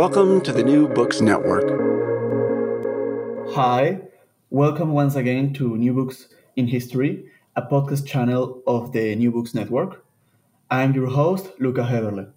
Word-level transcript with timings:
Welcome 0.00 0.40
to 0.44 0.52
the 0.52 0.62
New 0.62 0.88
Books 0.88 1.20
Network. 1.20 1.68
Hi, 3.50 4.00
welcome 4.48 4.92
once 4.94 5.14
again 5.14 5.52
to 5.52 5.76
New 5.76 5.92
Books 5.92 6.28
in 6.56 6.66
History, 6.68 7.26
a 7.54 7.60
podcast 7.60 8.06
channel 8.06 8.62
of 8.66 8.92
the 8.92 9.14
New 9.14 9.30
Books 9.30 9.54
Network. 9.54 10.02
I'm 10.70 10.94
your 10.94 11.08
host, 11.08 11.50
Luca 11.58 11.82
Heberle. 11.82 12.32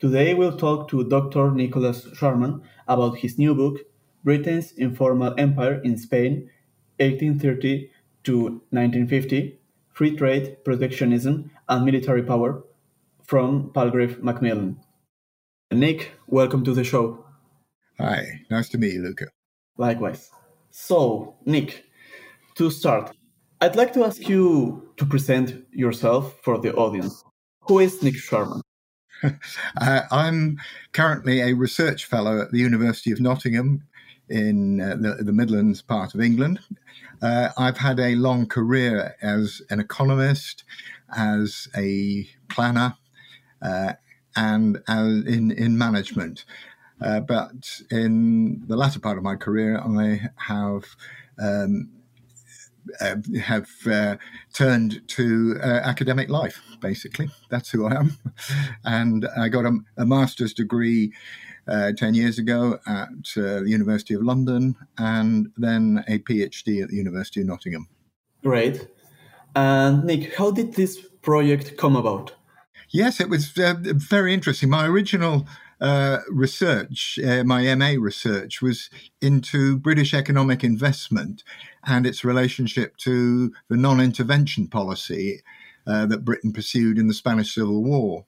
Today 0.00 0.34
we'll 0.34 0.56
talk 0.56 0.88
to 0.88 1.08
Dr. 1.08 1.52
Nicholas 1.52 2.08
Sharman 2.14 2.62
about 2.88 3.18
his 3.18 3.38
new 3.38 3.54
book, 3.54 3.78
Britain's 4.24 4.72
Informal 4.72 5.36
Empire 5.38 5.80
in 5.84 5.96
Spain, 5.96 6.50
1830 6.98 7.92
to 8.24 8.42
1950 8.70 9.60
Free 9.92 10.16
Trade, 10.16 10.56
Protectionism, 10.64 11.48
and 11.68 11.84
Military 11.84 12.24
Power, 12.24 12.64
from 13.22 13.70
Palgrave 13.72 14.20
Macmillan. 14.20 14.80
Nick, 15.72 16.12
welcome 16.26 16.64
to 16.64 16.72
the 16.72 16.84
show. 16.84 17.24
Hi, 17.98 18.40
nice 18.50 18.68
to 18.70 18.78
meet 18.78 18.94
you, 18.94 19.02
Luca. 19.02 19.26
Likewise. 19.76 20.30
So, 20.70 21.36
Nick, 21.46 21.84
to 22.56 22.70
start, 22.70 23.14
I'd 23.60 23.76
like 23.76 23.92
to 23.94 24.04
ask 24.04 24.28
you 24.28 24.92
to 24.96 25.06
present 25.06 25.64
yourself 25.72 26.38
for 26.42 26.58
the 26.58 26.74
audience. 26.74 27.24
Who 27.62 27.78
is 27.80 28.02
Nick 28.02 28.16
Sharman? 28.16 28.60
uh, 29.22 30.00
I'm 30.10 30.58
currently 30.92 31.40
a 31.40 31.54
research 31.54 32.04
fellow 32.04 32.40
at 32.40 32.52
the 32.52 32.58
University 32.58 33.10
of 33.10 33.20
Nottingham 33.20 33.82
in 34.28 34.80
uh, 34.80 34.96
the, 34.96 35.24
the, 35.24 35.32
Midlands 35.32 35.82
part 35.82 36.14
of 36.14 36.20
England. 36.20 36.60
Uh, 37.22 37.50
I've 37.56 37.78
had 37.78 38.00
a 38.00 38.14
long 38.16 38.46
career 38.46 39.14
as 39.22 39.62
an 39.70 39.80
economist, 39.80 40.64
as 41.16 41.68
a 41.76 42.26
planner, 42.48 42.94
uh, 43.62 43.94
and 44.36 44.82
as 44.88 45.24
in, 45.24 45.50
in 45.52 45.78
management. 45.78 46.44
Uh, 47.00 47.20
but 47.20 47.80
in 47.90 48.62
the 48.66 48.76
latter 48.76 49.00
part 49.00 49.18
of 49.18 49.24
my 49.24 49.36
career, 49.36 49.78
I 49.78 50.28
have 50.36 50.84
um, 51.38 51.90
uh, 53.00 53.16
have 53.42 53.68
uh, 53.90 54.16
turned 54.52 55.06
to 55.08 55.56
uh, 55.62 55.80
academic 55.84 56.28
life. 56.28 56.60
Basically, 56.80 57.28
that's 57.48 57.70
who 57.70 57.86
I 57.86 57.94
am, 57.94 58.18
and 58.84 59.26
I 59.38 59.48
got 59.48 59.64
a, 59.64 59.78
a 59.96 60.06
master's 60.06 60.54
degree. 60.54 61.12
Uh, 61.66 61.92
10 61.96 62.12
years 62.12 62.38
ago 62.38 62.78
at 62.86 63.08
uh, 63.38 63.60
the 63.60 63.68
University 63.68 64.12
of 64.12 64.22
London, 64.22 64.76
and 64.98 65.50
then 65.56 66.04
a 66.08 66.18
PhD 66.18 66.82
at 66.82 66.90
the 66.90 66.96
University 66.96 67.40
of 67.40 67.46
Nottingham. 67.46 67.88
Great. 68.42 68.86
And 69.56 70.04
Nick, 70.04 70.34
how 70.34 70.50
did 70.50 70.74
this 70.74 71.00
project 71.22 71.78
come 71.78 71.96
about? 71.96 72.34
Yes, 72.94 73.18
it 73.18 73.28
was 73.28 73.58
uh, 73.58 73.74
very 73.82 74.32
interesting. 74.32 74.70
My 74.70 74.86
original 74.86 75.48
uh, 75.80 76.18
research, 76.30 77.18
uh, 77.26 77.42
my 77.42 77.74
MA 77.74 77.94
research, 77.98 78.62
was 78.62 78.88
into 79.20 79.76
British 79.76 80.14
economic 80.14 80.62
investment 80.62 81.42
and 81.84 82.06
its 82.06 82.22
relationship 82.22 82.96
to 82.98 83.52
the 83.68 83.76
non 83.76 84.00
intervention 84.00 84.68
policy 84.68 85.42
uh, 85.88 86.06
that 86.06 86.24
Britain 86.24 86.52
pursued 86.52 86.96
in 86.96 87.08
the 87.08 87.14
Spanish 87.14 87.52
Civil 87.52 87.82
War. 87.82 88.26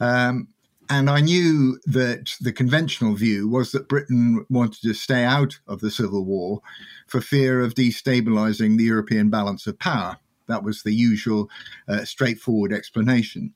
Um, 0.00 0.48
and 0.90 1.08
I 1.08 1.20
knew 1.20 1.78
that 1.86 2.34
the 2.40 2.52
conventional 2.52 3.14
view 3.14 3.48
was 3.48 3.70
that 3.70 3.88
Britain 3.88 4.44
wanted 4.50 4.82
to 4.82 4.94
stay 4.94 5.22
out 5.22 5.60
of 5.68 5.78
the 5.78 5.92
Civil 5.92 6.24
War 6.24 6.60
for 7.06 7.20
fear 7.20 7.60
of 7.60 7.74
destabilizing 7.74 8.78
the 8.78 8.84
European 8.84 9.30
balance 9.30 9.64
of 9.68 9.78
power. 9.78 10.16
That 10.48 10.64
was 10.64 10.82
the 10.82 10.92
usual 10.92 11.48
uh, 11.88 12.04
straightforward 12.04 12.72
explanation. 12.72 13.54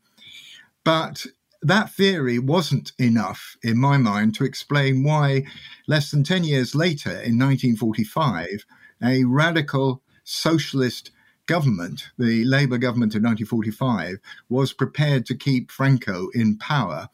But 0.85 1.27
that 1.63 1.93
theory 1.93 2.39
wasn't 2.39 2.93
enough, 2.99 3.57
in 3.63 3.79
my 3.79 3.99
mind, 3.99 4.35
to 4.37 4.45
explain 4.45 5.03
why, 5.03 5.45
less 5.87 6.11
than 6.11 6.25
10 6.25 6.45
years 6.45 6.75
later, 6.75 7.11
in 7.11 7.39
1945, 7.39 8.65
a 9.03 9.25
radical 9.25 10.03
socialist 10.25 11.11
government, 11.47 12.11
the 12.19 12.45
Labour 12.45 12.79
government 12.79 13.15
of 13.15 13.23
1945, 13.23 14.19
was 14.49 14.73
prepared 14.73 15.27
to 15.27 15.35
keep 15.35 15.71
Franco 15.71 16.29
in 16.33 16.57
power 16.57 17.09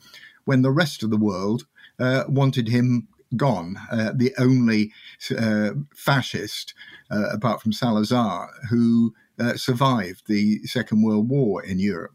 when 0.44 0.62
the 0.62 0.70
rest 0.70 1.02
of 1.02 1.10
the 1.10 1.16
world 1.16 1.66
uh, 1.98 2.24
wanted 2.28 2.68
him 2.68 3.08
gone, 3.36 3.76
uh, 3.90 4.12
the 4.14 4.32
only 4.38 4.92
uh, 5.36 5.70
fascist, 5.94 6.74
uh, 7.10 7.30
apart 7.32 7.60
from 7.60 7.72
Salazar, 7.72 8.50
who 8.70 9.14
uh, 9.38 9.54
survived 9.54 10.22
the 10.26 10.64
Second 10.66 11.02
World 11.02 11.28
War 11.28 11.62
in 11.64 11.78
Europe. 11.78 12.14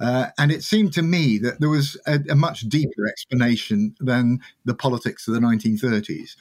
Uh, 0.00 0.26
and 0.38 0.52
it 0.52 0.62
seemed 0.62 0.92
to 0.92 1.02
me 1.02 1.38
that 1.38 1.60
there 1.60 1.68
was 1.68 1.96
a, 2.06 2.20
a, 2.30 2.34
much 2.36 2.60
deeper 2.68 3.08
explanation 3.08 3.96
than 3.98 4.38
the 4.64 4.74
politics 4.74 5.26
of 5.26 5.34
the 5.34 5.40
1930s. 5.40 6.36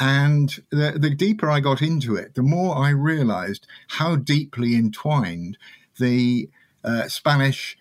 And 0.00 0.50
the, 0.70 0.96
the 0.98 1.10
deeper 1.10 1.48
I 1.50 1.60
got 1.60 1.80
into 1.80 2.16
it, 2.16 2.34
the 2.34 2.42
more 2.42 2.76
I 2.76 2.90
realized 2.90 3.66
how 3.88 4.16
deeply 4.16 4.74
entwined 4.74 5.58
the 5.98 6.48
uh, 6.84 7.08
Spanish 7.08 7.76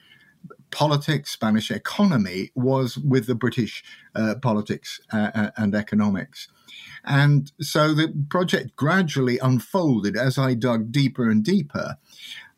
politics, 0.71 1.31
Spanish 1.31 1.71
economy 1.71 2.51
was 2.55 2.97
with 2.97 3.25
the 3.27 3.35
British 3.35 3.83
uh, 4.15 4.35
politics 4.41 4.99
uh, 5.13 5.31
uh 5.33 5.51
and 5.57 5.73
economics. 5.73 6.47
And 7.05 7.51
so 7.61 7.93
the 7.93 8.13
project 8.29 8.75
gradually 8.75 9.39
unfolded 9.39 10.17
as 10.17 10.37
I 10.37 10.53
dug 10.55 10.91
deeper 10.91 11.29
and 11.29 11.43
deeper. 11.43 11.97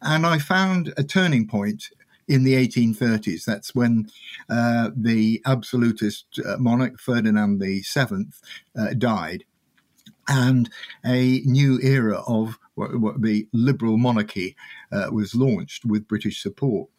And 0.02 0.26
I 0.26 0.40
found 0.40 0.94
a 0.98 1.04
turning 1.04 1.48
point 1.48 1.90
in 2.30 2.44
the 2.44 2.54
1830s. 2.54 3.44
That's 3.44 3.76
when 3.76 4.08
uh, 4.50 4.92
the 4.96 5.42
absolutist 5.46 6.40
uh, 6.46 6.58
monarch 6.58 7.00
Ferdinand 7.00 7.60
VII 7.60 8.26
uh, 8.78 8.94
died. 8.98 9.44
And 10.28 10.70
a 11.04 11.42
new 11.44 11.80
era 11.82 12.22
of 12.28 12.60
what, 12.76 13.00
what 13.00 13.22
the 13.24 13.48
liberal 13.52 13.98
monarchy 13.98 14.56
uh, 14.92 15.10
was 15.12 15.34
launched 15.34 15.86
with 15.86 16.08
British 16.08 16.42
support. 16.42 16.90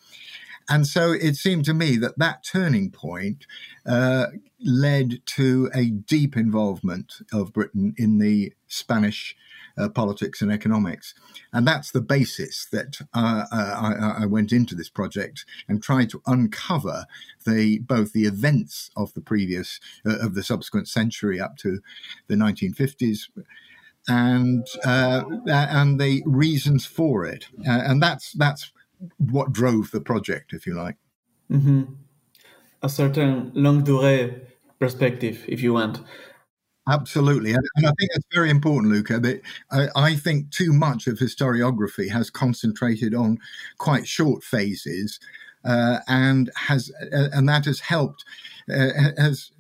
And 0.69 0.87
so 0.87 1.13
it 1.13 1.37
seemed 1.37 1.65
to 1.67 1.75
me 1.75 1.97
that 1.97 2.19
that 2.19 2.45
turning 2.45 2.91
point 2.91 3.47
uh, 3.87 4.27
led 4.65 5.21
to 5.27 5.71
a 5.75 5.87
deep 5.87 6.37
involvement 6.37 7.15
of 7.33 7.53
Britain 7.53 7.95
in 7.97 8.19
the 8.19 8.53
Spanish 8.67 9.37
uh, 9.79 9.89
politics 9.89 10.43
and 10.43 10.53
economics. 10.53 11.15
And 11.53 11.67
that's 11.67 11.91
the 11.91 12.01
basis 12.01 12.67
that 12.73 12.99
uh, 13.15 13.45
uh, 13.53 14.17
I, 14.19 14.23
I, 14.23 14.27
went 14.27 14.53
into 14.53 14.75
this 14.75 14.89
project 14.89 15.45
and 15.69 15.83
tried 15.83 16.11
to 16.11 16.23
uncover 16.27 17.07
the 17.47 17.79
both 17.81 18.13
the 18.13 18.25
events 18.25 18.91
of 18.97 19.13
the 19.15 19.21
previous 19.21 19.81
uh, 20.07 20.19
of 20.19 20.35
the 20.35 20.43
subsequent 20.43 20.89
century 20.89 21.41
up 21.41 21.57
to 21.59 21.81
the 22.29 22.37
1950s 22.37 23.29
and 24.09 24.67
uh, 24.85 25.25
and 25.47 26.01
the 26.01 26.23
reasons 26.27 26.87
for 26.87 27.25
it. 27.25 27.47
Uh, 27.67 27.83
and 27.85 28.03
that's 28.03 28.33
that's 28.33 28.73
what 29.19 29.53
drove 29.53 29.91
the 29.91 30.01
project, 30.01 30.53
if 30.53 30.67
you 30.67 30.75
like. 30.75 30.97
Mm-hmm. 31.51 31.83
A 32.83 32.89
certain 32.89 33.53
longue 33.55 33.85
durée 33.85 34.41
perspective, 34.79 35.45
if 35.49 35.63
you 35.63 35.75
want. 35.75 36.01
Absolutely. 36.91 37.53
And, 37.53 37.65
I 37.79 37.93
think 37.99 38.11
that's 38.13 38.27
very 38.35 38.51
important, 38.51 38.93
Luca, 38.93 39.21
that 39.21 39.43
I, 39.71 39.89
I, 39.95 40.17
think 40.17 40.51
too 40.51 40.73
much 40.73 41.07
of 41.07 41.19
historiography 41.19 42.11
has 42.11 42.31
concentrated 42.31 43.15
on 43.15 43.39
quite 43.79 44.09
short 44.09 44.43
phases 44.43 45.21
uh, 45.65 45.99
and 46.09 46.51
has 46.57 46.91
uh, 47.13 47.29
and 47.33 47.49
that 47.49 47.67
has 47.67 47.81
helped 47.81 48.25
uh, 48.69 48.89
has 49.19 49.53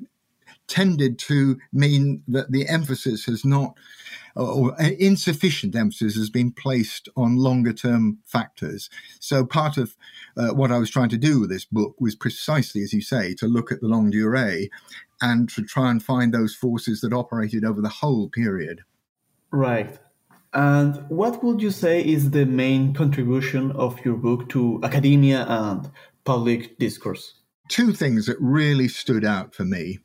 tended 0.67 1.19
to 1.19 1.59
mean 1.73 2.23
that 2.29 2.51
the 2.53 2.69
emphasis 2.69 3.25
has 3.27 3.45
not 3.45 3.75
or 4.37 4.75
insufficient 4.81 5.75
emphasis 5.75 6.15
has 6.17 6.31
been 6.31 6.53
placed 6.53 7.09
on 7.17 7.37
longer 7.37 7.73
term 7.73 8.19
factors. 8.25 8.89
So, 9.19 9.45
part 9.45 9.77
of 9.77 9.97
uh, 10.37 10.49
what 10.49 10.71
I 10.71 10.79
was 10.79 10.91
trying 10.91 11.09
to 11.11 11.19
do 11.19 11.41
with 11.41 11.51
this 11.51 11.65
book 11.65 11.95
was 12.01 12.15
precisely, 12.15 12.83
as 12.83 12.93
you 12.93 13.03
say, 13.03 13.35
to 13.35 13.47
look 13.47 13.73
at 13.73 13.81
the 13.81 13.89
long 13.89 14.11
durée 14.11 14.69
and 15.21 15.49
to 15.51 15.63
try 15.63 15.91
and 15.91 16.03
find 16.03 16.33
those 16.33 16.55
forces 16.55 17.01
that 17.01 17.13
operated 17.13 17.65
over 17.65 17.81
the 17.81 17.89
whole 17.89 18.29
period. 18.29 18.81
Right. 19.51 19.99
And 20.53 21.09
what 21.09 21.45
would 21.45 21.63
you 21.63 21.71
say 21.71 22.05
is 22.05 22.31
the 22.31 22.45
main 22.47 22.93
contribution 22.93 23.71
of 23.73 24.05
your 24.05 24.17
book 24.17 24.49
to 24.51 24.81
academia 24.83 25.47
and 25.49 25.91
public 26.25 26.79
discourse? 26.79 27.35
Two 27.69 27.93
things 27.93 28.27
that 28.27 28.37
really 28.41 28.89
stood 28.89 29.25
out 29.25 29.55
for 29.55 29.65
me. 29.65 30.01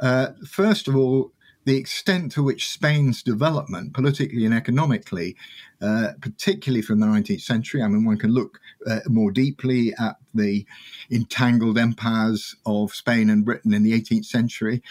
Uh, 0.00 0.28
first 0.48 0.88
of 0.88 0.96
all, 0.96 1.32
the 1.64 1.76
extent 1.76 2.32
to 2.32 2.42
which 2.42 2.68
Spain's 2.68 3.22
development, 3.22 3.94
politically 3.94 4.44
and 4.44 4.54
economically, 4.54 5.36
uh, 5.80 6.12
particularly 6.20 6.82
from 6.82 7.00
the 7.00 7.06
19th 7.06 7.40
century, 7.40 7.82
I 7.82 7.88
mean, 7.88 8.04
one 8.04 8.18
can 8.18 8.32
look 8.32 8.60
uh, 8.86 9.00
more 9.06 9.30
deeply 9.30 9.94
at 9.98 10.16
the 10.34 10.66
entangled 11.10 11.78
empires 11.78 12.54
of 12.66 12.94
Spain 12.94 13.30
and 13.30 13.44
Britain 13.44 13.72
in 13.72 13.82
the 13.82 13.98
18th 13.98 14.26
century, 14.26 14.82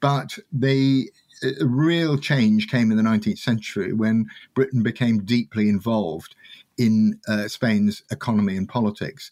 but 0.00 0.38
the 0.52 1.10
uh, 1.44 1.66
real 1.66 2.18
change 2.18 2.68
came 2.68 2.90
in 2.90 2.96
the 2.96 3.02
19th 3.02 3.38
century 3.38 3.92
when 3.92 4.26
Britain 4.54 4.82
became 4.82 5.24
deeply 5.24 5.68
involved 5.68 6.34
in 6.78 7.20
uh, 7.28 7.48
Spain's 7.48 8.02
economy 8.10 8.56
and 8.56 8.68
politics. 8.68 9.30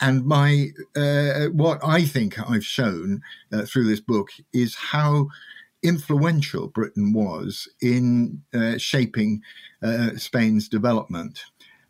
And 0.00 0.26
my 0.26 0.70
uh, 0.96 1.46
what 1.52 1.78
I 1.84 2.04
think 2.04 2.38
I've 2.38 2.64
shown 2.64 3.22
uh, 3.52 3.62
through 3.62 3.84
this 3.84 4.00
book 4.00 4.30
is 4.52 4.74
how 4.74 5.28
influential 5.82 6.68
Britain 6.68 7.12
was 7.12 7.68
in 7.80 8.42
uh, 8.54 8.78
shaping 8.78 9.42
uh, 9.82 10.16
Spain's 10.16 10.68
development. 10.68 11.44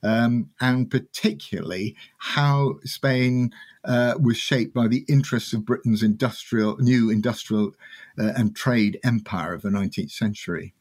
Um, 0.05 0.51
and 0.61 0.91
particularly 0.91 1.95
how 2.19 2.81
Spain 2.83 3.53
uh, 3.85 4.15
was 4.21 4.37
shaped 4.37 4.75
by 4.75 4.89
the 4.89 5.05
interests 5.09 5.53
of 5.53 5.65
Britain's 5.65 6.03
industrial, 6.03 6.77
new 6.79 7.09
industrial 7.09 7.75
uh, 8.19 8.33
and 8.37 8.57
trade 8.57 8.99
empire 9.05 9.55
of 9.55 9.63
the 9.63 9.69
19th 9.69 10.11
century. 10.11 10.75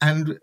And 0.00 0.38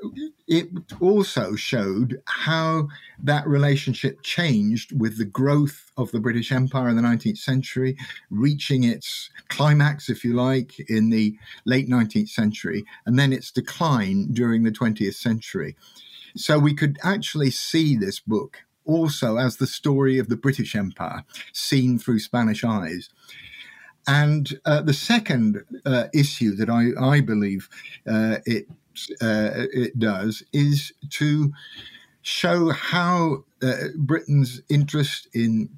it 0.47 0.67
also 0.99 1.55
showed 1.55 2.21
how 2.25 2.89
that 3.23 3.47
relationship 3.47 4.21
changed 4.21 4.99
with 4.99 5.17
the 5.17 5.25
growth 5.25 5.91
of 5.95 6.11
the 6.11 6.19
British 6.19 6.51
Empire 6.51 6.89
in 6.89 6.97
the 6.97 7.01
19th 7.01 7.37
century, 7.37 7.95
reaching 8.29 8.83
its 8.83 9.29
climax, 9.47 10.09
if 10.09 10.25
you 10.25 10.33
like, 10.33 10.77
in 10.89 11.09
the 11.09 11.37
late 11.63 11.87
19th 11.87 12.29
century, 12.29 12.83
and 13.05 13.17
then 13.17 13.31
its 13.31 13.49
decline 13.49 14.27
during 14.33 14.63
the 14.63 14.71
20th 14.71 15.15
century. 15.15 15.75
So 16.35 16.59
we 16.59 16.73
could 16.73 16.97
actually 17.01 17.51
see 17.51 17.95
this 17.95 18.19
book 18.19 18.57
also 18.83 19.37
as 19.37 19.55
the 19.55 19.67
story 19.67 20.19
of 20.19 20.27
the 20.27 20.35
British 20.35 20.75
Empire 20.75 21.23
seen 21.53 21.97
through 21.97 22.19
Spanish 22.19 22.63
eyes. 22.63 23.09
And 24.07 24.59
uh, 24.65 24.81
the 24.81 24.93
second 24.93 25.63
uh, 25.85 26.05
issue 26.13 26.55
that 26.57 26.69
I, 26.69 26.89
I 27.01 27.21
believe 27.21 27.69
uh, 28.07 28.37
it 28.45 28.67
uh, 29.21 29.67
it 29.73 29.97
does 29.99 30.43
is 30.53 30.93
to 31.11 31.51
show 32.21 32.69
how 32.71 33.43
uh, 33.61 33.89
Britain's 33.95 34.61
interest 34.69 35.27
in 35.33 35.69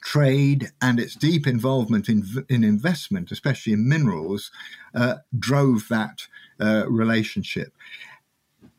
trade 0.00 0.70
and 0.80 0.98
its 0.98 1.14
deep 1.14 1.46
involvement 1.46 2.08
in, 2.08 2.24
in 2.48 2.64
investment, 2.64 3.30
especially 3.30 3.72
in 3.72 3.88
minerals, 3.88 4.50
uh, 4.94 5.16
drove 5.38 5.88
that 5.88 6.26
uh, 6.60 6.84
relationship. 6.88 7.72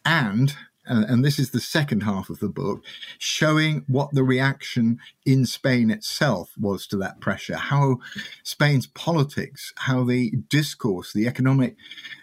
And 0.05 0.55
and 0.89 1.23
this 1.23 1.39
is 1.39 1.51
the 1.51 1.59
second 1.59 2.03
half 2.03 2.29
of 2.29 2.39
the 2.39 2.49
book, 2.49 2.83
showing 3.17 3.83
what 3.87 4.11
the 4.13 4.23
reaction 4.23 4.99
in 5.25 5.45
Spain 5.45 5.91
itself 5.91 6.51
was 6.59 6.87
to 6.87 6.97
that 6.97 7.19
pressure, 7.21 7.55
how 7.55 7.97
Spain's 8.43 8.87
politics, 8.87 9.71
how 9.77 10.03
the 10.03 10.31
discourse, 10.49 11.13
the 11.13 11.27
economic 11.27 11.75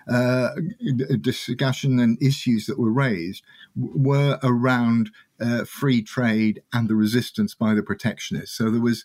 uh, 0.08 0.50
discussion 1.20 2.00
and 2.00 2.20
issues 2.22 2.66
that 2.66 2.78
were 2.78 2.92
raised 2.92 3.42
were 3.76 4.38
around 4.42 5.10
uh, 5.40 5.64
free 5.64 6.02
trade 6.02 6.62
and 6.72 6.88
the 6.88 6.94
resistance 6.94 7.54
by 7.54 7.74
the 7.74 7.82
protectionists. 7.82 8.56
So 8.56 8.70
there 8.70 8.80
was 8.80 9.04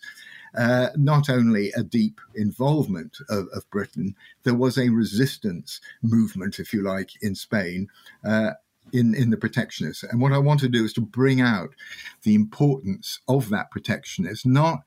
uh, 0.56 0.88
not 0.96 1.30
only 1.30 1.70
a 1.72 1.82
deep 1.82 2.20
involvement 2.34 3.16
of, 3.28 3.48
of, 3.54 3.68
Britain, 3.70 4.14
there 4.42 4.54
was 4.54 4.76
a 4.76 4.90
resistance 4.90 5.80
movement, 6.02 6.58
if 6.58 6.72
you 6.72 6.82
like, 6.82 7.10
in 7.22 7.34
Spain. 7.34 7.88
Uh, 8.24 8.50
in, 8.92 9.14
in 9.14 9.30
the 9.30 9.36
protectionists. 9.36 10.02
And 10.02 10.20
what 10.20 10.32
I 10.32 10.38
want 10.38 10.60
to 10.60 10.68
do 10.68 10.84
is 10.84 10.92
to 10.94 11.00
bring 11.00 11.40
out 11.40 11.70
the 12.22 12.34
importance 12.34 13.20
of 13.28 13.48
that 13.50 13.70
protectionist, 13.70 14.44
not 14.46 14.80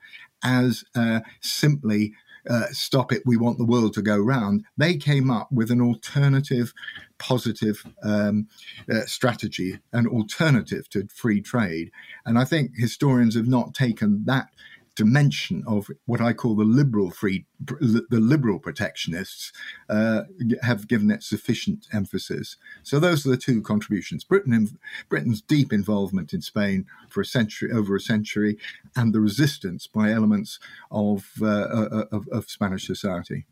as 0.44 0.83
uh, 0.95 1.21
simply 1.42 2.13
uh, 2.50 2.68
stop 2.71 3.12
it, 3.12 3.24
we 3.25 3.38
want 3.38 3.57
the 3.57 3.65
world 3.65 3.94
to 3.94 4.01
go 4.01 4.18
round. 4.18 4.63
They 4.77 4.97
came 4.97 5.31
up 5.31 5.51
with 5.51 5.71
an 5.71 5.81
alternative, 5.81 6.74
positive 7.18 7.83
um, 8.03 8.47
uh, 8.92 9.06
strategy, 9.06 9.80
an 9.94 10.06
alternative 10.07 10.89
to 10.92 11.07
free 11.07 11.42
trade. 11.42 11.92
And 12.25 12.38
I 12.38 12.45
think 12.45 12.71
historians 12.75 13.36
have 13.36 13.47
not 13.47 13.74
taken 13.74 14.25
that 14.25 14.50
dimension 14.95 15.63
of 15.68 15.89
what 16.06 16.21
I 16.21 16.33
call 16.33 16.56
the 16.56 16.63
liberal 16.63 17.12
free, 17.12 17.45
the 17.59 18.06
liberal 18.09 18.59
protectionists, 18.59 19.51
uh, 19.90 20.23
have 20.61 20.87
given 20.87 21.11
it 21.11 21.23
sufficient 21.23 21.87
emphasis. 21.94 22.57
So 22.83 22.99
those 22.99 23.25
are 23.25 23.30
the 23.30 23.37
two 23.37 23.61
contributions: 23.61 24.23
Britain, 24.23 24.78
Britain's 25.09 25.42
deep 25.42 25.73
involvement 25.73 26.33
in 26.33 26.42
Spain 26.42 26.85
for 27.09 27.21
a 27.21 27.25
century, 27.25 27.71
over 27.71 27.95
a 27.95 27.99
century, 27.99 28.57
and 28.95 29.14
the 29.14 29.19
resistance 29.19 29.87
by 29.87 30.11
elements 30.11 30.59
of 30.92 31.31
uh, 31.42 31.45
uh 31.45 32.06
of, 32.11 32.28
of, 32.30 32.49
Spanish 32.49 32.87
society. 32.87 33.45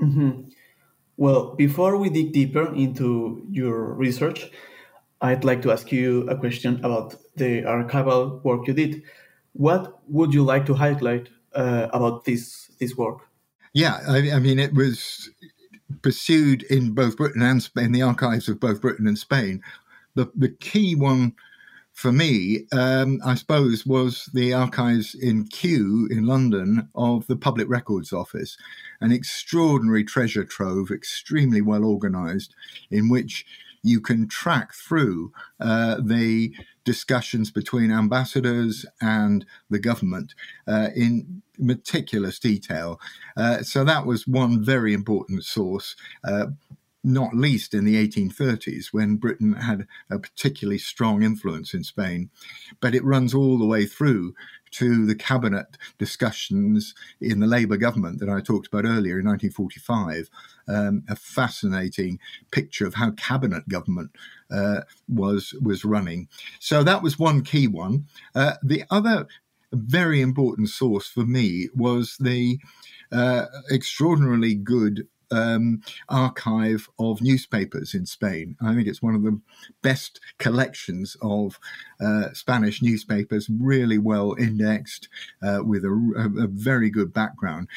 Mm-hmm. 0.00 0.48
Well, 1.16 1.54
before 1.54 1.96
we 1.96 2.10
dig 2.10 2.32
deeper 2.32 2.74
into 2.74 3.46
your 3.50 3.94
research, 3.94 4.50
I'd 5.20 5.44
like 5.44 5.62
to 5.62 5.72
ask 5.72 5.90
you 5.92 6.28
a 6.28 6.36
question 6.36 6.84
about 6.84 7.14
the 7.36 7.62
archival 7.62 8.42
work 8.44 8.66
you 8.66 8.74
did. 8.74 9.02
What 9.54 9.98
would 10.08 10.34
you 10.34 10.44
like 10.44 10.66
to 10.66 10.74
highlight 10.74 11.28
uh, 11.54 11.88
about 11.92 12.24
this 12.24 12.70
this 12.78 12.96
work? 12.96 13.20
Yeah, 13.72 14.00
I, 14.06 14.30
I, 14.32 14.38
mean, 14.38 14.60
it 14.60 14.72
was 14.74 15.30
pursued 16.02 16.62
in 16.64 16.92
both 16.92 17.16
Britain 17.16 17.42
and 17.42 17.60
Spain, 17.60 17.90
the 17.90 18.02
archives 18.02 18.48
of 18.48 18.60
both 18.60 18.80
Britain 18.80 19.06
and 19.06 19.18
Spain. 19.18 19.62
The 20.14 20.30
the 20.34 20.50
key 20.50 20.94
one 20.94 21.34
for 21.94 22.10
me, 22.10 22.66
um, 22.72 23.20
I 23.24 23.36
suppose, 23.36 23.86
was 23.86 24.28
the 24.34 24.52
archives 24.52 25.14
in 25.14 25.46
Kew 25.46 26.08
in 26.10 26.26
London 26.26 26.88
of 26.96 27.26
the 27.28 27.36
Public 27.36 27.68
Records 27.68 28.12
Office, 28.12 28.56
an 29.00 29.12
extraordinary 29.12 30.02
treasure 30.02 30.44
trove, 30.44 30.90
extremely 30.90 31.60
well 31.60 31.84
organised, 31.84 32.54
in 32.90 33.08
which 33.08 33.46
you 33.84 34.00
can 34.00 34.26
track 34.26 34.74
through 34.74 35.30
uh, 35.60 35.96
the 36.02 36.52
discussions 36.84 37.50
between 37.50 37.92
ambassadors 37.92 38.84
and 39.00 39.44
the 39.70 39.78
government 39.78 40.34
uh, 40.66 40.88
in 40.96 41.42
meticulous 41.58 42.38
detail. 42.38 42.98
Uh, 43.36 43.62
so 43.62 43.84
that 43.84 44.06
was 44.06 44.26
one 44.26 44.64
very 44.64 44.92
important 44.92 45.44
source. 45.44 45.94
Not 47.06 47.34
least 47.34 47.74
in 47.74 47.84
the 47.84 47.96
1830s 48.08 48.86
when 48.92 49.16
Britain 49.16 49.52
had 49.52 49.86
a 50.10 50.18
particularly 50.18 50.78
strong 50.78 51.22
influence 51.22 51.74
in 51.74 51.84
Spain. 51.84 52.30
But 52.80 52.94
it 52.94 53.04
runs 53.04 53.34
all 53.34 53.58
the 53.58 53.66
way 53.66 53.84
through 53.84 54.34
to 54.72 55.06
the 55.06 55.14
cabinet 55.14 55.66
discussions 55.98 56.94
in 57.20 57.38
the 57.38 57.46
Labour 57.46 57.76
government 57.76 58.18
that 58.18 58.28
I 58.28 58.40
talked 58.40 58.66
about 58.66 58.84
earlier 58.84 59.20
in 59.20 59.26
1945. 59.26 60.28
Um, 60.66 61.04
a 61.08 61.14
fascinating 61.14 62.18
picture 62.50 62.86
of 62.86 62.94
how 62.94 63.12
cabinet 63.12 63.68
government 63.68 64.10
uh, 64.50 64.80
was 65.08 65.54
was 65.62 65.84
running. 65.84 66.28
So 66.58 66.82
that 66.82 67.02
was 67.02 67.18
one 67.18 67.42
key 67.42 67.68
one. 67.68 68.06
Uh, 68.34 68.54
the 68.62 68.84
other 68.90 69.26
very 69.72 70.20
important 70.20 70.70
source 70.70 71.06
for 71.06 71.24
me 71.24 71.68
was 71.74 72.16
the 72.18 72.58
uh, 73.12 73.46
extraordinarily 73.70 74.54
good 74.54 75.06
um, 75.34 75.82
archive 76.08 76.88
of 76.98 77.20
newspapers 77.20 77.94
in 77.94 78.06
Spain. 78.06 78.56
I 78.62 78.74
think 78.74 78.86
it's 78.86 79.02
one 79.02 79.14
of 79.14 79.22
the 79.22 79.40
best 79.82 80.20
collections 80.38 81.16
of 81.22 81.58
uh, 82.00 82.32
Spanish 82.32 82.82
newspapers, 82.82 83.48
really 83.50 83.98
well 83.98 84.34
indexed, 84.38 85.08
uh, 85.42 85.60
with 85.64 85.84
a, 85.84 86.12
a, 86.16 86.44
a, 86.44 86.46
very 86.46 86.90
good 86.90 87.12
background. 87.12 87.68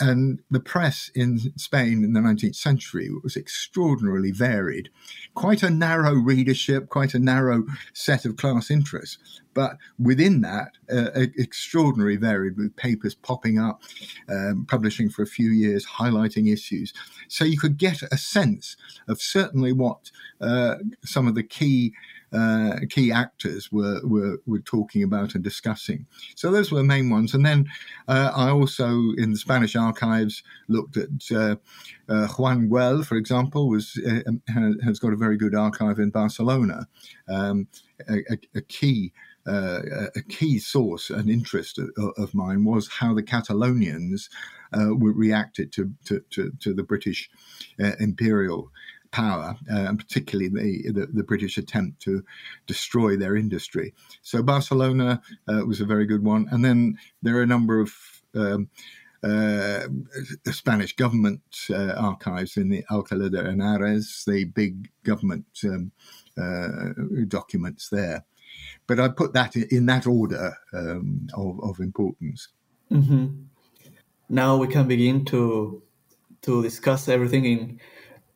And 0.00 0.40
the 0.50 0.60
press 0.60 1.10
in 1.14 1.52
Spain 1.56 2.04
in 2.04 2.12
the 2.12 2.20
19th 2.20 2.54
century 2.54 3.10
was 3.22 3.36
extraordinarily 3.36 4.30
varied. 4.30 4.90
Quite 5.34 5.62
a 5.64 5.70
narrow 5.70 6.14
readership, 6.14 6.88
quite 6.88 7.14
a 7.14 7.18
narrow 7.18 7.64
set 7.92 8.24
of 8.24 8.36
class 8.36 8.70
interests. 8.70 9.18
But 9.54 9.76
within 9.98 10.42
that, 10.42 10.72
uh, 10.92 11.10
extraordinarily 11.36 12.16
varied 12.16 12.56
with 12.56 12.76
papers 12.76 13.16
popping 13.16 13.58
up, 13.58 13.82
um, 14.28 14.66
publishing 14.68 15.08
for 15.10 15.22
a 15.22 15.26
few 15.26 15.50
years, 15.50 15.84
highlighting 15.84 16.52
issues. 16.52 16.92
So 17.26 17.44
you 17.44 17.58
could 17.58 17.76
get 17.76 18.02
a 18.02 18.16
sense 18.16 18.76
of 19.08 19.20
certainly 19.20 19.72
what 19.72 20.12
uh, 20.40 20.76
some 21.04 21.26
of 21.26 21.34
the 21.34 21.42
key 21.42 21.92
uh, 22.32 22.76
key 22.90 23.10
actors 23.10 23.72
were, 23.72 24.00
were 24.04 24.40
were 24.46 24.60
talking 24.60 25.02
about 25.02 25.34
and 25.34 25.42
discussing. 25.42 26.06
So 26.34 26.50
those 26.50 26.70
were 26.70 26.78
the 26.78 26.84
main 26.84 27.10
ones. 27.10 27.34
And 27.34 27.44
then 27.44 27.66
uh, 28.06 28.32
I 28.34 28.50
also 28.50 28.88
in 29.16 29.32
the 29.32 29.38
Spanish 29.38 29.76
archives 29.76 30.42
looked 30.68 30.96
at 30.96 31.08
uh, 31.30 31.56
uh 32.08 32.28
Juan 32.28 32.68
Güell, 32.68 33.04
for 33.04 33.16
example, 33.16 33.68
was 33.68 33.98
uh, 34.06 34.20
um, 34.28 34.42
has 34.84 34.98
got 34.98 35.12
a 35.12 35.16
very 35.16 35.36
good 35.36 35.54
archive 35.54 35.98
in 35.98 36.10
Barcelona, 36.10 36.86
um, 37.28 37.66
a, 38.08 38.20
a, 38.54 38.60
key. 38.62 39.12
Uh, 39.46 40.08
a 40.14 40.20
key 40.28 40.58
source 40.58 41.08
and 41.08 41.30
interest 41.30 41.78
of, 41.78 42.12
of, 42.18 42.34
mine 42.34 42.66
was 42.66 42.86
how 42.86 43.14
the 43.14 43.22
Catalonians 43.22 44.28
reacted 44.98 45.72
to, 45.72 45.90
to, 46.04 46.20
to, 46.28 46.52
to 46.60 46.74
the 46.74 46.82
British 46.82 47.30
imperial 47.98 48.70
power, 49.10 49.56
uh, 49.70 49.86
and 49.88 49.98
particularly 49.98 50.48
the, 50.48 50.92
the, 50.92 51.06
the, 51.06 51.22
British 51.22 51.58
attempt 51.58 52.00
to 52.02 52.24
destroy 52.66 53.16
their 53.16 53.36
industry. 53.36 53.94
So 54.22 54.42
Barcelona 54.42 55.22
uh, 55.48 55.64
was 55.66 55.80
a 55.80 55.86
very 55.86 56.06
good 56.06 56.24
one. 56.24 56.46
And 56.50 56.64
then 56.64 56.98
there 57.22 57.36
are 57.36 57.42
a 57.42 57.46
number 57.46 57.80
of 57.80 57.92
um, 58.34 58.68
uh, 59.22 59.88
Spanish 60.46 60.94
government 60.94 61.40
uh, 61.70 61.92
archives 61.92 62.56
in 62.56 62.68
the 62.68 62.84
Alcalá 62.90 63.30
de 63.30 63.42
Henares, 63.42 64.24
the 64.24 64.44
big 64.44 64.90
government 65.02 65.46
um, 65.64 65.90
uh, 66.36 66.90
documents 67.26 67.88
there. 67.88 68.24
But 68.86 69.00
I 69.00 69.08
put 69.08 69.32
that 69.34 69.56
in, 69.56 69.86
that 69.86 70.06
order 70.06 70.56
um, 70.72 71.28
of, 71.34 71.60
of, 71.62 71.80
importance. 71.80 72.48
Mm-hmm. 72.90 73.42
Now 74.28 74.56
we 74.56 74.68
can 74.68 74.88
begin 74.88 75.24
to 75.26 75.82
to 76.42 76.62
discuss 76.62 77.08
everything 77.08 77.44
in 77.44 77.80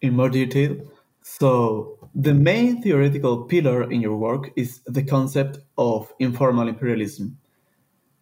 in 0.02 0.14
more 0.14 0.28
detail. 0.28 0.76
So, 1.23 1.99
the 2.14 2.35
main 2.35 2.82
theoretical 2.82 3.44
pillar 3.44 3.90
in 3.90 4.02
your 4.02 4.16
work 4.16 4.50
is 4.56 4.80
the 4.87 5.02
concept 5.02 5.59
of 5.78 6.12
informal 6.18 6.68
imperialism. 6.68 7.38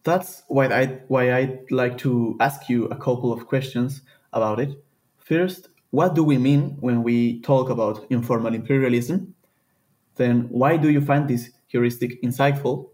That's 0.03 0.43
why 0.47 0.67
I 0.67 0.85
why 1.07 1.33
I'd 1.33 1.71
like 1.71 1.97
to 1.99 2.37
ask 2.39 2.69
you 2.69 2.85
a 2.85 2.95
couple 2.95 3.33
of 3.33 3.47
questions 3.47 4.01
about 4.31 4.59
it. 4.59 4.71
First, 5.17 5.69
what 5.89 6.15
do 6.15 6.23
we 6.23 6.37
mean 6.37 6.77
when 6.79 7.03
we 7.03 7.41
talk 7.41 7.69
about 7.69 8.05
informal 8.09 8.53
imperialism? 8.53 9.35
Then, 10.15 10.47
why 10.49 10.77
do 10.77 10.89
you 10.89 11.01
find 11.01 11.27
this 11.27 11.49
heuristic 11.67 12.21
insightful? 12.21 12.89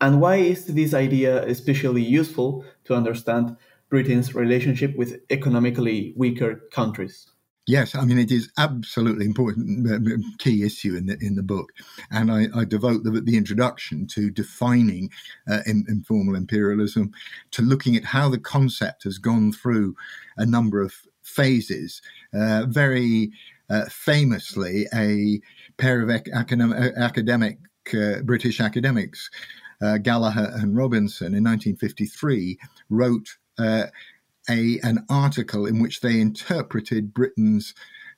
And 0.00 0.20
why 0.20 0.36
is 0.36 0.66
this 0.66 0.92
idea 0.92 1.44
especially 1.46 2.02
useful 2.02 2.64
to 2.84 2.94
understand 2.94 3.56
Britain's 3.88 4.34
relationship 4.34 4.94
with 4.96 5.20
economically 5.30 6.12
weaker 6.16 6.62
countries? 6.70 7.32
Yes, 7.66 7.96
I 7.96 8.04
mean 8.04 8.18
it 8.18 8.30
is 8.30 8.48
absolutely 8.58 9.26
important 9.26 9.90
uh, 9.90 9.94
uh, 9.96 10.18
key 10.38 10.62
issue 10.62 10.94
in 10.94 11.06
the 11.06 11.18
in 11.20 11.34
the 11.34 11.42
book, 11.42 11.72
and 12.12 12.30
I, 12.30 12.46
I 12.54 12.64
devote 12.64 13.02
the, 13.02 13.10
the, 13.10 13.36
introduction 13.36 14.06
to 14.08 14.30
defining 14.30 15.10
uh, 15.50 15.62
in, 15.66 15.84
informal 15.88 16.36
imperialism, 16.36 17.10
to 17.50 17.62
looking 17.62 17.96
at 17.96 18.04
how 18.04 18.28
the 18.28 18.38
concept 18.38 19.02
has 19.02 19.18
gone 19.18 19.50
through 19.52 19.96
a 20.36 20.46
number 20.46 20.80
of 20.80 20.94
phases. 21.22 22.02
Uh, 22.32 22.66
very 22.68 23.32
uh, 23.68 23.86
famously, 23.86 24.86
a 24.94 25.40
pair 25.76 26.00
of 26.00 26.08
academic, 26.08 26.94
academic 26.96 27.58
uh, 27.94 28.22
British 28.22 28.60
academics, 28.60 29.28
Gallagher 30.02 30.52
and 30.54 30.76
Robinson, 30.76 31.34
in 31.34 31.42
1953, 31.42 32.58
wrote 32.90 33.36
a 34.48 34.78
an 34.82 35.04
article 35.08 35.66
in 35.66 35.80
which 35.80 36.00
they 36.00 36.20
interpreted 36.20 37.14
Britain's 37.14 37.74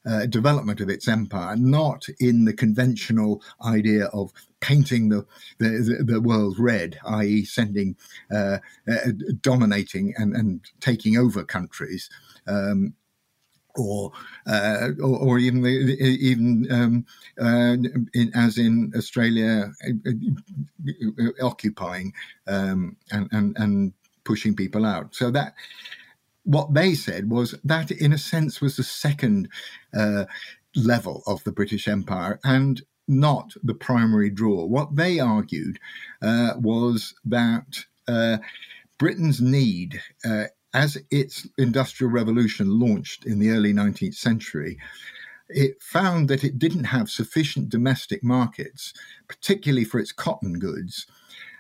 uh, 0.07 0.27
development 0.27 0.81
of 0.81 0.89
its 0.89 1.09
empire, 1.09 1.57
not 1.57 2.07
in 2.21 2.45
the 2.45 2.53
conventional 2.53 3.43
idea 3.65 4.07
of 4.07 4.33
painting 4.61 5.09
the 5.09 5.27
the, 5.59 6.03
the 6.07 6.21
world 6.21 6.59
red, 6.59 6.99
i.e., 7.07 7.45
sending, 7.45 7.97
uh, 8.33 8.59
uh, 8.91 9.13
dominating 9.41 10.15
and, 10.17 10.35
and 10.35 10.61
taking 10.81 11.17
over 11.17 11.45
countries. 11.45 12.09
Um, 12.47 12.95
or, 13.77 14.11
uh, 14.47 14.89
or, 15.01 15.19
or 15.19 15.39
even 15.39 15.63
the, 15.63 15.71
even 15.71 16.67
um, 16.71 17.07
uh, 17.41 17.77
in, 18.13 18.33
as 18.35 18.59
in 18.59 18.93
Australia, 18.97 19.71
uh, 19.87 21.31
occupying 21.41 22.13
um, 22.49 22.97
and, 23.13 23.29
and 23.31 23.57
and 23.57 23.93
pushing 24.25 24.57
people 24.57 24.85
out. 24.85 25.15
So 25.15 25.31
that 25.31 25.55
what 26.49 26.73
they 26.73 26.95
said 26.95 27.31
was 27.31 27.55
that, 27.63 27.91
in 27.91 28.11
a 28.11 28.19
sense, 28.19 28.63
was 28.63 28.77
the 28.77 28.83
second 28.83 29.51
uh, 29.95 30.25
level 30.75 31.23
of 31.27 31.45
the 31.45 31.53
British 31.53 31.87
Empire 31.87 32.41
and 32.43 32.81
not 33.07 33.53
the 33.63 33.75
primary 33.75 34.31
draw. 34.31 34.65
What 34.65 34.97
they 34.97 35.21
argued 35.21 35.79
uh, 36.23 36.55
was 36.57 37.13
that 37.27 37.85
uh, 38.09 38.39
Britain's 38.97 39.43
need, 39.43 40.01
uh, 40.25 40.45
as 40.73 40.97
its 41.11 41.47
industrial 41.59 42.11
revolution 42.11 42.81
launched 42.81 43.27
in 43.27 43.39
the 43.41 43.51
early 43.51 43.75
19th 43.75 44.15
century, 44.15 44.79
it 45.51 45.83
found 45.83 46.31
that 46.31 46.45
it 46.45 46.59
didn't 46.59 46.85
have 46.85 47.11
sufficient 47.11 47.69
domestic 47.69 48.25
markets, 48.25 48.95
particularly 49.29 49.85
for 49.85 50.01
its 50.01 50.13
cotton 50.13 50.59
goods, 50.59 51.07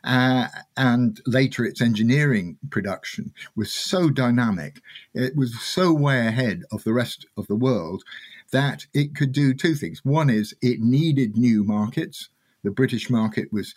uh, 0.04 0.48
and 0.76 1.20
later 1.26 1.64
its 1.64 1.80
engineering 1.80 2.58
production 2.70 3.32
was 3.56 3.72
so 3.72 4.10
dynamic, 4.10 4.80
it 5.14 5.36
was 5.36 5.60
so 5.60 5.92
way 5.92 6.26
ahead 6.26 6.62
of 6.72 6.84
the 6.84 6.92
rest 6.92 7.26
of 7.36 7.46
the 7.46 7.56
world 7.56 8.02
that 8.50 8.86
it 8.94 9.14
could 9.14 9.32
do 9.32 9.52
two 9.52 9.74
things. 9.74 10.04
One 10.04 10.30
is 10.30 10.54
it 10.62 10.80
needed 10.80 11.36
new 11.36 11.64
markets. 11.64 12.28
The 12.64 12.70
British 12.70 13.08
market 13.08 13.52
was 13.52 13.74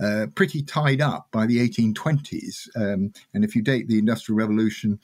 uh, 0.00 0.26
pretty 0.34 0.62
tied 0.62 1.00
up 1.00 1.28
by 1.30 1.46
the 1.46 1.68
1820s. 1.68 2.68
Um, 2.76 3.12
and 3.32 3.44
if 3.44 3.54
you 3.54 3.62
date 3.62 3.88
the 3.88 3.98
Industrial 3.98 4.38
Revolution, 4.38 4.98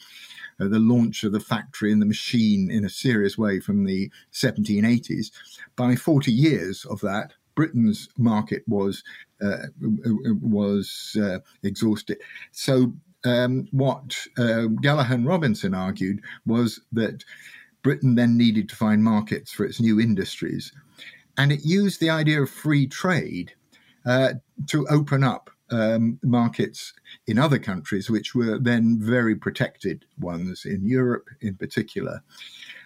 uh, 0.58 0.68
the 0.68 0.78
launch 0.78 1.24
of 1.24 1.32
the 1.32 1.40
factory 1.40 1.92
and 1.92 2.00
the 2.00 2.06
machine 2.06 2.70
in 2.70 2.84
a 2.84 2.90
serious 2.90 3.36
way 3.36 3.60
from 3.60 3.84
the 3.84 4.10
1780s, 4.32 5.30
by 5.76 5.94
40 5.94 6.32
years 6.32 6.84
of 6.86 7.00
that, 7.00 7.32
Britain's 7.60 8.08
market 8.16 8.62
was 8.66 9.04
uh, 9.42 9.66
was 10.40 11.14
uh, 11.22 11.40
exhausted. 11.62 12.16
So 12.52 12.94
um, 13.26 13.68
what 13.70 14.16
uh, 14.38 14.68
Gallagher 14.80 15.16
and 15.16 15.26
Robinson 15.26 15.74
argued 15.74 16.22
was 16.46 16.80
that 16.92 17.22
Britain 17.82 18.14
then 18.14 18.38
needed 18.38 18.70
to 18.70 18.76
find 18.76 19.04
markets 19.04 19.52
for 19.52 19.66
its 19.66 19.78
new 19.78 20.00
industries, 20.00 20.72
and 21.36 21.52
it 21.52 21.60
used 21.62 22.00
the 22.00 22.08
idea 22.08 22.40
of 22.40 22.48
free 22.48 22.86
trade 22.86 23.52
uh, 24.06 24.32
to 24.68 24.86
open 24.88 25.22
up 25.22 25.50
um, 25.70 26.18
markets 26.22 26.94
in 27.26 27.38
other 27.38 27.58
countries, 27.58 28.08
which 28.08 28.34
were 28.34 28.58
then 28.58 28.98
very 28.98 29.36
protected 29.36 30.06
ones 30.18 30.64
in 30.64 30.86
Europe, 30.86 31.28
in 31.42 31.56
particular 31.56 32.22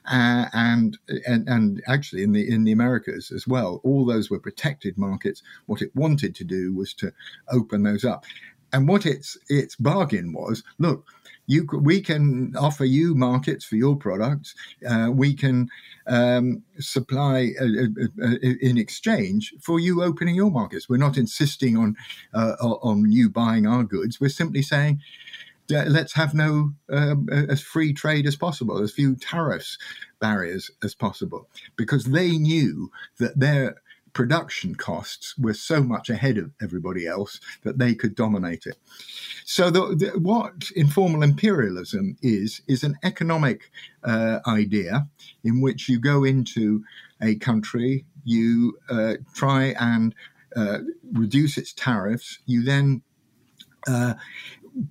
uh, 0.07 0.47
and, 0.53 0.99
and 1.27 1.49
and 1.49 1.83
actually 1.87 2.23
in 2.23 2.33
the 2.33 2.49
in 2.51 2.65
the 2.65 2.73
Americas 2.73 3.31
as 3.31 3.47
well. 3.47 3.81
All 3.85 4.05
those 4.05 4.31
were 4.31 4.39
protected 4.39 4.99
markets. 4.99 5.43
What 5.67 5.83
it 5.83 5.95
wanted 5.95 6.35
to 6.37 6.45
do 6.45 6.75
was 6.75 6.95
to 6.95 7.13
open 7.49 7.83
those 7.83 8.05
up, 8.05 8.25
and 8.73 8.89
what 8.89 9.07
its 9.07 9.39
its 9.49 9.77
bargain 9.77 10.33
was: 10.33 10.63
look, 10.79 11.07
you 11.47 11.67
we 11.73 12.01
can 12.01 12.55
offer 12.57 12.85
you 12.85 13.15
markets 13.15 13.65
for 13.65 13.77
your 13.77 13.97
products. 13.97 14.55
Uh, 14.89 15.11
we 15.13 15.35
can 15.35 15.69
um, 16.07 16.63
supply 16.79 17.53
uh, 17.61 17.65
uh, 17.65 18.27
uh, 18.27 18.37
in 18.61 18.79
exchange 18.79 19.55
for 19.61 19.81
you 19.81 20.03
opening 20.03 20.35
your 20.35 20.51
markets. 20.51 20.89
We're 20.89 20.97
not 20.97 21.17
insisting 21.17 21.77
on 21.77 21.97
uh, 22.35 22.55
on 22.61 23.11
you 23.11 23.31
buying 23.31 23.67
our 23.67 23.85
goods. 23.85 24.21
We're 24.21 24.29
simply 24.29 24.63
saying. 24.63 25.01
Let's 25.71 26.13
have 26.15 26.35
no 26.35 26.75
um, 26.91 27.29
as 27.31 27.63
free 27.63 27.93
trade 27.93 28.27
as 28.27 28.37
possible, 28.37 28.83
as 28.83 28.93
few 28.93 29.17
tariffs 29.17 29.79
barriers 30.21 30.71
as 30.83 30.95
possible, 30.95 31.49
because 31.77 32.05
they 32.05 32.37
knew 32.37 32.91
that 33.19 33.39
their 33.39 33.77
production 34.15 34.75
costs 34.75 35.37
were 35.37 35.53
so 35.53 35.83
much 35.83 36.09
ahead 36.09 36.39
of 36.39 36.53
everybody 36.63 37.07
else 37.07 37.41
that 37.65 37.79
they 37.79 37.95
could 37.95 38.15
dominate 38.15 38.65
it. 38.65 38.79
So, 39.45 39.71
the, 39.71 39.95
the, 39.95 40.19
what 40.19 40.71
informal 40.75 41.23
imperialism 41.23 42.17
is, 42.23 42.63
is 42.67 42.85
an 42.85 42.97
economic 43.03 43.71
uh, 44.05 44.39
idea 44.47 45.09
in 45.43 45.61
which 45.61 45.89
you 45.89 46.01
go 46.01 46.25
into 46.25 46.85
a 47.21 47.35
country, 47.37 48.07
you 48.25 48.79
uh, 48.89 49.15
try 49.35 49.75
and 49.79 50.15
uh, 50.57 50.79
reduce 51.13 51.59
its 51.59 51.73
tariffs, 51.73 52.39
you 52.47 52.63
then 52.65 53.03
uh, 53.87 54.15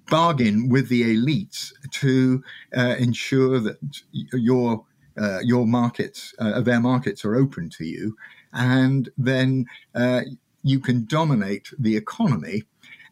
bargain 0.10 0.70
with 0.70 0.90
the 0.90 1.16
elites 1.16 1.72
to 1.92 2.44
uh, 2.76 2.96
ensure 2.98 3.60
that 3.60 3.78
your 4.12 4.86
uh, 5.16 5.40
your 5.44 5.68
markets, 5.68 6.34
uh, 6.40 6.60
their 6.62 6.80
markets 6.80 7.24
are 7.24 7.36
open 7.36 7.70
to 7.70 7.86
you, 7.86 8.16
and 8.52 9.10
then 9.18 9.66
uh, 9.94 10.22
you 10.64 10.80
can 10.80 11.06
dominate 11.06 11.70
the 11.78 11.96
economy 11.96 12.64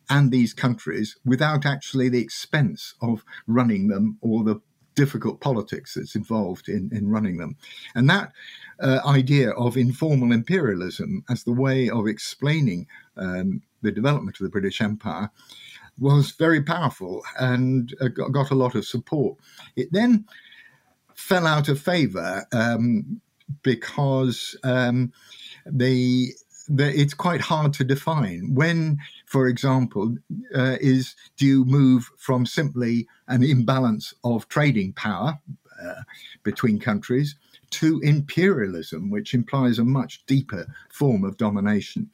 and 0.10 0.32
these 0.32 0.54
countries 0.54 1.18
without 1.25 1.66
actually 1.66 2.10
the 2.10 2.22
expense 2.22 2.96
of 3.01 3.24
running 3.48 3.88
them 3.88 4.18
or 4.22 4.44
the 4.44 4.60
difficult 4.96 5.40
politics 5.40 5.94
that's 5.94 6.16
involved 6.16 6.68
in, 6.68 6.90
in 6.92 7.10
running 7.10 7.38
them. 7.38 7.56
And 7.96 8.10
that 8.10 8.34
uh, 8.80 9.00
idea 9.06 9.51
of 9.51 9.78
informal 9.78 10.32
imperialism 10.32 11.24
as 11.30 11.44
the 11.44 11.54
way 11.54 11.90
of 11.90 12.08
explaining 12.08 12.88
um, 13.16 13.62
the 13.82 13.92
development 13.92 14.40
of 14.40 14.44
the 14.44 14.50
British 14.50 14.82
Empire 14.82 15.30
was 16.00 16.32
very 16.32 16.62
powerful 16.62 17.24
and 17.40 17.94
uh, 18.02 18.08
got 18.08 18.52
a 18.52 18.56
lot 18.56 18.76
of 18.76 18.86
support. 18.86 19.38
It 19.76 19.90
then 19.92 20.26
fell 21.16 21.46
out 21.46 21.70
of 21.70 21.80
favor 21.80 22.46
um, 22.52 23.22
because 23.64 24.58
um, 24.64 25.12
the, 25.66 26.30
the, 26.68 27.00
it's 27.00 27.14
quite 27.14 27.42
hard 27.42 27.74
to 27.74 27.84
define. 27.84 28.54
When, 28.54 28.98
for 29.26 29.48
example, 29.48 30.16
uh, 30.56 30.78
is 30.80 31.16
do 31.38 31.46
you 31.46 31.66
move 31.66 32.10
from 32.18 32.46
simply 32.46 33.08
an 33.28 33.44
imbalance 33.44 34.14
of 34.24 34.48
trading 34.48 34.94
power 34.94 35.40
uh, 35.84 36.02
between 36.44 36.80
countries 36.80 37.36
to 37.72 38.00
imperialism, 38.01 39.10
which 39.10 39.34
implies 39.34 39.80
a 39.80 39.84
much 39.84 40.25
deeper 40.25 40.66
form 40.90 41.24
of 41.24 41.38
domination. 41.38 42.10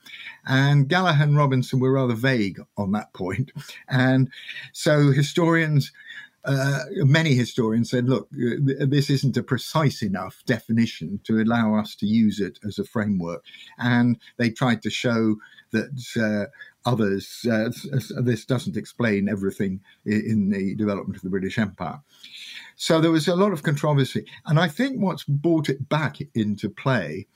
And 0.47 0.87
Gallagher 0.87 1.23
and 1.23 1.37
Robinson 1.37 1.79
were 1.79 1.91
rather 1.91 2.13
vague 2.13 2.59
on 2.77 2.91
that 2.93 3.13
point. 3.13 3.51
And 3.89 4.29
so 4.71 5.11
historians 5.11 5.91
uh, 6.45 6.79
many 6.95 7.33
historians 7.33 7.89
said, 7.89 8.07
look, 8.07 8.29
uh, 8.33 8.85
this 8.87 9.09
isn't 9.09 9.37
a 9.37 9.43
precise 9.43 10.01
enough 10.01 10.43
definition 10.45 11.19
to 11.25 11.41
allow 11.41 11.75
us 11.75 11.95
to 11.95 12.05
use 12.05 12.39
it 12.39 12.59
as 12.65 12.79
a 12.79 12.85
framework. 12.85 13.43
And 13.77 14.17
they 14.37 14.49
tried 14.49 14.81
to 14.83 14.89
show 14.89 15.35
that 15.71 15.91
uh, 16.15 16.89
others, 16.89 17.45
uh, 17.51 17.69
this 18.21 18.45
doesn't 18.45 18.77
explain 18.77 19.27
everything 19.27 19.81
in 20.05 20.49
the 20.49 20.75
development 20.75 21.17
of 21.17 21.23
the 21.23 21.29
British 21.29 21.57
Empire. 21.57 22.01
So 22.77 23.01
there 23.01 23.11
was 23.11 23.27
a 23.27 23.35
lot 23.35 23.51
of 23.51 23.63
controversy. 23.63 24.25
And 24.45 24.59
I 24.59 24.69
think 24.69 25.01
what's 25.01 25.25
brought 25.25 25.67
it 25.67 25.89
back 25.89 26.19
into 26.33 26.69
play 26.69 27.27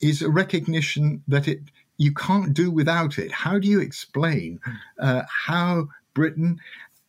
is 0.00 0.22
a 0.22 0.30
recognition 0.30 1.22
that 1.28 1.48
it 1.48 1.60
you 1.98 2.12
can't 2.12 2.52
do 2.52 2.70
without 2.70 3.18
it. 3.18 3.32
How 3.32 3.58
do 3.58 3.68
you 3.68 3.80
explain 3.80 4.60
uh, 5.00 5.22
how 5.46 5.88
Britain 6.14 6.58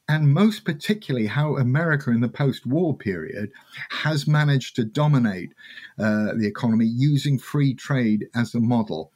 and 0.09 0.33
most 0.33 0.63
particularly 0.63 1.27
how 1.27 1.57
America 1.57 2.11
in 2.11 2.21
the 2.21 2.29
post 2.29 2.65
war 2.65 2.95
period 2.95 3.51
has 3.89 4.27
managed 4.27 4.75
to 4.75 4.85
dominate 4.85 5.53
uh, 5.99 6.33
the 6.35 6.47
economy 6.47 6.85
using 6.85 7.37
free 7.37 7.73
trade 7.73 8.27
as 8.33 8.55
a 8.55 8.59
model. 8.59 9.11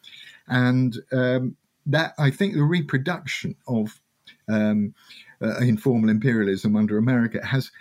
And 0.48 0.98
um, 1.14 1.56
that, 1.86 2.14
I 2.20 2.30
think, 2.30 2.54
the 2.54 2.64
reproduction 2.64 3.56
of 3.68 4.02
um, 4.50 4.94
uh, 5.42 5.60
informal 5.60 6.10
imperialism 6.10 6.76
under 6.76 6.98
America 6.98 7.46
has 7.46 7.72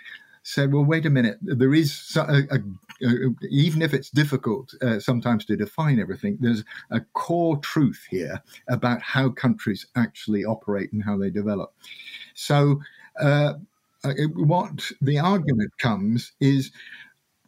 said, 0.43 0.73
well, 0.73 0.85
wait 0.85 1.05
a 1.05 1.09
minute, 1.09 1.37
there 1.41 1.73
is 1.73 2.15
a, 2.15 2.43
a, 2.49 2.55
a, 2.55 3.35
even 3.49 3.81
if 3.81 3.93
it's 3.93 4.09
difficult 4.09 4.73
uh, 4.81 4.99
sometimes 4.99 5.45
to 5.45 5.55
define 5.55 5.99
everything, 5.99 6.37
there's 6.39 6.63
a 6.89 7.01
core 7.13 7.57
truth 7.57 8.07
here 8.09 8.41
about 8.67 9.01
how 9.01 9.29
countries 9.29 9.85
actually 9.95 10.43
operate 10.43 10.91
and 10.93 11.03
how 11.03 11.17
they 11.17 11.29
develop. 11.29 11.73
So 12.33 12.79
uh, 13.19 13.53
uh, 14.03 14.13
what 14.35 14.91
the 15.01 15.19
argument 15.19 15.71
comes 15.77 16.31
is 16.39 16.71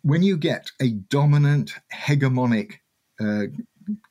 when 0.03 0.21
you 0.21 0.37
get 0.37 0.71
a 0.81 0.89
dominant 1.09 1.73
hegemonic 1.93 2.73
uh, 3.19 3.45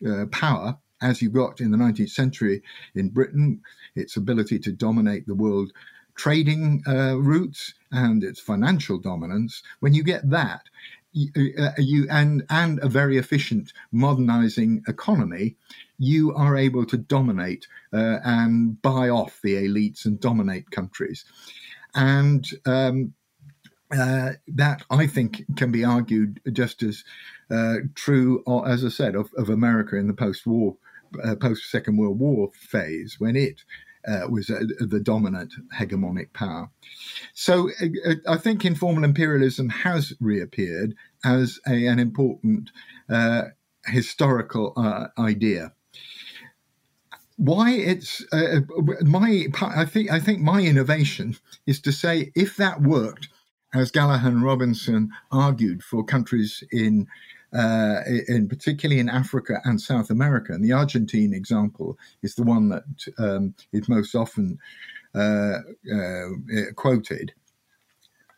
uh, 0.06 0.26
power, 0.26 0.76
as 1.00 1.20
you 1.20 1.28
got 1.30 1.60
in 1.60 1.70
the 1.70 1.76
19th 1.76 2.10
century 2.10 2.62
in 2.94 3.08
Britain, 3.08 3.60
its 3.94 4.16
ability 4.16 4.58
to 4.58 4.72
dominate 4.72 5.26
the 5.26 5.34
world 5.34 5.72
trading 6.14 6.82
uh, 6.86 7.18
routes 7.18 7.74
and 7.90 8.22
its 8.22 8.40
financial 8.40 8.98
dominance, 8.98 9.62
when 9.80 9.94
you 9.94 10.02
get 10.02 10.28
that, 10.30 10.62
you, 11.12 11.54
uh, 11.58 11.72
and 12.10 12.44
and 12.48 12.78
a 12.82 12.88
very 12.88 13.18
efficient 13.18 13.72
modernizing 13.90 14.82
economy, 14.88 15.56
you 15.98 16.34
are 16.34 16.56
able 16.56 16.86
to 16.86 16.96
dominate 16.96 17.66
uh, 17.92 18.18
and 18.24 18.80
buy 18.82 19.08
off 19.08 19.40
the 19.42 19.54
elites 19.54 20.04
and 20.04 20.20
dominate 20.20 20.70
countries. 20.70 21.24
And 21.94 22.48
um, 22.64 23.14
uh, 23.92 24.32
that 24.48 24.82
I 24.90 25.06
think 25.06 25.44
can 25.56 25.70
be 25.70 25.84
argued 25.84 26.40
just 26.52 26.82
as 26.82 27.04
uh, 27.50 27.76
true, 27.94 28.42
or, 28.46 28.66
as 28.66 28.84
I 28.84 28.88
said, 28.88 29.14
of, 29.14 29.30
of 29.36 29.50
America 29.50 29.96
in 29.96 30.06
the 30.06 30.14
post-war, 30.14 30.76
uh, 31.22 31.36
post-Second 31.36 31.98
World 31.98 32.18
War 32.18 32.50
phase 32.54 33.16
when 33.20 33.36
it 33.36 33.62
uh, 34.06 34.26
was 34.28 34.50
uh, 34.50 34.60
the 34.80 35.00
dominant 35.00 35.52
hegemonic 35.74 36.32
power. 36.32 36.70
So 37.34 37.70
uh, 37.80 38.14
I 38.28 38.36
think 38.36 38.64
informal 38.64 39.04
imperialism 39.04 39.68
has 39.68 40.12
reappeared 40.20 40.94
as 41.24 41.60
a, 41.66 41.86
an 41.86 41.98
important 41.98 42.70
historical 43.86 44.74
idea 45.18 45.72
why 47.36 47.72
it's 47.72 48.24
uh, 48.32 48.60
my 49.02 49.46
I 49.60 49.84
think 49.84 50.12
I 50.12 50.20
think 50.20 50.40
my 50.40 50.62
innovation 50.62 51.36
is 51.66 51.80
to 51.80 51.92
say 51.92 52.30
if 52.36 52.56
that 52.56 52.82
worked, 52.82 53.28
as 53.74 53.90
Gallagher 53.90 54.28
and 54.28 54.44
Robinson 54.44 55.10
argued 55.30 55.82
for 55.82 56.04
countries 56.04 56.62
in 56.70 57.08
uh, 57.54 58.00
in 58.28 58.48
particularly 58.48 59.00
in 59.00 59.08
Africa 59.08 59.60
and 59.64 59.80
South 59.80 60.10
America, 60.10 60.52
and 60.52 60.64
the 60.64 60.72
Argentine 60.72 61.34
example 61.34 61.98
is 62.22 62.34
the 62.34 62.42
one 62.42 62.68
that 62.68 62.84
um, 63.18 63.54
is 63.72 63.88
most 63.88 64.14
often 64.14 64.58
uh, 65.14 65.58
uh, 65.94 66.28
quoted. 66.76 67.32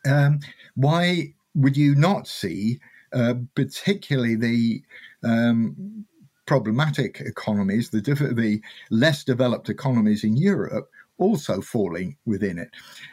Um, 0.05 0.39
why 0.75 1.33
would 1.55 1.77
you 1.77 1.95
not 1.95 2.27
see, 2.27 2.79
uh, 3.13 3.35
particularly 3.55 4.35
the 4.35 4.83
um, 5.23 6.05
problematic 6.45 7.21
economies, 7.21 7.89
the, 7.89 8.01
the 8.01 8.61
less 8.91 9.23
developed 9.23 9.69
economies 9.69 10.23
in 10.23 10.37
Europe, 10.37 10.89
also 11.17 11.61
falling 11.61 12.17
within 12.25 12.59
it, 12.59 12.69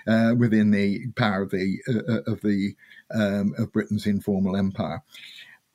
uh, 0.07 0.35
within 0.37 0.71
the 0.71 1.07
power 1.17 1.43
of 1.43 1.51
the 1.51 1.79
uh, 1.89 2.13
uh, 2.13 2.33
of 2.33 2.41
the 2.41 2.75
um, 3.15 3.55
of 3.59 3.73
Britain's 3.73 4.07
informal 4.07 4.57
empire. 4.57 5.03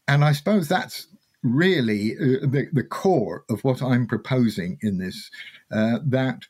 And 0.07 0.23
I 0.23 0.31
suppose 0.31 0.67
that's 0.67 1.07
really 1.43 2.15
uh, 2.15 2.45
the, 2.47 2.67
the 2.73 2.83
core 2.83 3.43
of 3.49 3.63
what 3.63 3.81
I'm 3.81 4.07
proposing 4.07 4.77
in 4.81 4.97
this 4.97 5.29
uh, 5.71 5.99
that 6.03 6.43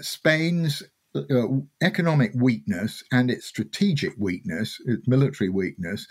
Spain's 0.00 0.82
uh, 1.14 1.46
economic 1.82 2.32
weakness 2.34 3.04
and 3.12 3.30
its 3.30 3.46
strategic 3.46 4.14
weakness, 4.18 4.80
its 4.86 5.06
military 5.06 5.48
weakness 5.48 6.06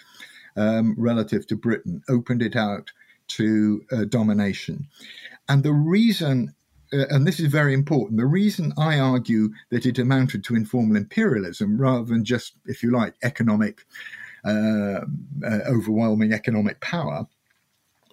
um, 0.56 0.95
relative 0.97 1.45
to 1.47 1.56
Britain, 1.56 2.01
opened 2.10 2.41
it 2.41 2.56
out 2.56 2.91
to 3.27 3.82
uh, 3.91 4.06
domination. 4.06 4.88
And 5.49 5.63
the 5.63 5.73
reason, 5.73 6.53
uh, 6.93 7.06
and 7.10 7.27
this 7.27 7.39
is 7.39 7.47
very 7.47 7.73
important, 7.73 8.17
the 8.17 8.25
reason 8.25 8.73
I 8.77 8.99
argue 8.99 9.49
that 9.71 9.86
it 9.86 9.99
amounted 9.99 10.43
to 10.45 10.56
informal 10.56 10.95
imperialism 10.95 11.77
rather 11.77 12.06
than 12.06 12.23
just, 12.23 12.53
if 12.65 12.82
you 12.82 12.91
like, 12.91 13.15
economic, 13.23 13.86
uh, 14.45 15.01
uh 15.45 15.60
overwhelming 15.67 16.34
economic 16.34 16.79
power 16.82 17.27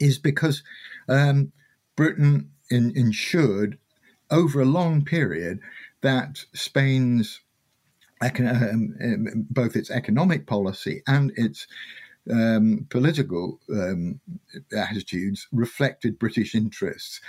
is 0.01 0.19
because 0.19 0.63
um, 1.09 1.53
Britain 1.97 2.51
in, 2.71 2.93
ensured 2.97 3.79
over 4.31 4.61
a 4.61 4.67
long 4.67 5.05
period 5.05 5.61
that 6.01 6.45
Spain's 6.55 7.41
um, 8.23 8.95
um, 9.03 9.47
both 9.51 9.77
its 9.77 9.91
economic 9.91 10.47
policy 10.47 11.03
and 11.07 11.33
its 11.37 11.67
um, 12.31 12.87
political 12.91 13.59
um, 13.71 14.21
attitudes 14.77 15.47
reflected 15.53 16.19
British 16.19 16.55
interests. 16.55 17.21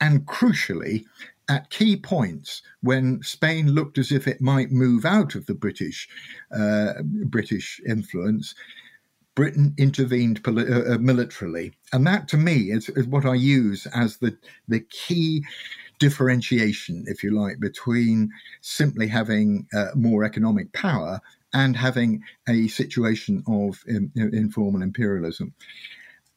And 0.00 0.24
crucially, 0.26 1.04
at 1.50 1.68
key 1.68 1.96
points 1.96 2.62
when 2.80 3.20
Spain 3.22 3.72
looked 3.72 3.98
as 3.98 4.12
if 4.12 4.28
it 4.28 4.40
might 4.40 4.70
move 4.70 5.04
out 5.04 5.34
of 5.34 5.46
the 5.46 5.54
British 5.54 6.08
uh, 6.56 6.92
British 7.02 7.80
influence, 7.86 8.54
Britain 9.34 9.74
intervened 9.76 10.42
poli- 10.44 10.72
uh, 10.72 10.94
uh, 10.94 10.98
militarily, 10.98 11.72
and 11.92 12.06
that 12.06 12.28
to 12.28 12.36
me 12.36 12.70
is, 12.70 12.88
is, 12.90 13.06
what 13.08 13.26
I 13.26 13.34
use 13.34 13.86
as 13.92 14.18
the 14.18 14.38
the 14.68 14.80
key 14.80 15.44
differentiation, 15.98 17.04
if 17.08 17.22
you 17.24 17.32
like, 17.32 17.58
between 17.58 18.30
simply 18.60 19.08
having 19.08 19.66
uh, 19.74 19.88
more 19.96 20.24
economic 20.24 20.72
power 20.72 21.20
and 21.52 21.76
having 21.76 22.22
a 22.48 22.68
situation 22.68 23.42
of 23.48 23.82
in, 23.88 24.12
informal 24.14 24.82
imperialism. 24.82 25.52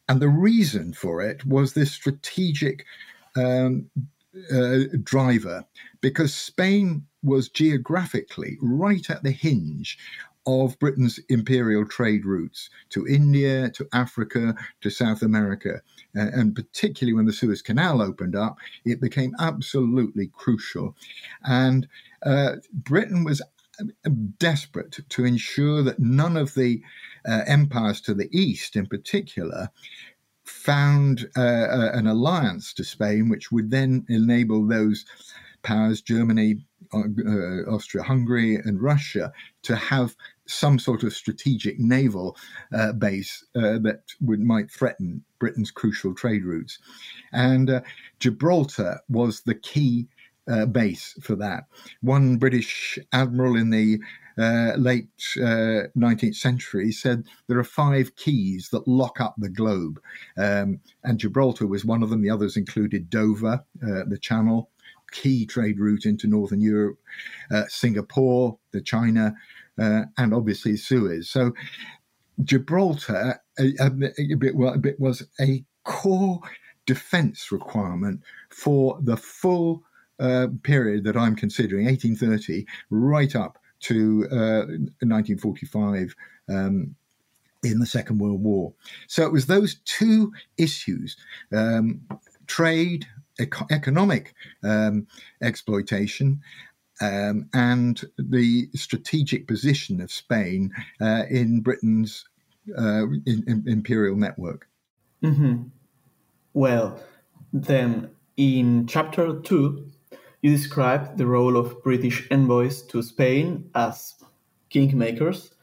And 0.10 0.20
the 0.20 0.28
reason 0.28 0.92
for 0.94 1.22
it 1.22 1.46
was 1.46 1.74
this 1.74 1.92
strategic 1.92 2.86
um, 3.38 3.90
uh, 4.54 4.80
driver, 5.04 5.66
because 6.02 6.34
Spain 6.34 7.06
was 7.22 7.50
geographically 7.50 8.58
right 8.62 9.10
at 9.10 9.24
the 9.24 9.32
hinge 9.32 9.98
of 10.46 10.78
Britain's 10.80 11.20
imperial 11.30 11.86
trade 11.86 12.26
routes 12.26 12.70
to 12.90 13.08
India, 13.08 13.70
to 13.72 13.88
Africa, 13.94 14.54
to 14.82 14.90
South 14.90 15.22
America. 15.22 15.82
Uh, 16.18 16.28
and 16.34 16.54
particularly 16.54 17.14
when 17.14 17.26
the 17.26 17.34
Suez 17.34 17.62
Canal 17.62 18.02
opened 18.02 18.36
up, 18.36 18.58
it 18.84 19.00
became 19.00 19.34
absolutely 19.40 20.30
crucial. 20.34 20.96
And 21.44 21.88
uh, 22.26 22.58
Britain 22.74 23.24
was 23.24 23.42
desperate 24.38 25.00
to 25.10 25.26
ensure 25.26 25.82
that 25.82 26.00
none 26.00 26.38
of 26.38 26.54
the 26.54 26.82
uh, 27.28 27.42
empires 27.48 28.02
to 28.02 28.14
the 28.14 28.30
east, 28.32 28.76
in 28.76 28.86
particular, 28.86 29.70
found 30.44 31.30
uh, 31.38 31.42
uh 31.42 31.92
an 31.94 32.08
alliance 32.08 32.74
to 32.74 32.84
Spain, 32.84 33.30
which 33.30 33.52
would 33.52 33.72
then 33.72 34.06
enable 34.10 34.68
those 34.68 35.06
powers, 35.62 36.02
Germany, 36.02 36.58
uh, 36.94 37.00
uh 37.00 37.74
Austria 37.74 38.04
Hungary, 38.04 38.56
and 38.56 38.82
Russia, 38.82 39.32
to 39.64 39.76
have 39.76 40.16
some 40.46 40.78
sort 40.78 41.04
of 41.04 41.14
strategic 41.14 41.80
naval 41.80 42.36
uh, 42.74 42.92
base 42.94 43.46
uh, 43.56 43.80
that 43.80 44.04
would 44.20 44.42
might 44.42 44.70
threaten 44.70 45.24
Britain's 45.40 45.72
crucial 45.72 46.14
trade 46.14 46.44
routes. 46.44 46.80
And 47.32 47.82
Gibraltar 48.20 49.00
was 49.08 49.42
the 49.42 49.56
key 49.56 50.08
base 50.72 51.16
for 51.22 51.38
that. 51.38 51.64
One 52.02 52.36
British 52.38 53.00
admiral 53.14 53.56
in 53.56 53.70
the 53.70 54.00
uh, 54.38 54.74
late 54.78 55.08
uh, 55.38 55.90
19th 55.98 56.36
century 56.36 56.92
said 56.92 57.26
there 57.48 57.60
are 57.60 57.64
five 57.64 58.16
keys 58.16 58.70
that 58.70 58.88
lock 58.88 59.20
up 59.22 59.36
the 59.38 59.50
globe. 59.50 60.02
Um, 60.38 60.80
and 61.04 61.20
Gibraltar 61.20 61.68
was 61.68 61.86
one 61.86 62.04
of 62.04 62.10
them. 62.10 62.22
The 62.22 62.30
others 62.30 62.58
included 62.58 63.10
Dover, 63.10 63.64
uh, 63.84 64.04
the 64.08 64.18
Channel, 64.20 64.70
key 65.12 65.46
trade 65.46 65.80
route 65.80 66.06
into 66.06 66.28
Northern 66.28 66.62
Europe, 66.62 66.98
uh, 67.52 67.64
Singapore, 67.68 68.58
the 68.72 68.82
China, 68.82 69.36
uh, 69.80 70.04
and 70.18 70.34
obviously 70.34 70.76
Suez. 70.78 71.30
So 71.30 71.54
Gibraltar 72.44 73.40
a, 73.60 73.74
a, 73.80 73.90
bit, 73.90 74.14
a 74.20 74.78
bit 74.78 75.00
was 75.00 75.24
a 75.40 75.64
core 75.84 76.40
defense 76.86 77.52
requirement 77.52 78.22
for 78.50 79.00
the 79.02 79.18
full 79.18 79.84
uh, 80.20 80.48
period 80.64 81.04
that 81.04 81.18
I'm 81.18 81.36
considering, 81.36 81.86
1830, 81.86 82.66
right 82.90 83.36
up 83.36 83.58
to 83.84 84.28
uh, 84.32 84.66
1945. 85.02 86.16
Um, 86.50 86.96
in 87.64 87.80
the 87.80 87.86
Second 87.86 88.20
World 88.20 88.44
War. 88.44 88.74
So 89.08 89.26
it 89.26 89.32
was 89.32 89.46
those 89.46 89.76
two 89.86 90.34
issues 90.58 91.16
um, 91.56 92.02
trade, 92.48 93.08
eco- 93.40 93.68
economic 93.72 94.34
um, 94.64 95.08
exploitation, 95.42 96.42
um, 97.02 97.50
and 97.54 98.04
the 98.18 98.70
strategic 98.76 99.48
position 99.48 100.02
of 100.02 100.12
Spain 100.12 100.72
uh, 101.02 101.24
in 101.30 101.62
Britain's 101.62 102.26
uh, 102.78 103.08
in, 103.26 103.44
in 103.48 103.64
imperial 103.68 104.16
network. 104.16 104.68
Mm-hmm. 105.24 105.64
Well, 106.54 107.00
then 107.52 108.12
in 108.38 108.88
chapter 108.88 109.40
two, 109.40 109.92
you 110.44 110.52
described 110.52 111.18
the 111.18 111.26
role 111.26 111.56
of 111.56 111.82
British 111.84 112.28
envoys 112.30 112.82
to 112.84 113.02
Spain 113.02 113.70
as 113.76 114.16
kingmakers 114.70 115.54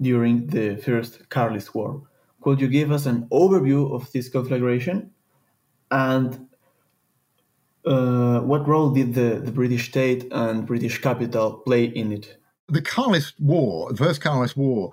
during 0.00 0.46
the 0.46 0.76
First 0.76 1.28
Carlist 1.30 1.74
War. 1.74 2.02
Could 2.42 2.60
you 2.60 2.68
give 2.68 2.92
us 2.92 3.06
an 3.06 3.26
overview 3.32 3.92
of 3.94 4.12
this 4.12 4.28
conflagration 4.28 5.10
and 5.90 6.48
uh, 7.86 8.40
what 8.40 8.68
role 8.68 8.90
did 8.90 9.14
the, 9.14 9.40
the 9.42 9.50
British 9.50 9.88
state 9.88 10.28
and 10.32 10.66
British 10.66 11.00
capital 11.00 11.54
play 11.54 11.84
in 11.84 12.12
it? 12.12 12.36
The 12.68 12.82
Carlist 12.82 13.40
War, 13.40 13.90
the 13.90 13.96
First 13.96 14.20
Carlist 14.20 14.54
War, 14.54 14.90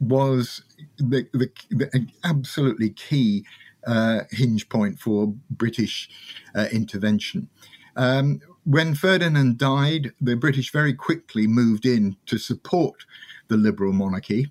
was 0.00 0.62
the, 0.96 1.26
the, 1.34 1.50
the 1.70 2.06
absolutely 2.24 2.90
key 2.90 3.44
uh, 3.86 4.20
hinge 4.30 4.70
point 4.70 4.98
for 4.98 5.34
British 5.50 6.08
uh, 6.54 6.66
intervention. 6.72 7.48
Um, 7.96 8.40
when 8.64 8.94
Ferdinand 8.94 9.58
died, 9.58 10.12
the 10.20 10.36
British 10.36 10.72
very 10.72 10.94
quickly 10.94 11.46
moved 11.46 11.86
in 11.86 12.16
to 12.26 12.38
support 12.38 13.04
the 13.48 13.56
liberal 13.56 13.92
monarchy. 13.92 14.50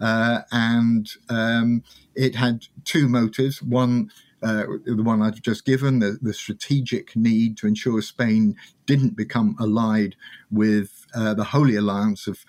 Uh, 0.00 0.40
and 0.50 1.10
um, 1.28 1.82
it 2.14 2.34
had 2.34 2.66
two 2.84 3.06
motives. 3.06 3.62
One, 3.62 4.10
uh, 4.42 4.64
the 4.86 5.02
one 5.02 5.20
I've 5.20 5.42
just 5.42 5.66
given, 5.66 5.98
the, 5.98 6.18
the, 6.22 6.32
strategic 6.32 7.14
need 7.14 7.58
to 7.58 7.66
ensure 7.66 8.00
Spain 8.00 8.56
didn't 8.86 9.14
become 9.14 9.56
allied 9.60 10.16
with 10.50 11.06
uh, 11.14 11.34
the 11.34 11.44
Holy 11.44 11.76
Alliance 11.76 12.26
of 12.26 12.46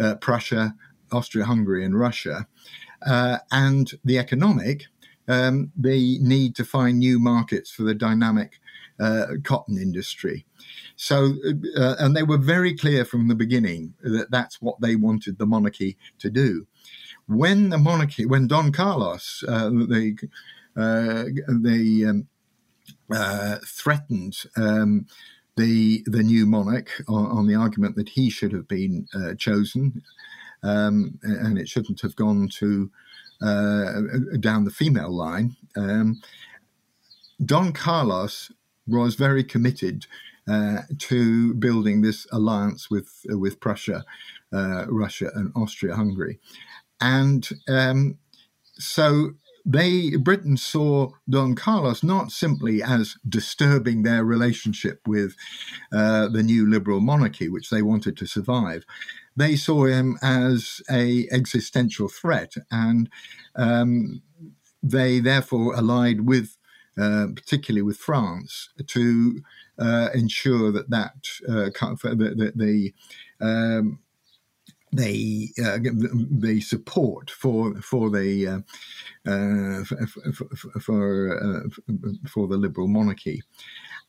uh, 0.00 0.14
Prussia, 0.14 0.74
Austria 1.12 1.44
Hungary, 1.44 1.84
and 1.84 1.98
Russia. 1.98 2.46
Uh, 3.06 3.38
and 3.52 3.92
the 4.02 4.18
economic, 4.18 4.86
um, 5.28 5.72
the 5.76 6.18
need 6.20 6.56
to 6.56 6.64
find 6.64 6.98
new 6.98 7.18
markets 7.18 7.70
for 7.70 7.82
the 7.82 7.94
dynamic 7.94 8.60
uh, 9.00 9.26
cotton 9.42 9.78
industry. 9.78 10.44
So, 10.96 11.34
uh, 11.76 11.96
and 11.98 12.16
they 12.16 12.22
were 12.22 12.38
very 12.38 12.76
clear 12.76 13.04
from 13.04 13.28
the 13.28 13.34
beginning 13.34 13.94
that 14.02 14.30
that's 14.30 14.60
what 14.60 14.80
they 14.80 14.96
wanted 14.96 15.38
the 15.38 15.46
monarchy 15.46 15.96
to 16.20 16.30
do. 16.30 16.66
When 17.26 17.70
the 17.70 17.78
monarchy, 17.78 18.26
when 18.26 18.46
Don 18.46 18.70
Carlos, 18.70 19.42
uh, 19.48 19.70
they, 19.88 20.14
uh, 20.76 21.24
they 21.48 22.04
um, 22.04 22.28
uh, 23.12 23.58
threatened 23.66 24.36
um, 24.56 25.06
the 25.56 26.02
the 26.06 26.22
new 26.22 26.46
monarch 26.46 26.90
on, 27.08 27.26
on, 27.26 27.46
the 27.46 27.54
argument 27.54 27.94
that 27.94 28.08
he 28.08 28.28
should 28.28 28.52
have 28.52 28.66
been 28.66 29.06
uh, 29.14 29.34
chosen, 29.34 30.02
um, 30.64 31.18
and 31.22 31.58
it 31.58 31.68
shouldn't 31.68 32.00
have 32.00 32.16
gone 32.16 32.48
to 32.48 32.90
down 34.40 34.64
the 34.64 34.74
female 34.74 35.12
line. 35.12 35.56
Um, 35.76 36.20
Don 37.44 37.72
Carlos 37.72 38.50
was 38.86 39.14
very 39.14 39.44
committed 39.44 40.06
uh, 40.48 40.78
to 40.98 41.54
building 41.54 42.02
this 42.02 42.26
alliance 42.32 42.90
with 42.90 43.24
uh, 43.32 43.38
with 43.38 43.60
Prussia, 43.60 44.04
uh, 44.52 44.86
Russia, 44.88 45.30
and 45.34 45.52
Austria-Hungary, 45.56 46.38
and 47.00 47.48
um, 47.68 48.18
so 48.74 49.32
they 49.64 50.16
Britain 50.16 50.56
saw 50.56 51.10
Don 51.28 51.54
Carlos 51.54 52.02
not 52.02 52.30
simply 52.30 52.82
as 52.82 53.16
disturbing 53.26 54.02
their 54.02 54.24
relationship 54.24 55.00
with 55.06 55.34
uh, 55.92 56.28
the 56.28 56.42
new 56.42 56.68
liberal 56.68 57.00
monarchy, 57.00 57.48
which 57.48 57.70
they 57.70 57.80
wanted 57.82 58.16
to 58.18 58.26
survive. 58.26 58.84
They 59.36 59.56
saw 59.56 59.86
him 59.86 60.18
as 60.22 60.82
a 60.90 61.26
existential 61.32 62.08
threat, 62.08 62.54
and 62.70 63.08
um, 63.56 64.22
they 64.82 65.20
therefore 65.20 65.74
allied 65.74 66.22
with 66.22 66.56
uh, 66.98 67.26
particularly 67.34 67.82
with 67.82 67.96
France, 67.96 68.70
to 68.86 69.42
uh, 69.78 70.08
ensure 70.14 70.70
that 70.72 70.90
that 70.90 71.14
uh, 71.48 71.70
the, 72.14 72.52
the 72.54 72.94
um, 73.44 73.98
the 74.94 75.50
uh, 75.64 75.78
the 76.30 76.60
support 76.60 77.30
for 77.30 77.74
for 77.80 78.10
the 78.10 78.46
uh, 78.46 79.30
uh, 79.30 79.84
for 79.84 80.80
for, 80.80 81.64
uh, 81.66 81.68
for, 82.28 82.46
the 82.46 82.56
liberal 82.56 82.88
monarchy, 82.88 83.42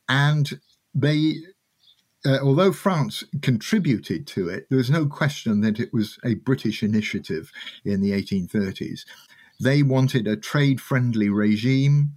and 0.08 0.60
they. 0.94 1.36
although 2.40 2.72
France 2.72 3.24
contributed 3.42 4.26
to 4.28 4.48
it, 4.48 4.66
there 4.68 4.78
was 4.78 4.90
no 4.90 5.06
question 5.06 5.60
that 5.60 5.80
it 5.80 5.92
was 5.92 6.18
a 6.24 6.34
British 6.34 6.82
initiative 6.82 7.50
in 7.84 8.00
the 8.00 8.12
1830s. 8.12 9.04
They 9.60 9.82
wanted 9.82 10.26
a 10.26 10.36
trade 10.36 10.80
friendly 10.80 11.30
regime 11.30 12.12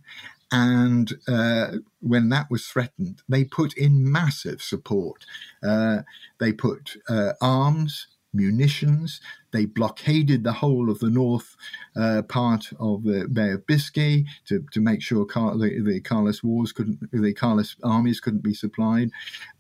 And 0.51 1.13
uh, 1.27 1.77
when 2.01 2.29
that 2.29 2.51
was 2.51 2.65
threatened, 2.67 3.21
they 3.29 3.45
put 3.45 3.73
in 3.77 4.12
massive 4.12 4.62
support. 4.62 5.25
Uh, 5.63 5.99
they 6.39 6.53
put 6.53 6.97
uh, 7.09 7.33
arms, 7.41 8.07
munitions. 8.33 9.21
They 9.51 9.65
blockaded 9.65 10.43
the 10.43 10.53
whole 10.53 10.89
of 10.89 10.99
the 10.99 11.09
north 11.09 11.55
uh, 11.95 12.21
part 12.23 12.71
of 12.79 13.03
the 13.03 13.27
Bay 13.27 13.51
of 13.51 13.65
Biscay 13.65 14.25
to, 14.45 14.63
to 14.71 14.81
make 14.81 15.01
sure 15.01 15.25
Car- 15.25 15.57
the, 15.57 15.81
the 15.81 16.01
Carlist 16.01 16.43
wars 16.43 16.71
couldn't, 16.71 16.99
the 17.12 17.33
Carlist 17.33 17.77
armies 17.83 18.19
couldn't 18.19 18.43
be 18.43 18.53
supplied. 18.53 19.09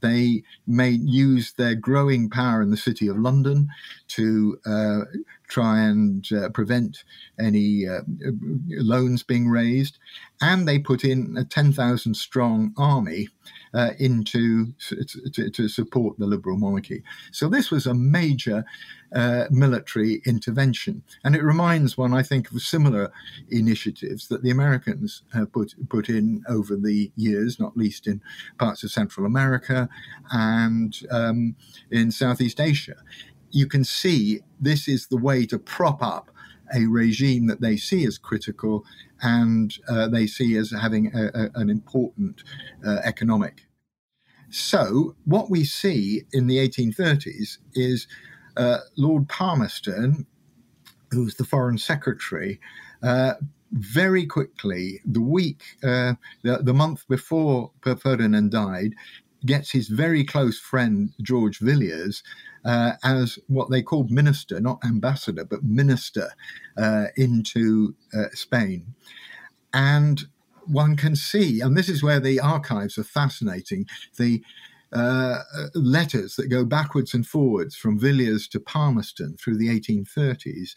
They 0.01 0.43
made 0.67 1.01
use 1.03 1.53
their 1.53 1.75
growing 1.75 2.29
power 2.29 2.61
in 2.61 2.69
the 2.69 2.77
city 2.77 3.07
of 3.07 3.17
London 3.17 3.69
to 4.09 4.59
uh, 4.65 4.99
try 5.47 5.79
and 5.79 6.27
uh, 6.31 6.49
prevent 6.49 7.03
any 7.39 7.87
uh, 7.87 8.01
loans 8.67 9.23
being 9.23 9.49
raised, 9.49 9.97
and 10.41 10.67
they 10.67 10.79
put 10.79 11.03
in 11.03 11.35
a 11.37 11.43
10,000 11.43 12.13
strong 12.13 12.73
army 12.77 13.27
uh, 13.73 13.91
into 13.99 14.73
to, 15.33 15.49
to, 15.51 15.67
support 15.67 16.17
the 16.17 16.25
liberal 16.25 16.57
monarchy. 16.57 17.03
So 17.31 17.49
this 17.49 17.69
was 17.69 17.85
a 17.85 17.93
major 17.93 18.63
uh, 19.13 19.45
military 19.49 20.21
intervention, 20.25 21.03
and 21.23 21.35
it 21.35 21.43
reminds 21.43 21.97
one, 21.97 22.13
I 22.13 22.23
think, 22.23 22.51
of 22.51 22.61
similar 22.61 23.11
initiatives 23.49 24.27
that 24.27 24.43
the 24.43 24.51
Americans 24.51 25.23
have 25.33 25.51
put 25.51 25.73
put 25.89 26.09
in 26.09 26.43
over 26.47 26.75
the 26.75 27.11
years, 27.15 27.59
not 27.59 27.77
least 27.77 28.07
in 28.07 28.21
parts 28.57 28.83
of 28.83 28.91
Central 28.91 29.25
America 29.25 29.89
and 30.31 30.99
um, 31.11 31.55
in 31.91 32.11
Southeast 32.11 32.59
Asia. 32.59 32.95
You 33.51 33.67
can 33.67 33.83
see 33.83 34.41
this 34.59 34.87
is 34.87 35.07
the 35.07 35.17
way 35.17 35.45
to 35.47 35.57
prop 35.57 36.03
up 36.03 36.29
a 36.73 36.85
regime 36.85 37.47
that 37.47 37.61
they 37.61 37.77
see 37.77 38.05
as 38.05 38.17
critical 38.17 38.85
and 39.21 39.75
uh, 39.87 40.07
they 40.07 40.27
see 40.27 40.55
as 40.55 40.71
having 40.71 41.11
a, 41.15 41.31
a, 41.33 41.49
an 41.55 41.69
important 41.69 42.43
uh, 42.85 42.97
economic. 43.03 43.65
So, 44.51 45.15
what 45.25 45.49
we 45.49 45.63
see 45.63 46.23
in 46.33 46.47
the 46.47 46.57
1830s 46.57 47.57
is 47.73 48.07
uh, 48.59 48.79
Lord 48.97 49.29
Palmerston, 49.29 50.27
who 51.11 51.23
was 51.23 51.35
the 51.35 51.45
Foreign 51.45 51.77
Secretary, 51.77 52.59
uh, 53.01 53.33
very 53.71 54.25
quickly, 54.25 54.99
the 55.05 55.21
week, 55.21 55.63
uh, 55.83 56.13
the, 56.43 56.59
the 56.61 56.73
month 56.73 57.07
before 57.07 57.71
Ferdinand 57.81 58.51
died, 58.51 58.93
gets 59.45 59.71
his 59.71 59.87
very 59.87 60.23
close 60.23 60.59
friend 60.59 61.11
George 61.21 61.59
Villiers 61.59 62.23
uh, 62.65 62.93
as 63.03 63.39
what 63.47 63.69
they 63.69 63.81
called 63.81 64.11
minister, 64.11 64.59
not 64.59 64.83
ambassador, 64.83 65.45
but 65.45 65.63
minister 65.63 66.31
uh, 66.77 67.05
into 67.15 67.95
uh, 68.13 68.25
Spain. 68.33 68.93
And 69.73 70.23
one 70.65 70.95
can 70.97 71.15
see, 71.15 71.61
and 71.61 71.77
this 71.77 71.89
is 71.89 72.03
where 72.03 72.19
the 72.19 72.39
archives 72.39 72.97
are 72.97 73.03
fascinating, 73.03 73.85
the 74.17 74.43
uh, 74.91 75.39
letters 75.75 76.35
that 76.35 76.47
go 76.47 76.65
backwards 76.65 77.13
and 77.13 77.25
forwards 77.25 77.75
from 77.75 77.99
Villiers 77.99 78.47
to 78.49 78.59
Palmerston 78.59 79.37
through 79.37 79.57
the 79.57 79.67
1830s 79.67 80.75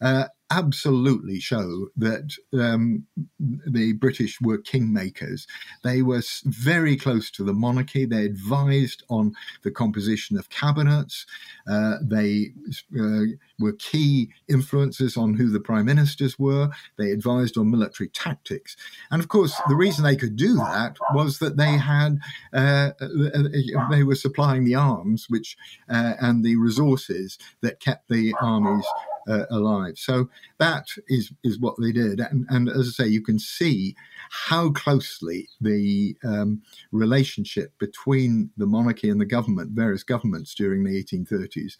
uh, 0.00 0.24
absolutely 0.50 1.38
show 1.38 1.88
that 1.96 2.34
um, 2.54 3.06
the 3.38 3.92
British 3.92 4.40
were 4.40 4.58
kingmakers. 4.58 5.46
They 5.84 6.00
were 6.00 6.22
very 6.44 6.96
close 6.96 7.30
to 7.32 7.44
the 7.44 7.52
monarchy. 7.52 8.06
They 8.06 8.24
advised 8.24 9.02
on 9.10 9.34
the 9.62 9.70
composition 9.70 10.38
of 10.38 10.48
cabinets. 10.48 11.26
Uh, 11.70 11.96
they 12.02 12.52
uh, 12.98 13.36
were 13.58 13.74
key 13.74 14.30
influences 14.48 15.16
on 15.16 15.34
who 15.34 15.50
the 15.50 15.60
prime 15.60 15.84
ministers 15.84 16.38
were. 16.38 16.70
They 16.96 17.10
advised 17.10 17.58
on 17.58 17.70
military 17.70 18.08
tactics. 18.08 18.76
And 19.10 19.20
of 19.20 19.28
course, 19.28 19.54
the 19.68 19.76
reason 19.76 20.04
they 20.04 20.16
could 20.16 20.36
do 20.36 20.54
that 20.56 20.96
was 21.12 21.40
that 21.40 21.56
they 21.56 21.76
had 21.76 22.18
uh, 22.54 22.90
uh 23.00 23.88
they 23.90 24.02
were 24.02 24.14
supplying 24.14 24.64
the 24.64 24.74
arms, 24.74 25.26
which 25.28 25.56
uh, 25.90 26.14
and 26.20 26.44
the 26.44 26.56
resources 26.56 27.38
that 27.60 27.80
kept 27.80 28.08
the 28.08 28.34
armies 28.40 28.86
uh, 29.28 29.44
alive. 29.50 29.98
So 29.98 30.28
that 30.58 30.86
is 31.08 31.32
is 31.44 31.58
what 31.58 31.74
they 31.80 31.92
did, 31.92 32.20
and, 32.20 32.46
and 32.48 32.68
as 32.68 32.88
I 32.88 33.04
say, 33.04 33.08
you 33.08 33.22
can 33.22 33.38
see 33.38 33.94
how 34.30 34.70
closely 34.70 35.48
the 35.60 36.16
um, 36.24 36.62
relationship 36.92 37.72
between 37.78 38.50
the 38.56 38.66
monarchy 38.66 39.10
and 39.10 39.20
the 39.20 39.26
government, 39.26 39.72
various 39.72 40.02
governments 40.02 40.54
during 40.54 40.84
the 40.84 41.02
1830s, 41.02 41.74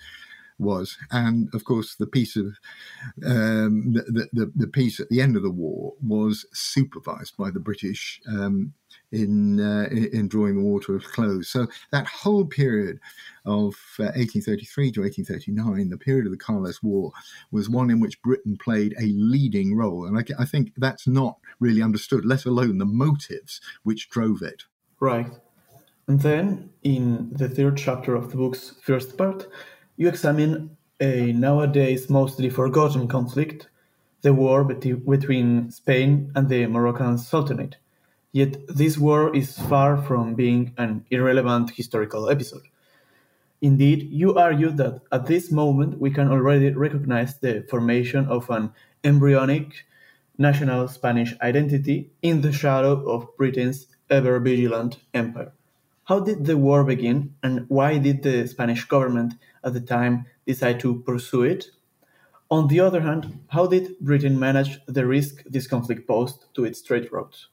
was, 0.59 0.97
and 1.11 1.49
of 1.55 1.65
course 1.65 1.95
the 1.95 2.07
peace 2.07 2.37
of 2.37 2.47
um, 3.25 3.93
the, 3.93 4.29
the, 4.33 4.53
the 4.57 4.67
peace 4.67 5.01
at 5.01 5.09
the 5.09 5.21
end 5.21 5.37
of 5.37 5.43
the 5.43 5.51
war 5.51 5.95
was 6.07 6.47
supervised 6.53 7.37
by 7.37 7.51
the 7.51 7.61
British 7.61 8.21
um, 8.29 8.73
in 9.13 9.61
uh, 9.61 9.89
in 9.91 10.29
drawing 10.29 10.81
to 10.81 10.97
a 10.97 11.01
close. 11.01 11.49
So 11.49 11.67
that 11.91 12.07
whole 12.07 12.45
period 12.45 13.01
of 13.47 13.75
uh, 13.99 14.13
1833 14.15 14.93
to 14.93 15.01
1839, 15.03 15.89
the 15.89 15.97
period 15.97 16.27
of 16.27 16.33
the 16.33 16.39
Carlist 16.39 16.83
War, 16.83 17.13
was 17.51 17.69
one 17.69 17.91
in 17.91 18.01
which 18.01 18.21
Britain 18.23 18.57
played 18.59 18.95
a 19.01 19.07
leading 19.07 19.75
role, 19.77 20.07
and 20.07 20.19
I, 20.19 20.25
I 20.43 20.45
think 20.45 20.73
that's 20.77 21.07
not 21.07 21.39
really 21.61 21.83
understood, 21.83 22.25
let 22.25 22.45
alone 22.45 22.79
the 22.79 22.85
motives 22.85 23.61
which 23.83 24.11
drove 24.11 24.43
it. 24.43 24.65
Right. 25.01 25.31
And 26.07 26.21
then, 26.21 26.71
in 26.83 27.31
the 27.33 27.49
third 27.49 27.77
chapter 27.77 28.15
of 28.15 28.31
the 28.31 28.37
book's 28.37 28.75
first 28.83 29.19
part, 29.19 29.47
you 29.97 30.09
examine 30.09 30.77
a 31.01 31.33
nowadays 31.33 32.11
mostly 32.11 32.49
forgotten 32.49 33.09
conflict, 33.09 33.69
the 34.23 34.35
war 34.35 34.65
between 34.65 35.71
Spain 35.71 36.33
and 36.35 36.49
the 36.49 36.67
Moroccan 36.67 37.19
Sultanate. 37.19 37.77
Yet 38.33 38.67
this 38.69 38.99
war 38.99 39.35
is 39.35 39.59
far 39.59 39.97
from 39.97 40.35
being 40.35 40.75
an 40.77 41.07
irrelevant 41.11 41.71
historical 41.71 42.29
episode. 42.29 42.63
Indeed, 43.61 44.09
you 44.11 44.37
argue 44.37 44.71
that 44.73 45.01
at 45.11 45.27
this 45.27 45.51
moment 45.51 45.99
we 45.99 46.11
can 46.11 46.31
already 46.31 46.71
recognize 46.71 47.39
the 47.39 47.65
formation 47.69 48.27
of 48.27 48.49
an 48.51 48.73
embryonic 49.03 49.85
national 50.37 50.87
Spanish 50.89 51.35
identity 51.41 52.11
in 52.23 52.43
the 52.43 52.53
shadow 52.53 53.09
of 53.11 53.37
Britain's 53.37 53.87
ever 54.11 54.39
vigilant 54.39 54.99
empire. 55.15 55.53
How 56.05 56.21
did 56.21 56.45
the 56.45 56.57
war 56.57 56.85
begin, 56.85 57.35
and 57.43 57.67
why 57.69 57.99
did 57.99 58.23
the 58.23 58.47
Spanish 58.47 58.85
government 58.85 59.35
at 59.65 59.75
the 59.75 59.81
time 59.81 60.27
decide 60.47 60.81
to 60.81 61.01
pursue 61.01 61.43
it? 61.43 61.67
On 62.51 62.69
the 62.69 62.81
other 62.81 63.01
hand, 63.01 63.41
how 63.49 63.67
did 63.67 63.99
Britain 64.01 64.39
manage 64.39 64.79
the 64.87 65.07
risk 65.07 65.43
this 65.45 65.67
conflict 65.67 66.07
posed 66.07 66.47
to 66.55 66.65
its 66.65 66.81
trade 66.81 67.09
routes? 67.13 67.49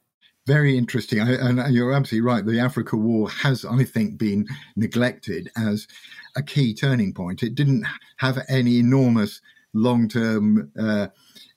Very 0.47 0.77
interesting. 0.77 1.19
I, 1.21 1.33
and 1.33 1.73
you're 1.73 1.91
absolutely 1.93 2.27
right. 2.27 2.45
The 2.45 2.59
Africa 2.59 2.95
War 2.95 3.29
has, 3.29 3.65
I 3.65 3.83
think, 3.83 4.19
been 4.19 4.47
neglected 4.75 5.49
as 5.57 5.87
a 6.35 6.43
key 6.43 6.73
turning 6.73 7.13
point. 7.13 7.41
It 7.41 7.55
didn't 7.55 7.85
have 8.17 8.39
any 8.47 8.77
enormous 8.77 9.41
long 9.73 10.07
term 10.07 10.71
uh, 10.79 11.07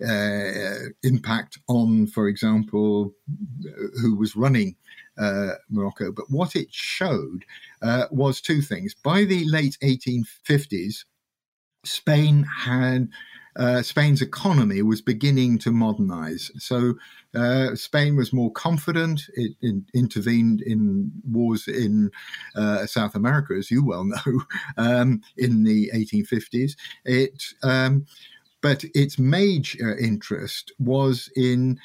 uh, 0.06 0.74
impact 1.02 1.58
on, 1.68 2.06
for 2.06 2.28
example, 2.28 3.12
who 4.00 4.16
was 4.16 4.34
running 4.36 4.74
uh, 5.18 5.50
Morocco. 5.68 6.10
But 6.10 6.30
what 6.30 6.56
it 6.56 6.68
showed 6.70 7.44
uh, 7.82 8.06
was 8.10 8.40
two 8.40 8.62
things. 8.62 8.94
By 8.94 9.24
the 9.24 9.44
late 9.44 9.76
1850s, 9.82 11.04
Spain 11.84 12.44
had 12.44 13.08
uh, 13.58 13.82
Spain's 13.82 14.22
economy 14.22 14.82
was 14.82 15.02
beginning 15.02 15.58
to 15.58 15.72
modernize. 15.72 16.50
So 16.58 16.94
uh, 17.34 17.74
Spain 17.74 18.16
was 18.16 18.32
more 18.32 18.52
confident. 18.52 19.22
It, 19.34 19.52
it, 19.60 19.82
intervened 19.94 20.62
in 20.62 21.10
wars 21.28 21.66
in 21.66 22.10
uh, 22.54 22.86
South 22.86 23.14
America, 23.14 23.54
as 23.54 23.70
you 23.70 23.84
well 23.84 24.04
know, 24.04 24.42
um, 24.76 25.20
in 25.36 25.64
the 25.64 25.90
1850s. 25.94 26.76
It, 27.04 27.42
um, 27.62 28.06
but 28.60 28.84
its 28.94 29.18
major 29.18 29.96
interest 29.98 30.72
was 30.78 31.30
in 31.36 31.78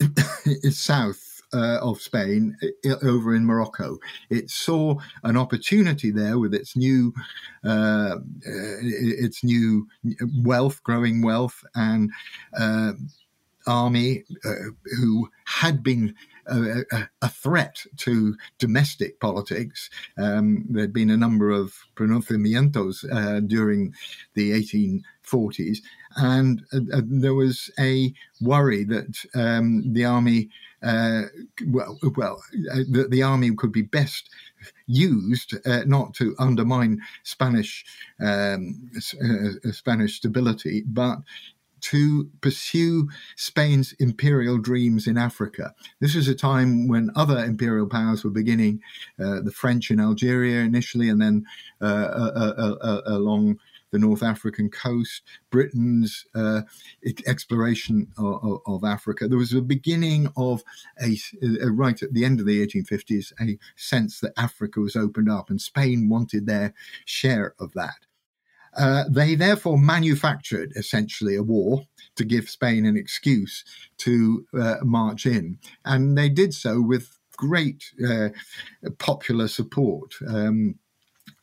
South 0.70 1.25
uh, 1.52 1.78
of 1.80 2.00
Spain 2.00 2.56
over 3.02 3.34
in 3.34 3.46
Morocco. 3.46 3.98
It 4.30 4.50
saw 4.50 4.96
an 5.22 5.36
opportunity 5.36 6.10
there 6.10 6.38
with 6.38 6.54
its 6.54 6.76
new 6.76 7.12
uh, 7.64 8.16
its 8.42 9.42
new 9.42 9.88
wealth, 10.42 10.82
growing 10.82 11.22
wealth, 11.22 11.64
and 11.74 12.10
uh, 12.56 12.92
army 13.66 14.24
uh, 14.44 14.70
who 14.98 15.28
had 15.44 15.82
been 15.82 16.14
a, 16.46 16.82
a, 17.22 17.28
threat 17.28 17.84
to 17.96 18.36
domestic 18.58 19.18
politics. 19.20 19.90
Um, 20.16 20.64
there'd 20.68 20.92
been 20.92 21.10
a 21.10 21.16
number 21.16 21.50
of 21.50 21.74
pronunciamientos 21.96 23.04
uh, 23.12 23.40
during 23.40 23.94
the 24.34 24.52
1840s, 24.52 25.78
and 26.16 26.62
uh, 26.72 26.78
uh, 26.92 27.02
there 27.04 27.34
was 27.34 27.70
a 27.78 28.12
worry 28.40 28.84
that 28.84 29.24
um, 29.34 29.92
the 29.92 30.04
army 30.04 30.48
uh, 30.82 31.22
well, 31.66 31.98
well 32.16 32.42
uh, 32.72 32.80
the, 32.90 33.06
the, 33.08 33.22
army 33.22 33.54
could 33.54 33.72
be 33.72 33.82
best 33.82 34.30
used 34.86 35.54
uh, 35.66 35.82
not 35.86 36.14
to 36.14 36.34
undermine 36.38 37.00
Spanish 37.22 37.84
um, 38.20 38.90
uh, 38.94 39.72
Spanish 39.72 40.16
stability, 40.16 40.82
but 40.86 41.18
to 41.80 42.28
pursue 42.40 43.08
Spain's 43.36 43.92
imperial 44.00 44.58
dreams 44.58 45.06
in 45.06 45.16
Africa. 45.16 45.74
This 46.00 46.14
was 46.14 46.26
a 46.28 46.34
time 46.34 46.88
when 46.88 47.10
other 47.14 47.44
imperial 47.44 47.86
powers 47.86 48.24
were 48.24 48.30
beginning, 48.30 48.80
uh, 49.20 49.40
the 49.42 49.52
French 49.52 49.90
in 49.90 50.00
Algeria 50.00 50.60
initially, 50.60 51.08
and 51.08 51.20
then 51.20 51.44
uh, 51.80 51.84
uh, 51.84 52.54
uh, 52.58 52.76
uh 52.82 53.00
along 53.06 53.58
the 53.96 54.06
North 54.06 54.22
African 54.22 54.68
coast, 54.68 55.22
Britain's 55.50 56.26
uh, 56.34 56.62
exploration 57.26 58.06
of, 58.18 58.60
of, 58.66 58.84
Africa. 58.84 59.26
There 59.26 59.38
was 59.38 59.54
a 59.54 59.62
beginning 59.62 60.28
of 60.36 60.62
a, 61.00 61.16
a, 61.62 61.70
right 61.70 62.00
at 62.02 62.12
the 62.12 62.26
end 62.26 62.40
of 62.40 62.46
the 62.46 62.66
1850s, 62.66 63.32
a 63.40 63.58
sense 63.76 64.20
that 64.20 64.34
Africa 64.36 64.80
was 64.80 64.96
opened 64.96 65.30
up 65.30 65.48
and 65.48 65.58
Spain 65.60 66.10
wanted 66.10 66.46
their 66.46 66.74
share 67.06 67.54
of 67.58 67.72
that. 67.72 67.96
Uh, 68.76 69.04
they 69.08 69.34
therefore 69.34 69.78
manufactured 69.78 70.72
essentially 70.76 71.36
a 71.36 71.42
war 71.42 71.82
to 72.16 72.24
give 72.24 72.50
Spain 72.50 72.84
an 72.84 72.98
excuse 72.98 73.64
to 73.96 74.46
uh, 74.60 74.76
march 74.82 75.24
in. 75.24 75.58
And 75.86 76.18
they 76.18 76.28
did 76.28 76.52
so 76.52 76.82
with 76.82 77.18
great 77.38 77.90
uh, 78.06 78.28
popular 78.98 79.48
support. 79.48 80.14
Um, 80.28 80.78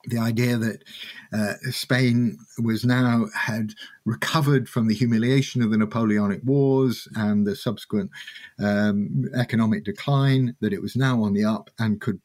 the 0.05 0.17
idea 0.17 0.57
that 0.57 0.83
uh, 1.31 1.53
Spain 1.71 2.37
was 2.61 2.83
now 2.83 3.27
had 3.35 3.73
recovered 4.05 4.67
from 4.67 4.87
the 4.87 4.95
humiliation 4.95 5.61
of 5.61 5.71
the 5.71 5.77
Napoleonic 5.77 6.41
Wars 6.43 7.07
and 7.15 7.47
the 7.47 7.55
subsequent 7.55 8.11
um, 8.59 9.25
economic 9.35 9.83
decline, 9.85 10.55
that 10.59 10.73
it 10.73 10.81
was 10.81 10.95
now 10.95 11.23
on 11.23 11.33
the 11.33 11.45
up 11.45 11.69
and 11.79 12.01
could 12.01 12.19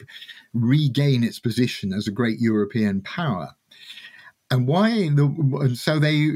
regain 0.55 1.23
its 1.23 1.39
position 1.39 1.93
as 1.93 2.09
a 2.09 2.13
great 2.13 2.41
European 2.41 3.01
power. 3.03 3.55
And 4.51 4.67
why? 4.67 5.11
The, 5.11 5.77
so 5.79 5.99
they 5.99 6.31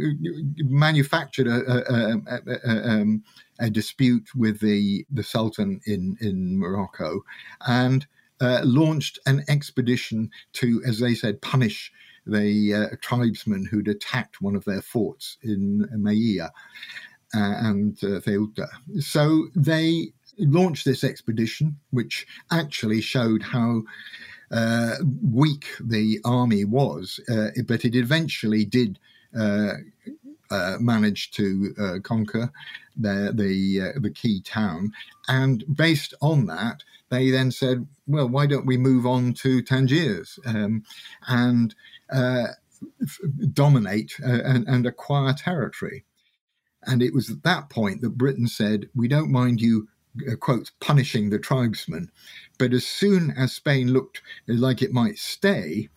manufactured 0.58 1.46
a, 1.46 1.62
a, 1.72 2.20
a, 2.66 2.90
um, 2.90 3.24
a, 3.58 3.70
dispute 3.70 4.28
with 4.36 4.60
the 4.60 5.06
the 5.10 5.22
Sultan 5.22 5.80
in 5.86 6.18
in 6.20 6.58
Morocco, 6.58 7.24
and 7.66 8.06
uh, 8.42 8.60
launched 8.64 9.18
an 9.26 9.44
expedition 9.48 10.30
to, 10.54 10.82
as 10.86 10.98
they 10.98 11.14
said, 11.14 11.40
punish 11.40 11.92
the 12.26 12.74
uh, 12.74 12.96
tribesmen 13.00 13.64
who'd 13.64 13.88
attacked 13.88 14.42
one 14.42 14.56
of 14.56 14.64
their 14.64 14.82
forts 14.82 15.38
in 15.42 15.88
Melilla 15.96 16.50
uh, 17.34 17.54
and 17.58 17.98
uh. 18.02 18.66
So 19.00 19.48
they 19.54 20.12
launched 20.38 20.84
this 20.84 21.04
expedition, 21.04 21.78
which 21.90 22.26
actually 22.50 23.00
showed 23.00 23.42
how 23.42 23.82
uh, 24.50 24.96
weak 25.22 25.66
the 25.80 26.18
army 26.24 26.64
was, 26.64 27.20
uh, 27.30 27.48
but 27.66 27.84
it 27.84 27.94
eventually 27.96 28.64
did 28.64 28.98
uh, 29.38 29.74
uh 30.52 30.76
manage 30.80 31.30
to 31.32 31.74
uh, 31.80 31.98
conquer 32.02 32.52
the 32.96 33.32
the, 33.34 33.98
the 34.00 34.10
key 34.10 34.40
town, 34.42 34.92
and 35.28 35.64
based 35.74 36.14
on 36.20 36.46
that, 36.46 36.82
they 37.08 37.30
then 37.30 37.50
said, 37.50 37.86
"Well, 38.06 38.28
why 38.28 38.46
don't 38.46 38.66
we 38.66 38.76
move 38.76 39.06
on 39.06 39.32
to 39.34 39.62
Tangiers 39.62 40.38
um, 40.46 40.84
and 41.28 41.74
f- 42.12 43.20
dominate 43.52 44.14
and, 44.20 44.66
and 44.68 44.86
acquire 44.86 45.32
territory?" 45.32 46.04
And 46.84 47.02
it 47.02 47.14
was 47.14 47.30
at 47.30 47.44
that 47.44 47.70
point 47.70 48.00
that 48.02 48.18
Britain 48.18 48.48
said, 48.48 48.88
"We 48.94 49.08
don't 49.08 49.30
mind 49.30 49.60
you 49.60 49.88
uh, 50.30 50.36
quote, 50.36 50.70
punishing 50.80 51.30
the 51.30 51.38
tribesmen. 51.38 52.10
But 52.58 52.74
as 52.74 52.86
soon 52.86 53.30
as 53.30 53.52
Spain 53.52 53.92
looked 53.92 54.20
like 54.46 54.82
it 54.82 54.92
might 54.92 55.18
stay, 55.18 55.88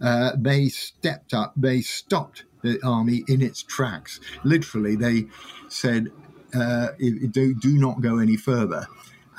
uh, 0.00 0.32
they 0.38 0.68
stepped 0.68 1.34
up, 1.34 1.54
they 1.56 1.80
stopped 1.80 2.44
the 2.64 2.80
army 2.84 3.22
in 3.28 3.40
its 3.40 3.62
tracks. 3.62 4.18
Literally, 4.42 4.96
they 4.96 5.26
said, 5.68 6.10
uh, 6.52 6.88
do, 7.30 7.54
do 7.54 7.78
not 7.78 8.00
go 8.00 8.18
any 8.18 8.36
further. 8.36 8.86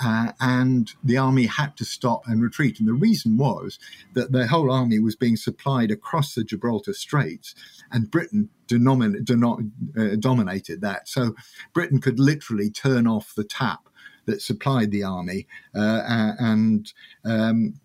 Uh, 0.03 0.33
and 0.41 0.93
the 1.03 1.17
army 1.17 1.45
had 1.45 1.75
to 1.77 1.85
stop 1.85 2.21
and 2.27 2.41
retreat. 2.41 2.79
And 2.79 2.87
the 2.87 2.93
reason 2.93 3.37
was 3.37 3.79
that 4.13 4.31
the 4.31 4.47
whole 4.47 4.69
army 4.71 4.99
was 4.99 5.15
being 5.15 5.37
supplied 5.37 5.89
across 5.89 6.35
the 6.35 6.43
Gibraltar 6.43 6.93
Straits, 6.93 7.55
and 7.91 8.11
Britain 8.11 8.49
denomin- 8.67 9.23
denom- 9.23 9.71
uh, 9.97 10.17
dominated 10.17 10.81
that. 10.81 11.07
So 11.07 11.33
Britain 11.73 12.01
could 12.01 12.19
literally 12.19 12.69
turn 12.69 13.07
off 13.07 13.33
the 13.35 13.45
tap 13.45 13.87
that 14.25 14.41
supplied 14.41 14.91
the 14.91 15.03
army, 15.03 15.47
uh, 15.73 16.33
and 16.39 16.91
um, 17.23 17.79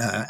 uh, 0.00 0.24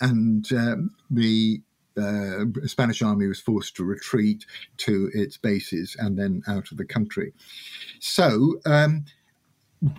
and 0.00 0.52
um, 0.52 0.90
the 1.10 1.62
uh, 1.96 2.44
Spanish 2.66 3.02
army 3.02 3.26
was 3.26 3.40
forced 3.40 3.76
to 3.76 3.84
retreat 3.84 4.46
to 4.78 5.10
its 5.14 5.36
bases 5.36 5.96
and 5.98 6.18
then 6.18 6.42
out 6.48 6.70
of 6.70 6.78
the 6.78 6.84
country. 6.84 7.32
So, 8.00 8.60
um, 8.66 9.04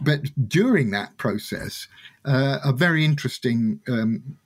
but 0.02 0.22
during 0.48 0.92
that 0.92 1.18
process, 1.18 1.88
uh, 2.26 2.60
a 2.64 2.74
very 2.74 3.06
interesting 3.06 3.80
um, 3.88 4.38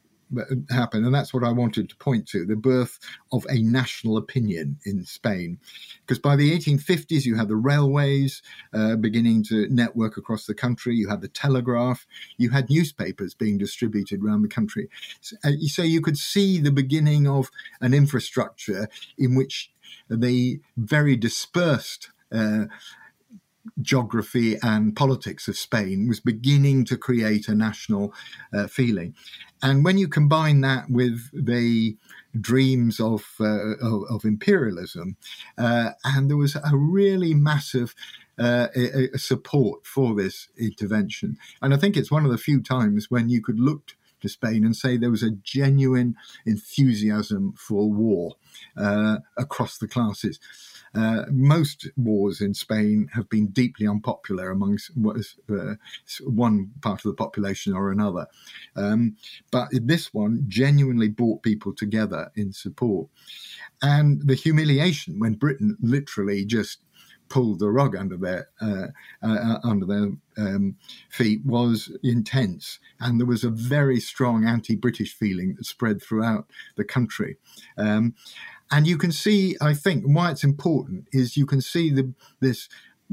happened. 0.69 1.05
And 1.05 1.13
that's 1.13 1.33
what 1.33 1.43
I 1.43 1.51
wanted 1.51 1.89
to 1.89 1.95
point 1.95 2.27
to 2.29 2.45
the 2.45 2.55
birth 2.55 2.99
of 3.31 3.45
a 3.49 3.61
national 3.61 4.17
opinion 4.17 4.77
in 4.85 5.03
Spain. 5.03 5.59
Because 6.01 6.19
by 6.19 6.35
the 6.35 6.57
1850s, 6.57 7.25
you 7.25 7.35
had 7.35 7.47
the 7.47 7.55
railways 7.55 8.41
uh, 8.73 8.95
beginning 8.95 9.43
to 9.45 9.67
network 9.69 10.17
across 10.17 10.45
the 10.45 10.53
country, 10.53 10.95
you 10.95 11.09
had 11.09 11.21
the 11.21 11.27
telegraph, 11.27 12.05
you 12.37 12.49
had 12.49 12.69
newspapers 12.69 13.33
being 13.33 13.57
distributed 13.57 14.23
around 14.23 14.41
the 14.41 14.47
country. 14.47 14.89
So, 15.21 15.35
uh, 15.43 15.51
so 15.67 15.83
you 15.83 16.01
could 16.01 16.17
see 16.17 16.59
the 16.59 16.71
beginning 16.71 17.27
of 17.27 17.49
an 17.81 17.93
infrastructure 17.93 18.89
in 19.17 19.35
which 19.35 19.71
the 20.09 20.59
very 20.77 21.15
dispersed 21.15 22.09
uh, 22.31 22.65
geography 23.81 24.57
and 24.61 24.95
politics 24.95 25.47
of 25.47 25.57
Spain 25.57 26.07
was 26.07 26.19
beginning 26.19 26.85
to 26.85 26.97
create 26.97 27.47
a 27.47 27.55
national 27.55 28.13
uh, 28.53 28.67
feeling. 28.67 29.15
And 29.61 29.83
when 29.83 29.97
you 29.97 30.07
combine 30.07 30.61
that 30.61 30.89
with 30.89 31.29
the 31.33 31.97
dreams 32.39 32.99
of, 32.99 33.25
uh, 33.39 33.75
of, 33.81 34.03
of, 34.09 34.25
imperialism, 34.25 35.17
uh, 35.57 35.91
and 36.03 36.29
there 36.29 36.37
was 36.37 36.55
a 36.55 36.75
really 36.75 37.33
massive 37.33 37.95
uh, 38.39 38.67
a, 38.75 39.09
a 39.13 39.17
support 39.17 39.85
for 39.85 40.15
this 40.15 40.47
intervention. 40.57 41.37
And 41.61 41.73
I 41.73 41.77
think 41.77 41.97
it's 41.97 42.11
one 42.11 42.25
of 42.25 42.31
the 42.31 42.37
few 42.37 42.61
times 42.61 43.07
when 43.09 43.29
you 43.29 43.41
could 43.41 43.59
look 43.59 43.95
to 44.21 44.29
Spain 44.29 44.65
and 44.65 44.75
say 44.75 44.97
there 44.97 45.11
was 45.11 45.23
a 45.23 45.31
genuine 45.31 46.15
enthusiasm 46.45 47.53
for 47.57 47.91
war 47.91 48.35
uh, 48.77 49.17
across 49.37 49.77
the 49.77 49.87
classes. 49.87 50.39
Uh, 50.95 51.25
most 51.31 51.87
wars 51.97 52.41
in 52.41 52.53
Spain 52.53 53.09
have 53.13 53.29
been 53.29 53.47
deeply 53.47 53.87
unpopular 53.87 54.51
amongst 54.51 54.91
uh, 54.97 55.73
one 56.23 56.71
part 56.81 56.99
of 56.99 57.11
the 57.11 57.13
population 57.13 57.73
or 57.73 57.91
another. 57.91 58.25
Um, 58.75 59.15
but 59.51 59.69
this 59.71 60.13
one 60.13 60.45
genuinely 60.47 61.09
brought 61.09 61.43
people 61.43 61.73
together 61.73 62.31
in 62.35 62.53
support. 62.53 63.07
And 63.81 64.21
the 64.27 64.35
humiliation 64.35 65.19
when 65.19 65.33
Britain 65.33 65.77
literally 65.81 66.45
just 66.45 66.79
pulled 67.29 67.59
the 67.59 67.69
rug 67.69 67.95
under 67.95 68.17
their 68.17 68.49
uh, 68.59 68.87
uh, 69.21 69.59
under 69.63 69.85
their 69.85 70.09
um, 70.37 70.75
feet 71.09 71.45
was 71.45 71.95
intense, 72.03 72.79
and 72.99 73.19
there 73.19 73.27
was 73.27 73.43
a 73.43 73.49
very 73.49 73.99
strong 73.99 74.45
anti-British 74.45 75.13
feeling 75.15 75.55
that 75.55 75.65
spread 75.65 76.01
throughout 76.01 76.47
the 76.75 76.83
country. 76.83 77.37
Um, 77.77 78.15
and 78.71 78.85
you 78.85 78.97
can 78.97 79.11
see, 79.11 79.55
I 79.61 79.73
think, 79.73 80.03
why 80.05 80.31
it's 80.31 80.43
important 80.43 81.07
is 81.11 81.37
you 81.37 81.45
can 81.45 81.61
see 81.61 81.91
the, 81.91 82.13
this 82.39 82.69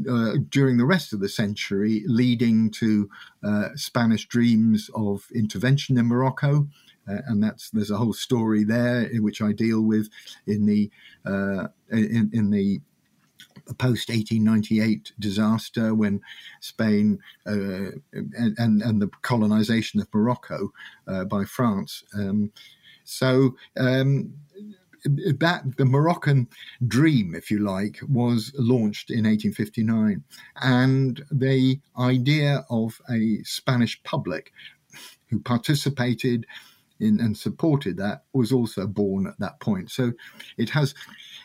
uh, 0.09 0.35
during 0.51 0.77
the 0.77 0.85
rest 0.85 1.13
of 1.13 1.21
the 1.21 1.29
century, 1.29 2.03
leading 2.07 2.71
to 2.71 3.09
uh, 3.43 3.69
Spanish 3.77 4.27
dreams 4.29 4.91
of 4.95 5.27
intervention 5.35 5.97
in 5.97 6.07
Morocco. 6.07 6.69
Uh, 7.09 7.19
and 7.27 7.43
that's 7.43 7.71
there's 7.71 7.91
a 7.91 7.97
whole 7.97 8.13
story 8.13 8.65
there 8.65 9.09
which 9.21 9.41
I 9.41 9.53
deal 9.53 9.81
with 9.81 10.11
in 10.47 10.67
the 10.67 10.91
uh, 11.25 11.69
in, 11.91 12.31
in 12.33 12.51
the 12.51 12.81
post 13.79 14.09
1898 14.09 15.13
disaster 15.19 15.95
when 15.95 16.21
Spain 16.61 17.19
uh, 17.47 17.93
and, 18.13 18.55
and, 18.59 18.83
and 18.83 19.03
the 19.03 19.09
colonization 19.23 20.01
of 20.01 20.13
Morocco 20.13 20.73
uh, 21.09 21.25
by 21.25 21.45
France. 21.45 22.05
Um, 22.15 22.53
so 23.05 23.57
um, 23.79 24.35
that 25.39 25.63
the 25.77 25.85
Moroccan 25.85 26.49
dream, 26.87 27.35
if 27.35 27.51
you 27.51 27.61
like, 27.61 27.99
was 28.09 28.53
launched 28.57 29.11
in 29.11 29.25
1859, 29.25 30.23
and 30.63 31.25
the 31.31 31.81
idea 31.99 32.65
of 32.71 33.01
a 33.11 33.39
Spanish 33.45 34.03
public 34.03 34.53
who 35.29 35.41
participated 35.41 36.47
in 37.01 37.21
and 37.21 37.37
supported 37.37 37.97
that 37.99 38.25
was 38.33 38.53
also 38.53 38.87
born 38.87 39.27
at 39.27 39.39
that 39.39 39.61
point. 39.61 39.91
So 39.91 40.13
it 40.57 40.71
has 40.71 40.95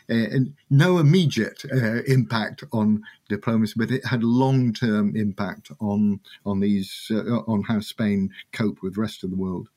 uh, 0.10 0.26
no 0.69 0.97
immediate 0.97 1.63
uh, 1.71 2.04
impact 2.04 2.63
on 2.71 3.04
diplomacy, 3.30 3.74
but 3.78 3.91
it 3.91 4.06
had 4.06 4.24
long 4.24 4.74
term 4.74 5.15
impact 5.15 5.71
on 5.80 6.19
on 6.45 6.60
these 6.60 7.08
uh, 7.12 7.39
on 7.47 7.63
how 7.63 7.80
Spain 7.80 8.30
coped 8.54 8.82
with 8.82 8.95
the 8.95 9.02
rest 9.02 9.24
of 9.24 9.30
the 9.30 9.38
world. 9.38 9.70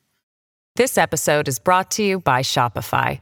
This 0.75 0.97
episode 0.97 1.47
is 1.47 1.57
brought 1.57 1.89
to 1.91 2.03
you 2.03 2.19
by 2.19 2.41
Shopify. 2.41 3.21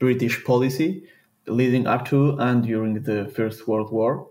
British 0.00 0.44
policy 0.44 1.04
leading 1.46 1.86
up 1.86 2.04
to 2.06 2.36
and 2.38 2.64
during 2.64 3.02
the 3.02 3.30
First 3.36 3.68
World 3.68 3.92
War. 3.92 4.26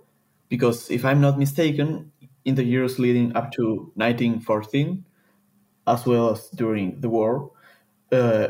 Because 0.49 0.91
if 0.91 1.05
I'm 1.05 1.21
not 1.21 1.39
mistaken, 1.39 2.11
in 2.45 2.55
the 2.55 2.63
years 2.63 2.99
leading 2.99 3.35
up 3.35 3.51
to 3.53 3.91
1914, 3.95 5.05
as 5.87 6.05
well 6.05 6.31
as 6.31 6.49
during 6.49 6.99
the 6.99 7.09
war, 7.09 7.51
uh, 8.11 8.49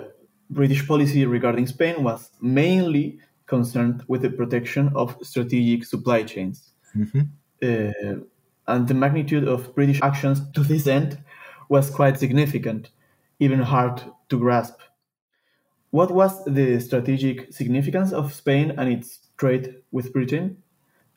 British 0.49 0.87
policy 0.87 1.25
regarding 1.25 1.67
Spain 1.67 2.03
was 2.03 2.31
mainly 2.41 3.19
concerned 3.45 4.03
with 4.07 4.21
the 4.21 4.29
protection 4.29 4.91
of 4.95 5.17
strategic 5.21 5.85
supply 5.85 6.23
chains. 6.23 6.71
Mm-hmm. 6.95 7.21
Uh, 7.61 8.23
and 8.67 8.87
the 8.87 8.93
magnitude 8.93 9.47
of 9.47 9.73
British 9.75 9.99
actions 10.01 10.39
to 10.51 10.61
this 10.63 10.87
end 10.87 11.19
was 11.67 11.89
quite 11.89 12.17
significant, 12.17 12.89
even 13.39 13.59
hard 13.59 14.01
to 14.29 14.39
grasp. 14.39 14.79
What 15.91 16.11
was 16.11 16.43
the 16.45 16.79
strategic 16.79 17.53
significance 17.53 18.11
of 18.11 18.33
Spain 18.33 18.73
and 18.77 18.91
its 18.91 19.19
trade 19.37 19.75
with 19.91 20.13
Britain? 20.13 20.57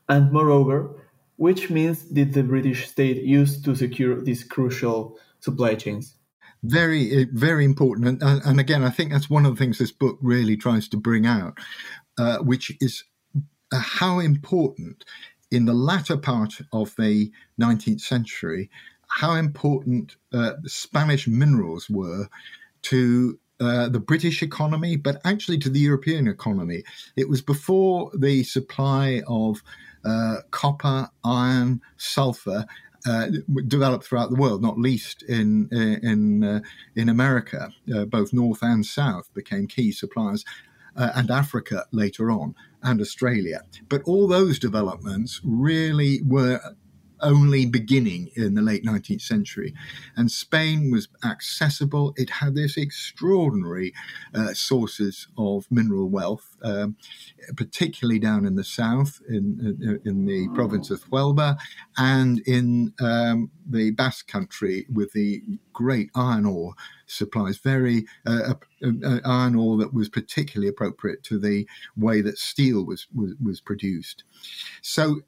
And 0.09 0.33
moreover, 0.33 1.03
which 1.37 1.71
means 1.71 2.03
did 2.05 2.33
the 2.33 2.43
British 2.43 2.89
state 2.89 3.23
use 3.23 3.61
to 3.63 3.75
secure 3.75 4.21
these 4.21 4.45
crucial 4.45 5.19
supply 5.41 5.75
chains? 5.75 6.17
Very, 6.63 7.23
eh, 7.23 7.25
very 7.33 7.65
important. 7.65 8.23
And, 8.23 8.43
and 8.45 8.61
again, 8.61 8.85
I 8.85 8.91
think 8.91 9.11
that's 9.11 9.29
one 9.29 9.45
of 9.45 9.55
the 9.55 9.59
things 9.59 9.79
this 9.79 9.93
book 9.93 10.19
really 10.23 10.57
tries 10.57 10.89
to 10.89 10.97
bring 10.97 11.27
out, 11.27 11.59
uh, 12.19 12.39
which 12.39 12.73
is 12.81 13.05
uh, 13.35 13.79
how 13.79 14.21
important 14.21 15.05
in 15.51 15.67
the 15.67 15.75
latter 15.75 16.17
part 16.17 16.61
of 16.73 16.95
the 16.97 17.31
19th 17.61 18.01
century, 18.01 18.71
how 19.09 19.35
important 19.35 20.17
uh, 20.33 20.53
Spanish 20.65 21.29
minerals 21.29 21.91
were 21.91 22.29
to 22.83 23.39
uh, 23.63 23.89
the 23.89 24.01
British 24.01 24.43
economy, 24.43 24.97
but 24.97 25.21
actually 25.25 25.59
to 25.59 25.71
the 25.71 25.79
European 25.81 26.27
economy. 26.27 26.83
It 27.17 27.29
was 27.29 27.41
before 27.41 28.11
the 28.15 28.43
supply 28.43 29.23
of 29.29 29.63
uh, 30.05 30.39
copper, 30.51 31.09
iron, 31.25 31.81
sulfur 31.97 32.67
uh, 33.07 33.29
developed 33.67 34.05
throughout 34.05 34.31
the 34.31 34.37
world, 34.37 34.63
not 34.63 34.79
least 34.79 35.23
in 35.23 35.69
in 35.71 36.45
uh, 36.45 36.61
in 36.95 37.09
America. 37.09 37.71
Uh, 37.93 38.05
both 38.05 38.33
North 38.33 38.63
and 38.63 38.85
South 38.85 39.33
became 39.35 39.67
key 39.67 39.93
suppliers, 39.93 40.45
uh, 40.97 41.11
and 41.15 41.31
Africa 41.31 41.87
later 41.93 42.31
on, 42.31 42.55
and 42.83 43.01
Australia. 43.01 43.63
But 43.89 44.03
all 44.05 44.27
those 44.29 44.59
developments 44.59 45.41
really 45.45 46.21
were 46.23 46.61
only 47.23 47.67
beginning 47.67 48.31
in 48.37 48.55
the 48.55 48.63
late 48.63 48.85
19th 48.85 49.23
century. 49.23 49.75
And 50.17 50.31
Spain 50.31 50.91
was 50.91 51.09
accessible. 51.25 52.15
It 52.17 52.31
had 52.31 52.55
this 52.55 52.77
extraordinary 52.77 53.93
uh, 54.35 54.55
sources 54.55 55.29
of 55.39 55.67
mineral 55.71 56.09
wealth, 56.09 56.57
um, 56.63 56.97
particularly 57.57 58.19
down 58.19 58.47
in 58.47 58.57
the 58.57 58.65
south, 58.65 59.21
in, 59.29 60.01
in 60.05 60.25
the 60.27 60.49
province 60.55 60.91
of 60.91 61.05
Huelva, 61.11 61.59
and 61.97 62.41
in 62.47 62.93
um, 63.01 63.51
the 63.69 63.91
Basque 63.93 64.27
country 64.27 64.87
with 64.93 65.13
the 65.13 65.43
great 65.73 66.11
iron 66.15 66.47
ore 66.47 66.75
supplies, 67.07 67.59
very 67.59 68.07
uh, 68.27 68.55
uh, 68.85 68.91
uh, 69.05 69.21
iron 69.25 69.55
ore 69.55 69.77
that 69.79 69.95
was 69.95 70.09
particularly 70.09 70.69
appropriate 70.69 71.23
to 71.25 71.39
the 71.39 71.67
way 71.97 72.21
that 72.21 72.39
steel 72.39 72.85
was, 72.85 73.07
was, 73.15 73.35
was 73.43 73.61
produced. 73.61 74.25
So 74.81 75.23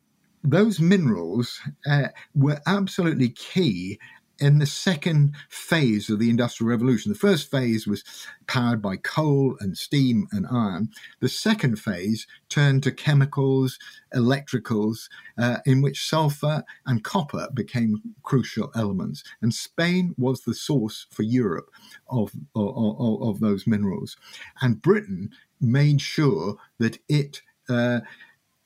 those 0.44 0.78
minerals 0.78 1.58
uh, 1.90 2.08
were 2.34 2.60
absolutely 2.66 3.30
key 3.30 3.98
in 4.40 4.58
the 4.58 4.66
second 4.66 5.34
phase 5.48 6.10
of 6.10 6.18
the 6.18 6.28
Industrial 6.28 6.68
Revolution. 6.68 7.12
The 7.12 7.18
first 7.18 7.50
phase 7.50 7.86
was 7.86 8.04
powered 8.46 8.82
by 8.82 8.96
coal 8.96 9.56
and 9.60 9.78
steam 9.78 10.26
and 10.32 10.46
iron. 10.50 10.90
The 11.20 11.28
second 11.28 11.76
phase 11.76 12.26
turned 12.48 12.82
to 12.82 12.92
chemicals, 12.92 13.78
electricals, 14.14 15.08
uh, 15.38 15.58
in 15.64 15.82
which 15.82 16.04
sulfur 16.06 16.64
and 16.84 17.04
copper 17.04 17.48
became 17.54 18.02
crucial 18.22 18.70
elements. 18.74 19.22
And 19.40 19.54
Spain 19.54 20.14
was 20.18 20.42
the 20.42 20.54
source 20.54 21.06
for 21.10 21.22
Europe 21.22 21.70
of, 22.08 22.32
of, 22.56 23.22
of, 23.22 23.40
those 23.40 23.66
minerals. 23.66 24.16
And 24.60 24.82
Britain 24.82 25.30
made 25.60 26.00
sure 26.00 26.56
that 26.78 26.98
it 27.08 27.40
uh, 27.68 28.00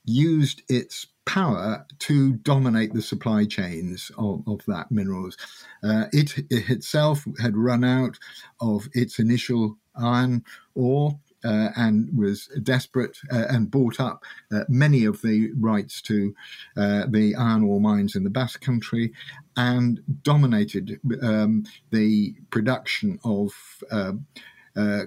used 0.05 0.63
its 0.69 1.07
power 1.29 1.85
to 1.99 2.33
dominate 2.37 2.95
the 2.95 3.03
supply 3.03 3.45
chains 3.45 4.11
of, 4.17 4.43
of 4.49 4.65
that 4.67 4.91
minerals. 4.91 5.37
Uh, 5.85 6.07
it, 6.11 6.39
it, 6.49 6.71
itself 6.71 7.23
had 7.39 7.55
run 7.55 7.85
out 7.85 8.19
of 8.63 8.89
its 8.95 9.19
initial 9.19 9.77
iron 9.95 10.43
ore. 10.75 11.19
Uh, 11.45 11.69
and 11.77 12.11
was 12.19 12.49
desperate 12.65 13.17
uh, 13.31 13.45
and 13.49 13.71
bought 13.71 14.01
up 14.01 14.25
uh, 14.51 14.65
many 14.69 15.05
of 15.05 15.23
the 15.23 15.53
rights 15.61 16.03
to 16.03 16.35
uh, 16.77 17.05
the 17.11 17.33
iron 17.37 17.63
ore 17.63 17.81
mines 17.81 18.17
in 18.17 18.25
the 18.25 18.29
Basque 18.29 18.61
Country 18.61 19.13
and 19.57 20.01
dominated 20.23 20.99
um, 21.23 21.63
the 21.93 22.35
production 22.51 23.21
of 23.23 23.53
uh, 23.93 24.15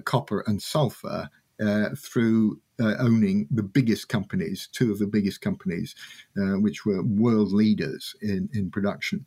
copper 0.06 0.42
and 0.46 0.62
sulfur 0.62 1.28
through 1.98 2.58
uh, 2.80 2.94
owning 2.98 3.46
the 3.50 3.62
biggest 3.62 4.08
companies, 4.08 4.68
two 4.72 4.90
of 4.90 4.98
the 4.98 5.06
biggest 5.06 5.40
companies, 5.40 5.94
uh, 6.38 6.58
which 6.58 6.84
were 6.84 7.02
world 7.02 7.52
leaders 7.52 8.14
in, 8.22 8.48
in 8.52 8.70
production. 8.70 9.26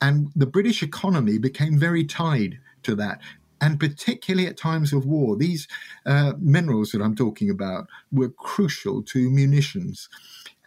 And 0.00 0.30
the 0.34 0.46
British 0.46 0.82
economy 0.82 1.38
became 1.38 1.78
very 1.78 2.04
tied 2.04 2.58
to 2.82 2.94
that. 2.96 3.20
And 3.60 3.78
particularly 3.78 4.48
at 4.48 4.56
times 4.56 4.92
of 4.92 5.06
war, 5.06 5.36
these 5.36 5.68
uh, 6.04 6.32
minerals 6.40 6.90
that 6.90 7.00
I'm 7.00 7.14
talking 7.14 7.48
about 7.48 7.86
were 8.10 8.30
crucial 8.30 9.02
to 9.04 9.30
munitions. 9.30 10.08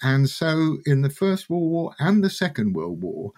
And 0.01 0.29
so, 0.29 0.77
in 0.85 1.01
the 1.01 1.09
First 1.09 1.49
World 1.49 1.71
War 1.71 1.95
and 1.99 2.23
the 2.23 2.29
Second 2.29 2.73
World 2.73 3.01
War, 3.01 3.31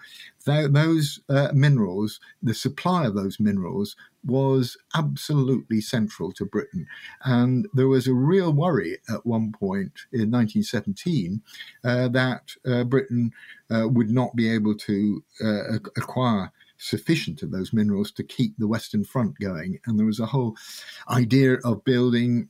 th- 0.44 0.72
those 0.72 1.20
uh, 1.28 1.48
minerals, 1.54 2.20
the 2.42 2.54
supply 2.54 3.06
of 3.06 3.14
those 3.14 3.38
minerals, 3.38 3.94
was 4.24 4.76
absolutely 4.94 5.80
central 5.80 6.32
to 6.32 6.44
Britain. 6.44 6.86
And 7.24 7.68
there 7.74 7.88
was 7.88 8.08
a 8.08 8.14
real 8.14 8.52
worry 8.52 8.98
at 9.08 9.24
one 9.24 9.52
point 9.52 9.92
in 10.12 10.30
1917 10.30 11.40
uh, 11.84 12.08
that 12.08 12.50
uh, 12.66 12.84
Britain 12.84 13.32
uh, 13.70 13.88
would 13.88 14.10
not 14.10 14.34
be 14.34 14.48
able 14.50 14.76
to 14.76 15.22
uh, 15.42 15.74
acquire 15.96 16.50
sufficient 16.78 17.42
of 17.42 17.50
those 17.50 17.72
minerals 17.72 18.10
to 18.12 18.22
keep 18.22 18.56
the 18.56 18.68
Western 18.68 19.04
Front 19.04 19.38
going. 19.40 19.78
And 19.86 19.98
there 19.98 20.06
was 20.06 20.20
a 20.20 20.26
whole 20.26 20.56
idea 21.08 21.54
of 21.64 21.84
building 21.84 22.48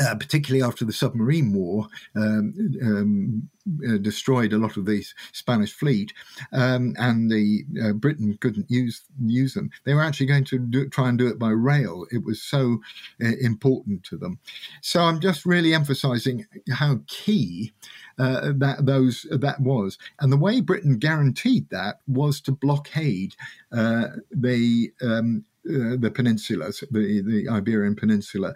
uh, 0.00 0.14
particularly 0.14 0.62
after 0.62 0.84
the 0.84 0.92
submarine 0.92 1.52
war 1.52 1.86
um, 2.16 2.54
um, 2.82 3.48
uh, 3.86 3.98
destroyed 3.98 4.52
a 4.52 4.58
lot 4.58 4.76
of 4.76 4.86
the 4.86 5.04
Spanish 5.32 5.72
fleet, 5.72 6.12
um, 6.52 6.94
and 6.98 7.30
the 7.30 7.64
uh, 7.84 7.92
Britain 7.92 8.36
couldn't 8.40 8.70
use 8.70 9.02
use 9.24 9.54
them. 9.54 9.70
They 9.84 9.94
were 9.94 10.02
actually 10.02 10.26
going 10.26 10.44
to 10.44 10.58
do, 10.58 10.88
try 10.88 11.08
and 11.08 11.18
do 11.18 11.28
it 11.28 11.38
by 11.38 11.50
rail. 11.50 12.06
It 12.10 12.24
was 12.24 12.42
so 12.42 12.80
uh, 13.22 13.32
important 13.40 14.04
to 14.04 14.16
them. 14.16 14.38
So 14.80 15.02
I'm 15.02 15.20
just 15.20 15.44
really 15.44 15.74
emphasising 15.74 16.46
how 16.72 17.00
key 17.06 17.72
uh, 18.18 18.52
that 18.56 18.86
those 18.86 19.26
that 19.30 19.60
was, 19.60 19.98
and 20.20 20.32
the 20.32 20.38
way 20.38 20.60
Britain 20.60 20.98
guaranteed 20.98 21.68
that 21.70 22.00
was 22.06 22.40
to 22.42 22.52
blockade 22.52 23.34
uh, 23.72 24.08
the. 24.30 24.92
Um, 25.02 25.44
the 25.62 26.10
peninsula, 26.12 26.70
the, 26.90 27.20
the 27.20 27.46
Iberian 27.50 27.94
Peninsula, 27.94 28.54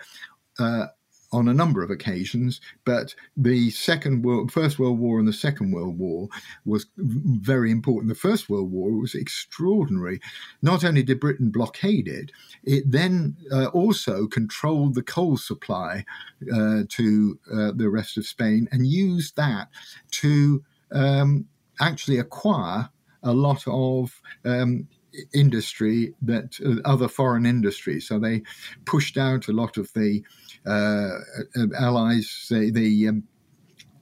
uh, 0.59 0.87
on 1.35 1.49
a 1.49 1.55
number 1.55 1.83
of 1.83 1.91
occasions, 1.91 2.61
but 2.85 3.15
the 3.37 3.71
Second 3.71 4.25
World, 4.25 4.53
First 4.53 4.79
World 4.79 4.99
War 5.01 5.19
and 5.19 5.27
the 5.27 5.33
Second 5.33 5.73
World 5.73 5.99
War 5.99 6.29
was 6.65 6.87
very 6.97 7.73
important. 7.73 8.09
The 8.09 8.29
First 8.29 8.49
World 8.49 8.71
War 8.71 8.93
was 8.93 9.15
extraordinary. 9.15 10.21
Not 10.63 10.85
only 10.85 11.03
did 11.03 11.19
Britain 11.19 11.51
blockade 11.51 12.07
it, 12.07 12.31
it 12.63 12.91
then 12.91 13.37
uh, 13.53 13.67
also 13.67 14.29
controlled 14.29 14.95
the 14.95 15.03
coal 15.03 15.37
supply 15.37 16.05
uh, 16.55 16.83
to 16.89 17.39
uh, 17.53 17.73
the 17.75 17.91
rest 17.91 18.17
of 18.17 18.27
Spain 18.27 18.69
and 18.71 18.87
used 18.87 19.35
that 19.37 19.69
to 20.13 20.63
um, 20.93 21.47
actually 21.81 22.19
acquire 22.19 22.89
a 23.25 23.33
lot 23.33 23.65
of 23.67 24.21
um, 24.45 24.87
industry 25.33 26.15
that 26.23 26.59
uh, 26.65 26.89
other 26.89 27.09
foreign 27.09 27.47
industries. 27.47 28.07
So 28.07 28.19
they 28.19 28.43
pushed 28.85 29.17
out 29.17 29.49
a 29.49 29.53
lot 29.53 29.77
of 29.77 29.93
the 29.95 30.23
allies, 30.67 32.47
the, 32.51 32.71
the 32.71 33.09
um, 33.09 33.25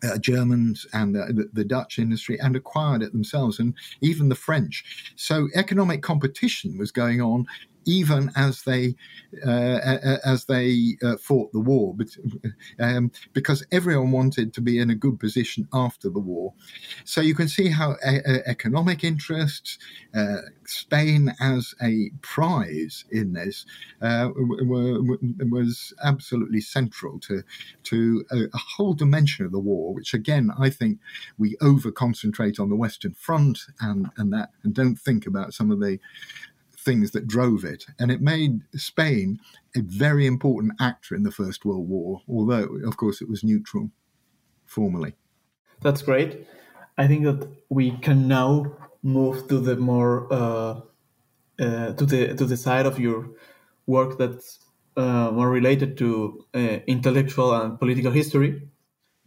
uh, 0.04 0.18
Germans 0.18 0.86
and 0.92 1.14
the, 1.14 1.48
the, 1.52 1.64
Dutch 1.64 1.98
industry 1.98 2.38
and 2.40 2.56
acquired 2.56 3.02
it 3.02 3.12
themselves, 3.12 3.58
and 3.58 3.74
even 4.00 4.28
the 4.28 4.34
French. 4.34 5.12
So 5.16 5.48
economic 5.54 6.02
competition 6.02 6.76
was 6.76 6.90
going 6.90 7.20
on 7.20 7.46
even 7.84 8.30
as 8.36 8.62
they 8.62 8.94
uh, 9.46 10.18
as 10.24 10.44
they 10.44 10.96
uh, 11.02 11.16
fought 11.16 11.52
the 11.52 11.60
war, 11.60 11.94
but, 11.96 12.08
um, 12.78 13.10
because 13.32 13.64
everyone 13.72 14.10
wanted 14.10 14.52
to 14.52 14.60
be 14.60 14.78
in 14.78 14.90
a 14.90 14.94
good 14.94 15.18
position 15.18 15.66
after 15.72 16.08
the 16.10 16.18
war. 16.18 16.52
So 17.04 17.20
you 17.20 17.34
can 17.34 17.48
see 17.48 17.68
how 17.68 17.96
economic 18.46 19.04
interests, 19.04 19.78
uh, 20.14 20.38
Spain 20.66 21.34
as 21.40 21.74
a 21.82 22.10
prize 22.20 23.04
in 23.10 23.32
this, 23.32 23.64
uh, 24.00 24.30
were, 24.36 25.00
was 25.50 25.94
absolutely 26.04 26.60
central 26.60 27.18
to 27.20 27.42
to 27.84 28.24
a, 28.30 28.44
a 28.52 28.58
whole 28.58 28.94
dimension 28.94 29.46
of 29.46 29.52
the 29.52 29.58
war, 29.58 29.94
which 29.94 30.14
again 30.14 30.50
I 30.58 30.70
think 30.70 30.98
we 31.38 31.56
over 31.60 31.90
concentrate 31.90 32.60
on 32.60 32.68
the 32.68 32.76
Western 32.76 33.14
Front 33.14 33.60
and 33.80 34.10
and 34.16 34.32
that 34.32 34.50
and 34.62 34.74
don't 34.74 34.96
think 34.96 35.26
about 35.26 35.54
some 35.54 35.70
of 35.70 35.80
the 35.80 35.98
things 36.82 37.12
that 37.12 37.26
drove 37.26 37.64
it. 37.64 37.86
And 37.98 38.10
it 38.10 38.20
made 38.20 38.60
Spain 38.74 39.38
a 39.76 39.80
very 39.80 40.26
important 40.26 40.74
actor 40.80 41.14
in 41.14 41.22
the 41.22 41.30
First 41.30 41.64
World 41.64 41.88
War, 41.88 42.22
although, 42.28 42.68
of 42.84 42.96
course, 42.96 43.22
it 43.22 43.28
was 43.28 43.44
neutral 43.44 43.90
formally. 44.66 45.14
That's 45.80 46.02
great. 46.02 46.46
I 46.98 47.06
think 47.06 47.24
that 47.24 47.48
we 47.68 47.92
can 47.98 48.28
now 48.28 48.76
move 49.02 49.48
to 49.48 49.58
the 49.58 49.76
more 49.76 50.32
uh, 50.32 50.80
uh, 51.58 51.92
to 51.94 52.06
the 52.06 52.34
to 52.34 52.44
the 52.44 52.56
side 52.56 52.86
of 52.86 52.98
your 52.98 53.30
work 53.86 54.18
that's 54.18 54.58
uh, 54.96 55.30
more 55.32 55.50
related 55.50 55.96
to 55.98 56.44
uh, 56.54 56.78
intellectual 56.86 57.54
and 57.54 57.78
political 57.78 58.12
history. 58.12 58.62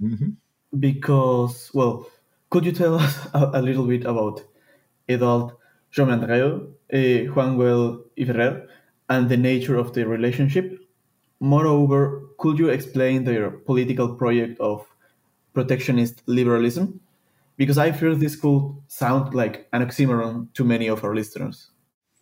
Mm-hmm. 0.01 0.31
Because, 0.79 1.71
well, 1.73 2.07
could 2.49 2.65
you 2.65 2.71
tell 2.71 2.95
us 2.95 3.27
a, 3.33 3.51
a 3.55 3.61
little 3.61 3.87
bit 3.87 4.05
about 4.05 4.43
Eudald 5.07 5.53
Jaumeandreu, 5.93 6.73
uh, 6.93 7.31
Juan 7.33 7.57
Güell 7.57 8.03
y 8.17 8.25
Ferrer, 8.25 8.67
and 9.09 9.29
the 9.29 9.37
nature 9.37 9.77
of 9.77 9.93
the 9.93 10.05
relationship. 10.05 10.79
Moreover, 11.39 12.23
could 12.37 12.57
you 12.57 12.69
explain 12.69 13.23
their 13.23 13.51
political 13.51 14.15
project 14.15 14.59
of 14.59 14.85
protectionist 15.53 16.21
liberalism? 16.25 16.99
Because 17.57 17.77
I 17.77 17.91
fear 17.91 18.15
this 18.15 18.35
could 18.35 18.75
sound 18.87 19.33
like 19.33 19.67
an 19.73 19.85
oxymoron 19.85 20.53
to 20.53 20.63
many 20.63 20.87
of 20.87 21.03
our 21.03 21.15
listeners. 21.15 21.71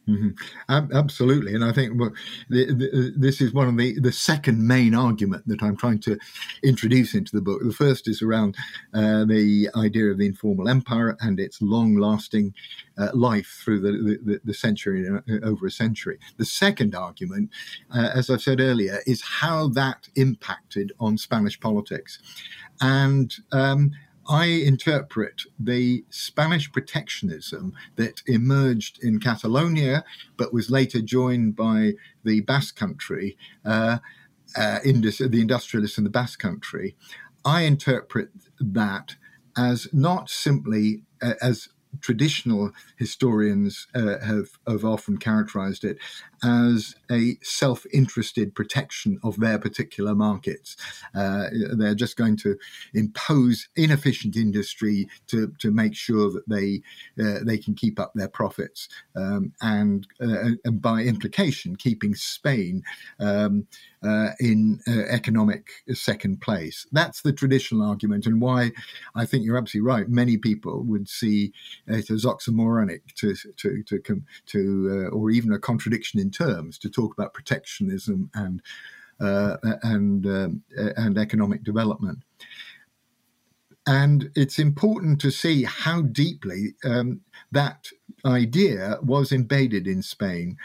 Mm-hmm. 0.08 0.94
Absolutely, 0.94 1.56
and 1.56 1.64
I 1.64 1.72
think 1.72 1.98
well, 1.98 2.12
the, 2.50 2.66
the, 2.66 3.14
this 3.16 3.40
is 3.40 3.54
one 3.54 3.70
of 3.70 3.78
the 3.78 3.98
the 4.02 4.12
second 4.12 4.68
main 4.68 4.94
argument 4.94 5.48
that 5.48 5.64
I'm 5.64 5.78
trying 5.78 6.00
to 6.00 6.20
introduce 6.62 7.14
into 7.14 7.34
the 7.34 7.42
book. 7.42 7.62
The 7.64 7.72
first 7.72 8.10
is 8.10 8.22
around 8.22 8.58
uh, 8.94 9.24
the 9.24 9.70
idea 9.78 10.12
of 10.12 10.18
the 10.18 10.26
informal 10.26 10.68
empire 10.68 11.16
and 11.22 11.40
its 11.40 11.62
long-lasting 11.62 12.54
uh, 12.98 13.12
life 13.14 13.62
through 13.64 13.80
the, 13.80 14.20
the, 14.26 14.42
the 14.44 14.54
century 14.54 15.08
uh, 15.08 15.22
over 15.42 15.68
a 15.68 15.72
century. 15.72 16.20
The 16.36 16.46
second 16.46 16.96
argument, 16.96 17.50
uh, 17.96 18.10
as 18.14 18.30
I've 18.30 18.42
said 18.42 18.60
earlier, 18.60 19.00
is 19.08 19.22
how 19.22 19.70
that 19.70 20.10
impacted 20.16 20.92
on 21.00 21.18
Spanish 21.18 21.58
politics, 21.58 22.20
and 22.82 23.34
um, 23.54 23.92
I 24.28 24.46
interpret 24.46 25.44
the 25.60 26.06
Spanish 26.10 26.72
protectionism 26.72 27.74
that 27.98 28.22
emerged 28.26 29.04
in 29.04 29.20
Catalonia, 29.20 30.04
but 30.38 30.54
was 30.54 30.70
later 30.72 31.02
joined 31.02 31.56
by 31.56 31.94
the 32.24 32.42
Basque 32.42 32.76
Country, 32.76 33.38
uh, 33.66 34.00
uh, 34.56 34.80
indus- 34.86 35.18
the 35.18 35.42
industrialists 35.42 35.98
in 35.98 36.04
the 36.04 36.10
Basque 36.10 36.40
Country. 36.40 36.96
I 37.44 37.64
interpret 37.64 38.30
that 38.60 39.16
as 39.58 39.88
not 39.94 40.30
simply 40.30 41.04
uh, 41.22 41.34
as 41.42 41.70
traditional 42.02 42.72
historians 42.98 43.88
uh, 43.96 44.20
have, 44.20 44.50
have 44.68 44.86
often 44.86 45.18
characterized 45.18 45.84
it 45.84 45.98
as 46.44 46.96
a 47.12 47.38
self 47.42 47.86
interested 47.94 48.54
protection 48.54 49.20
of 49.24 49.40
their 49.40 49.58
particular 49.58 50.14
markets. 50.14 50.76
Uh, 51.16 51.48
they're 51.78 51.96
just 51.96 52.18
going 52.18 52.36
to 52.38 52.58
impose 52.94 53.70
inefficient 53.76 54.36
industry 54.36 55.08
to, 55.28 55.54
to 55.60 55.72
make 55.72 55.96
sure 55.96 56.32
that 56.32 56.48
they, 56.48 56.82
uh, 57.24 57.40
they 57.44 57.58
can 57.58 57.74
keep 57.76 58.00
up 58.00 58.12
their 58.14 58.28
profits 58.28 58.90
um, 59.16 59.54
and, 59.62 60.08
uh, 60.22 60.52
and 60.66 60.82
by 60.82 61.02
implication, 61.02 61.76
keeping 61.76 62.16
Spain. 62.16 62.84
Um, 63.20 63.68
uh, 64.04 64.30
in 64.40 64.80
uh, 64.88 65.04
economic 65.10 65.68
second 65.94 66.42
place. 66.42 66.86
That's 66.92 67.22
the 67.22 67.34
traditional 67.34 67.88
argument, 67.88 68.26
and 68.26 68.42
why 68.42 68.72
I 69.16 69.26
think 69.26 69.46
you're 69.46 69.58
absolutely 69.58 69.88
right. 69.88 70.10
Many 70.10 70.38
people 70.38 70.84
would 70.84 71.08
see 71.08 71.54
it 71.88 72.10
as 72.10 72.26
oxymoronic 72.26 73.02
to 73.16 73.36
to 73.58 73.84
to, 73.84 74.22
to 74.48 75.10
uh, 75.12 75.16
or 75.16 75.32
even 75.32 75.52
a 75.52 75.60
contradiction 75.60 76.20
in 76.20 76.32
terms 76.32 76.78
to 76.80 76.90
talk 76.90 77.14
about 77.14 77.34
protectionism 77.34 78.30
and 78.34 78.62
uh, 79.20 79.58
and 79.84 80.26
um, 80.26 80.64
and 80.76 81.18
economic 81.18 81.64
development. 81.64 82.20
And 83.86 84.32
it's 84.36 84.60
important 84.60 85.20
to 85.22 85.32
see 85.32 85.64
how 85.64 86.04
deeply 86.04 86.76
um, 86.86 87.20
that 87.52 87.88
idea 88.26 88.98
was 89.02 89.34
embedded 89.34 89.88
in 89.88 90.02
Spain 90.02 90.58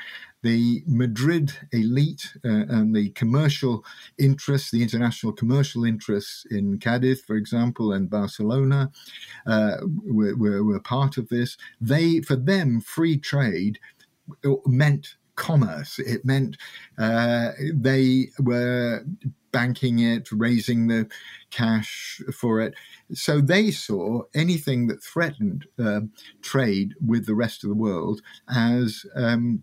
the 0.42 0.82
Madrid 0.86 1.52
elite 1.72 2.28
uh, 2.44 2.64
and 2.68 2.94
the 2.94 3.10
commercial 3.10 3.84
interests, 4.18 4.70
the 4.70 4.82
international 4.82 5.32
commercial 5.32 5.84
interests 5.84 6.44
in 6.50 6.78
Cadiz, 6.78 7.20
for 7.22 7.36
example, 7.36 7.92
and 7.92 8.08
Barcelona, 8.08 8.90
uh, 9.46 9.76
were, 10.04 10.36
were, 10.36 10.64
were 10.64 10.80
part 10.80 11.16
of 11.16 11.28
this. 11.28 11.56
They, 11.80 12.20
for 12.20 12.36
them, 12.36 12.80
free 12.80 13.18
trade 13.18 13.78
meant 14.66 15.16
commerce. 15.34 15.98
It 15.98 16.24
meant 16.24 16.56
uh, 16.98 17.52
they 17.72 18.28
were 18.38 19.04
banking 19.52 20.00
it, 20.00 20.28
raising 20.30 20.88
the 20.88 21.08
cash 21.50 22.20
for 22.34 22.60
it. 22.60 22.74
So 23.12 23.40
they 23.40 23.70
saw 23.70 24.22
anything 24.34 24.88
that 24.88 25.02
threatened 25.02 25.66
uh, 25.78 26.00
trade 26.42 26.94
with 27.04 27.26
the 27.26 27.34
rest 27.34 27.64
of 27.64 27.70
the 27.70 27.76
world 27.76 28.20
as 28.54 29.06
um, 29.14 29.62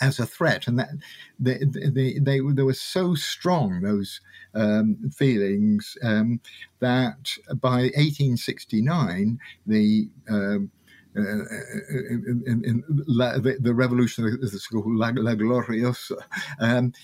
as 0.00 0.18
a 0.18 0.26
threat, 0.26 0.66
and 0.66 0.78
that 0.78 0.90
they, 1.38 1.58
they, 1.64 2.18
they, 2.18 2.40
they 2.40 2.62
were 2.62 2.72
so 2.74 3.14
strong 3.14 3.80
those 3.80 4.20
um, 4.54 4.96
feelings 5.14 5.96
um, 6.02 6.40
that 6.80 7.30
by 7.60 7.82
1869 7.96 9.38
the 9.66 10.08
um, 10.28 10.70
uh, 11.14 11.20
in, 11.20 12.42
in, 12.46 12.64
in 12.64 12.84
la, 13.06 13.36
the, 13.38 13.58
the, 13.60 13.74
revolution 13.74 14.38
is 14.40 14.66
called 14.66 14.86
La, 14.86 15.12
La 15.14 15.34
Gloriosa. 15.34 16.16
Um, 16.58 16.94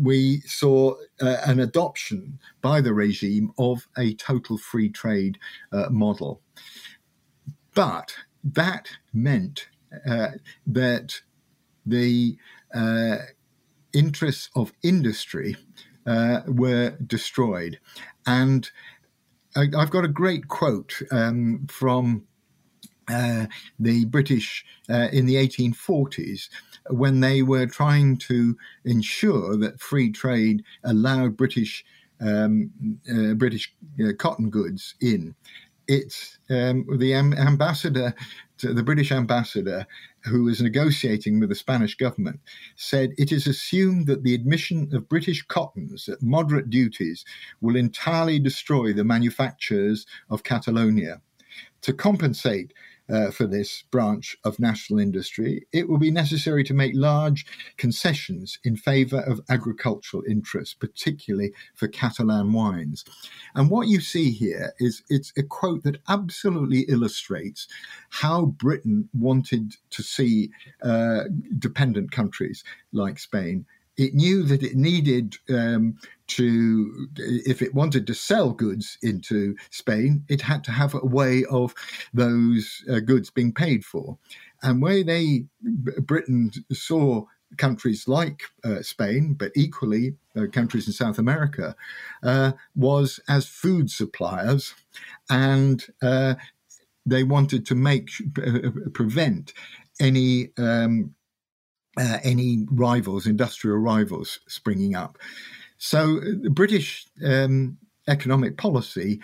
we 0.00 0.40
saw 0.42 0.94
uh, 1.20 1.38
an 1.44 1.58
adoption 1.58 2.38
by 2.62 2.80
the 2.80 2.94
regime 2.94 3.50
of 3.58 3.88
a 3.96 4.14
total 4.14 4.58
free 4.58 4.88
trade 4.88 5.38
uh, 5.72 5.88
model, 5.90 6.40
but 7.74 8.14
that 8.44 8.88
meant 9.12 9.66
uh, 10.08 10.28
that 10.66 11.20
the 11.88 12.36
uh, 12.74 13.18
interests 13.92 14.50
of 14.54 14.72
industry 14.82 15.56
uh, 16.06 16.40
were 16.46 16.90
destroyed. 17.06 17.78
And 18.26 18.70
I, 19.56 19.66
have 19.78 19.90
got 19.90 20.04
a 20.04 20.08
great 20.08 20.48
quote 20.48 20.94
um, 21.10 21.66
from 21.70 22.24
uh, 23.08 23.46
the 23.78 24.04
British 24.06 24.64
uh, 24.90 25.08
in 25.12 25.26
the 25.26 25.36
1840s 25.36 26.48
when 26.90 27.20
they 27.20 27.42
were 27.42 27.66
trying 27.66 28.16
to 28.16 28.56
ensure 28.84 29.56
that 29.56 29.80
free 29.80 30.10
trade 30.10 30.62
allowed 30.84 31.36
British 31.36 31.84
um, 32.20 32.70
uh, 33.10 33.34
British 33.34 33.72
uh, 34.02 34.12
cotton 34.18 34.50
goods 34.50 34.94
in. 35.00 35.34
It's 35.86 36.38
um, 36.50 36.86
the 36.98 37.14
ambassador, 37.14 38.14
the 38.60 38.82
British 38.82 39.12
ambassador, 39.12 39.86
who 40.24 40.44
was 40.44 40.60
negotiating 40.60 41.40
with 41.40 41.48
the 41.48 41.54
Spanish 41.54 41.96
government, 41.96 42.40
said 42.76 43.12
it 43.16 43.32
is 43.32 43.46
assumed 43.46 44.06
that 44.06 44.22
the 44.22 44.34
admission 44.34 44.90
of 44.94 45.08
British 45.08 45.46
cottons 45.46 46.08
at 46.08 46.22
moderate 46.22 46.70
duties 46.70 47.24
will 47.60 47.76
entirely 47.76 48.38
destroy 48.38 48.92
the 48.92 49.04
manufactures 49.04 50.06
of 50.30 50.42
Catalonia. 50.42 51.20
To 51.82 51.92
compensate 51.92 52.72
uh, 53.10 53.30
for 53.30 53.46
this 53.46 53.82
branch 53.90 54.36
of 54.44 54.58
national 54.58 54.98
industry, 54.98 55.66
it 55.72 55.88
will 55.88 55.98
be 55.98 56.10
necessary 56.10 56.64
to 56.64 56.74
make 56.74 56.92
large 56.94 57.46
concessions 57.76 58.58
in 58.64 58.76
favour 58.76 59.20
of 59.20 59.40
agricultural 59.48 60.22
interests, 60.28 60.74
particularly 60.74 61.52
for 61.74 61.88
Catalan 61.88 62.52
wines. 62.52 63.04
And 63.54 63.70
what 63.70 63.88
you 63.88 64.00
see 64.00 64.30
here 64.30 64.72
is 64.78 65.02
it's 65.08 65.32
a 65.36 65.42
quote 65.42 65.82
that 65.84 66.00
absolutely 66.08 66.80
illustrates 66.82 67.66
how 68.10 68.46
Britain 68.46 69.08
wanted 69.12 69.74
to 69.90 70.02
see 70.02 70.50
uh, 70.82 71.24
dependent 71.58 72.10
countries 72.10 72.64
like 72.92 73.18
Spain 73.18 73.66
it 73.98 74.14
knew 74.14 74.44
that 74.44 74.62
it 74.62 74.76
needed 74.76 75.36
um, 75.50 75.98
to, 76.28 77.08
if 77.16 77.62
it 77.62 77.74
wanted 77.74 78.06
to 78.06 78.14
sell 78.14 78.52
goods 78.52 78.98
into 79.02 79.56
Spain, 79.70 80.24
it 80.28 80.40
had 80.40 80.62
to 80.64 80.72
have 80.72 80.94
a 80.94 81.04
way 81.04 81.44
of 81.50 81.74
those 82.14 82.84
uh, 82.90 83.00
goods 83.00 83.30
being 83.30 83.52
paid 83.52 83.84
for. 83.84 84.18
And 84.62 84.82
where 84.82 85.02
they, 85.02 85.44
Britain 85.62 86.50
saw 86.72 87.24
countries 87.56 88.06
like 88.06 88.42
uh, 88.64 88.82
Spain, 88.82 89.34
but 89.34 89.52
equally 89.56 90.14
uh, 90.36 90.46
countries 90.52 90.86
in 90.86 90.92
South 90.92 91.18
America, 91.18 91.74
uh, 92.22 92.52
was 92.76 93.20
as 93.28 93.46
food 93.46 93.90
suppliers, 93.90 94.74
and 95.30 95.86
uh, 96.02 96.34
they 97.06 97.24
wanted 97.24 97.64
to 97.66 97.74
make 97.74 98.10
uh, 98.44 98.70
prevent 98.92 99.52
any 100.00 100.50
um, 100.58 101.14
uh, 101.98 102.18
any 102.22 102.66
rivals, 102.70 103.26
industrial 103.26 103.78
rivals, 103.78 104.40
springing 104.46 104.94
up. 104.94 105.18
So 105.78 106.20
the 106.20 106.50
British 106.50 107.06
um, 107.24 107.78
economic 108.08 108.56
policy 108.56 109.20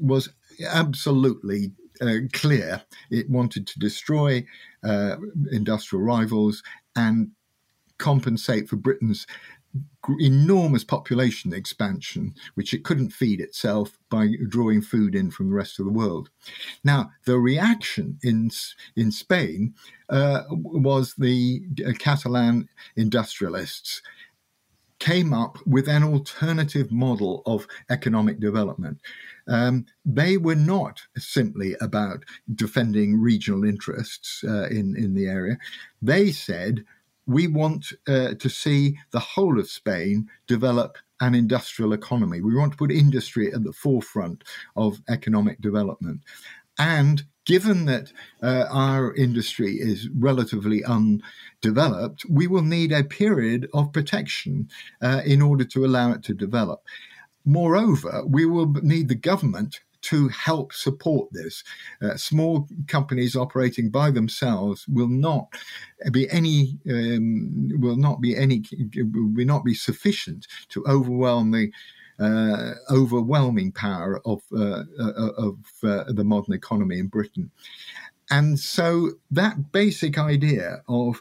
was 0.00 0.28
absolutely 0.68 1.72
uh, 2.00 2.26
clear. 2.32 2.82
It 3.10 3.30
wanted 3.30 3.66
to 3.68 3.78
destroy 3.78 4.44
uh, 4.82 5.16
industrial 5.52 6.04
rivals 6.04 6.62
and 6.96 7.30
compensate 7.98 8.68
for 8.68 8.76
Britain's 8.76 9.26
enormous 10.20 10.84
population 10.84 11.52
expansion, 11.52 12.34
which 12.54 12.74
it 12.74 12.84
couldn't 12.84 13.10
feed 13.10 13.40
itself 13.40 13.98
by 14.10 14.28
drawing 14.48 14.82
food 14.82 15.14
in 15.14 15.30
from 15.30 15.48
the 15.48 15.54
rest 15.54 15.78
of 15.78 15.86
the 15.86 15.92
world. 15.92 16.30
Now, 16.84 17.10
the 17.24 17.38
reaction 17.38 18.18
in 18.22 18.50
in 18.96 19.10
Spain 19.10 19.74
uh, 20.10 20.42
was 20.50 21.14
the 21.14 21.62
uh, 21.86 21.92
Catalan 21.98 22.68
industrialists 22.96 24.02
came 25.04 25.34
up 25.34 25.58
with 25.66 25.86
an 25.86 26.02
alternative 26.02 26.90
model 26.90 27.42
of 27.44 27.66
economic 27.90 28.40
development. 28.40 28.98
Um, 29.46 29.84
they 30.06 30.38
were 30.38 30.54
not 30.76 31.02
simply 31.18 31.76
about 31.82 32.24
defending 32.54 33.20
regional 33.20 33.64
interests 33.64 34.42
uh, 34.48 34.66
in, 34.68 34.96
in 34.96 35.12
the 35.14 35.26
area. 35.26 35.58
They 36.00 36.32
said, 36.32 36.86
we 37.26 37.46
want 37.48 37.92
uh, 38.08 38.32
to 38.34 38.48
see 38.48 38.98
the 39.10 39.20
whole 39.20 39.60
of 39.60 39.68
Spain 39.68 40.30
develop 40.46 40.96
an 41.20 41.34
industrial 41.34 41.92
economy. 41.92 42.40
We 42.40 42.56
want 42.56 42.72
to 42.72 42.78
put 42.78 42.90
industry 42.90 43.52
at 43.52 43.62
the 43.62 43.74
forefront 43.74 44.42
of 44.74 45.02
economic 45.10 45.60
development. 45.60 46.22
And 46.78 47.24
given 47.44 47.84
that 47.86 48.12
uh, 48.42 48.64
our 48.70 49.14
industry 49.14 49.74
is 49.74 50.08
relatively 50.16 50.82
undeveloped, 50.84 52.24
we 52.28 52.46
will 52.46 52.62
need 52.62 52.92
a 52.92 53.04
period 53.04 53.68
of 53.74 53.92
protection 53.92 54.68
uh, 55.02 55.22
in 55.24 55.42
order 55.42 55.64
to 55.64 55.84
allow 55.84 56.12
it 56.12 56.22
to 56.24 56.34
develop. 56.34 56.82
Moreover, 57.44 58.24
we 58.26 58.46
will 58.46 58.72
need 58.82 59.08
the 59.08 59.14
government 59.14 59.80
to 60.04 60.28
help 60.28 60.72
support 60.72 61.28
this. 61.32 61.64
Uh, 62.02 62.16
small 62.16 62.68
companies 62.88 63.34
operating 63.34 63.90
by 63.90 64.10
themselves 64.10 64.86
will 64.86 65.08
not 65.08 65.48
be 66.12 66.30
any 66.30 66.78
um, 66.90 67.70
will 67.80 67.96
not 67.96 68.20
be 68.20 68.36
any 68.36 68.62
will 68.94 69.46
not 69.46 69.64
be 69.64 69.74
sufficient 69.74 70.46
to 70.68 70.84
overwhelm 70.86 71.50
the 71.50 71.70
uh, 72.20 72.74
overwhelming 72.90 73.72
power 73.72 74.20
of 74.24 74.42
uh, 74.56 74.84
uh 75.00 75.30
of 75.36 75.58
uh, 75.82 76.04
the 76.08 76.24
modern 76.24 76.54
economy 76.54 76.98
in 76.98 77.08
Britain. 77.08 77.50
And 78.30 78.58
so 78.58 79.12
that 79.30 79.72
basic 79.72 80.18
idea 80.18 80.82
of 80.88 81.20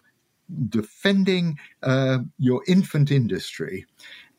defending 0.69 1.57
uh, 1.81 2.19
your 2.37 2.61
infant 2.67 3.11
industry 3.11 3.85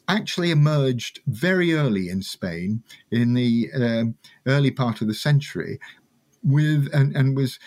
actually 0.09 0.51
emerged 0.51 1.21
very 1.27 1.75
early 1.75 2.09
in 2.09 2.23
Spain 2.23 2.83
in 3.11 3.35
the 3.35 4.15
early 4.47 4.71
part 4.71 5.01
of 5.01 5.09
the 5.09 5.15
century. 5.15 5.79
With 6.47 6.91
and, 6.93 7.17
and 7.17 7.35
was 7.35 7.59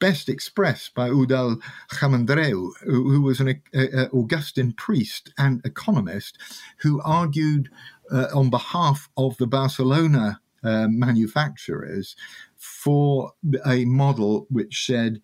best 0.00 0.28
expressed 0.28 0.92
by 0.96 1.06
Eudald 1.06 1.62
Jaumeandreu, 1.92 2.72
who, 2.82 3.08
who 3.08 3.22
was 3.22 3.38
an 3.38 3.62
uh, 3.72 4.06
Augustin 4.12 4.72
priest 4.72 5.32
and 5.38 5.64
economist, 5.64 6.36
who 6.78 7.00
argued 7.02 7.70
uh, 8.10 8.26
on 8.34 8.50
behalf 8.50 9.08
of 9.16 9.36
the 9.38 9.46
Barcelona 9.46 10.40
uh, 10.62 10.88
manufacturers 10.88 12.16
for 12.56 13.32
a 13.66 13.84
model 13.84 14.46
which 14.50 14.86
said 14.86 15.20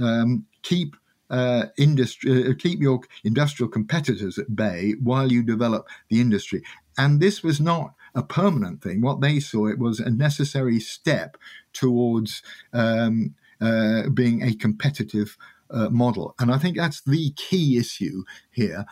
um, 0.00 0.46
keep 0.62 0.96
uh, 1.30 1.66
industry, 1.76 2.48
uh, 2.48 2.54
keep 2.58 2.80
your 2.80 3.00
industrial 3.24 3.68
competitors 3.68 4.38
at 4.38 4.56
bay 4.56 4.94
while 5.02 5.30
you 5.30 5.42
develop 5.42 5.86
the 6.08 6.20
industry. 6.20 6.62
And 6.96 7.20
this 7.20 7.42
was 7.42 7.60
not 7.60 7.92
a 8.14 8.22
permanent 8.22 8.82
thing. 8.82 9.02
What 9.02 9.20
they 9.20 9.40
saw 9.40 9.66
it 9.66 9.78
was 9.78 10.00
a 10.00 10.10
necessary 10.10 10.80
step 10.80 11.36
towards 11.72 12.42
um, 12.72 13.34
uh, 13.60 14.08
being 14.08 14.42
a 14.42 14.54
competitive 14.54 15.36
uh, 15.70 15.90
model. 15.90 16.34
And 16.38 16.50
I 16.50 16.58
think 16.58 16.76
that's 16.76 17.02
the 17.02 17.30
key 17.36 17.76
issue 17.76 18.24
here 18.50 18.86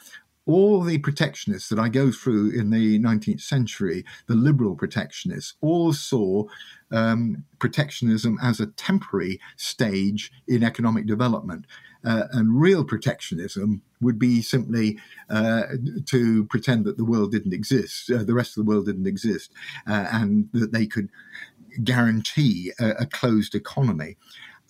all 0.46 0.80
the 0.80 0.98
protectionists 0.98 1.68
that 1.68 1.78
I 1.78 1.88
go 1.88 2.12
through 2.12 2.50
in 2.50 2.70
the 2.70 2.98
19th 3.00 3.40
century, 3.40 4.04
the 4.26 4.34
liberal 4.34 4.76
protectionists, 4.76 5.54
all 5.60 5.92
saw 5.92 6.44
um, 6.92 7.44
protectionism 7.58 8.38
as 8.40 8.60
a 8.60 8.66
temporary 8.66 9.40
stage 9.56 10.30
in 10.46 10.62
economic 10.62 11.06
development. 11.06 11.66
Uh, 12.04 12.24
and 12.32 12.60
real 12.60 12.84
protectionism 12.84 13.82
would 14.00 14.18
be 14.18 14.40
simply 14.40 14.96
uh, 15.28 15.62
to 16.04 16.44
pretend 16.44 16.84
that 16.84 16.96
the 16.96 17.04
world 17.04 17.32
didn't 17.32 17.52
exist, 17.52 18.08
uh, 18.10 18.22
the 18.22 18.34
rest 18.34 18.56
of 18.56 18.64
the 18.64 18.70
world 18.70 18.86
didn't 18.86 19.08
exist, 19.08 19.52
uh, 19.88 20.06
and 20.12 20.48
that 20.52 20.72
they 20.72 20.86
could 20.86 21.08
guarantee 21.82 22.72
a, 22.78 22.90
a 23.00 23.06
closed 23.06 23.56
economy. 23.56 24.16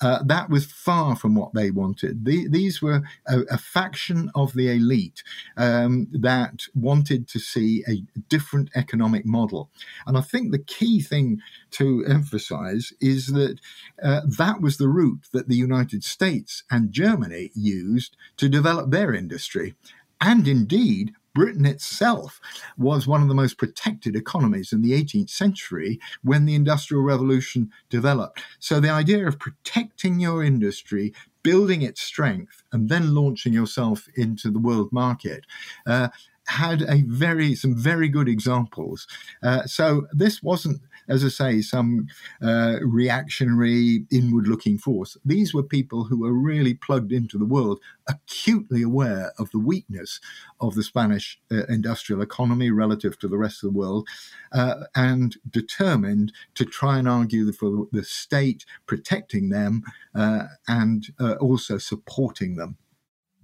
Uh, 0.00 0.22
that 0.24 0.50
was 0.50 0.66
far 0.66 1.16
from 1.16 1.34
what 1.34 1.54
they 1.54 1.70
wanted. 1.70 2.24
The, 2.24 2.48
these 2.48 2.82
were 2.82 3.02
a, 3.26 3.40
a, 3.50 3.58
faction 3.58 4.30
of 4.34 4.52
the 4.52 4.70
elite 4.70 5.22
um, 5.56 6.08
that 6.12 6.62
wanted 6.74 7.28
to 7.28 7.38
see 7.38 7.82
a 7.88 8.02
different 8.28 8.70
economic 8.74 9.24
model. 9.24 9.70
And 10.06 10.18
I 10.18 10.20
think 10.20 10.52
the 10.52 10.58
key 10.58 11.00
thing 11.00 11.40
to 11.72 12.04
emphasize 12.06 12.92
is 13.00 13.28
that 13.28 13.58
uh, 14.02 14.20
that 14.38 14.60
was 14.60 14.76
the 14.76 14.88
route 14.88 15.28
that 15.32 15.48
the 15.48 15.56
United 15.56 16.04
States 16.04 16.62
and 16.70 16.92
Germany 16.92 17.50
used 17.54 18.16
to 18.36 18.48
develop 18.48 18.90
their 18.90 19.14
industry. 19.14 19.74
And 20.20 20.46
indeed, 20.46 21.14
Britain 21.36 21.66
itself 21.66 22.40
was 22.78 23.06
one 23.06 23.20
of 23.20 23.28
the 23.28 23.34
most 23.34 23.58
protected 23.58 24.16
economies 24.16 24.72
in 24.72 24.80
the 24.80 24.92
18th 24.92 25.28
century 25.28 26.00
when 26.22 26.46
the 26.46 26.54
Industrial 26.54 27.02
Revolution 27.02 27.70
developed. 27.90 28.40
So 28.58 28.80
the 28.80 28.88
idea 28.88 29.28
of 29.28 29.38
protecting 29.38 30.18
your 30.18 30.42
industry, 30.42 31.12
building 31.42 31.82
its 31.82 32.00
strength, 32.00 32.62
and 32.72 32.88
then 32.88 33.14
launching 33.14 33.52
yourself 33.52 34.08
into 34.16 34.50
the 34.50 34.58
world 34.58 34.90
market. 34.92 35.44
Uh, 35.86 36.08
had 36.46 36.80
a 36.82 37.02
very 37.02 37.54
some 37.54 37.74
very 37.74 38.08
good 38.08 38.28
examples. 38.28 39.06
Uh, 39.42 39.64
so 39.66 40.06
this 40.12 40.42
wasn't 40.42 40.80
as 41.08 41.24
I 41.24 41.28
say, 41.28 41.60
some 41.60 42.06
uh, 42.42 42.76
reactionary, 42.82 44.04
inward 44.10 44.46
looking 44.46 44.78
force. 44.78 45.16
These 45.24 45.54
were 45.54 45.62
people 45.62 46.04
who 46.04 46.20
were 46.20 46.32
really 46.32 46.74
plugged 46.74 47.12
into 47.12 47.38
the 47.38 47.44
world, 47.44 47.80
acutely 48.08 48.82
aware 48.82 49.32
of 49.38 49.50
the 49.50 49.58
weakness 49.58 50.20
of 50.60 50.74
the 50.74 50.82
Spanish 50.82 51.40
uh, 51.50 51.64
industrial 51.68 52.22
economy 52.22 52.70
relative 52.70 53.18
to 53.20 53.28
the 53.28 53.38
rest 53.38 53.62
of 53.62 53.72
the 53.72 53.78
world, 53.78 54.08
uh, 54.52 54.84
and 54.94 55.36
determined 55.50 56.32
to 56.54 56.64
try 56.64 56.98
and 56.98 57.08
argue 57.08 57.52
for 57.52 57.86
the 57.92 58.04
state 58.04 58.64
protecting 58.86 59.50
them 59.50 59.82
uh, 60.14 60.44
and 60.68 61.08
uh, 61.20 61.34
also 61.34 61.78
supporting 61.78 62.56
them. 62.56 62.76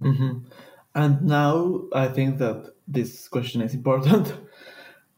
Mm-hmm. 0.01 0.39
And 0.95 1.21
now 1.23 1.83
I 1.93 2.07
think 2.07 2.37
that 2.39 2.73
this 2.87 3.27
question 3.27 3.61
is 3.61 3.73
important. 3.73 4.33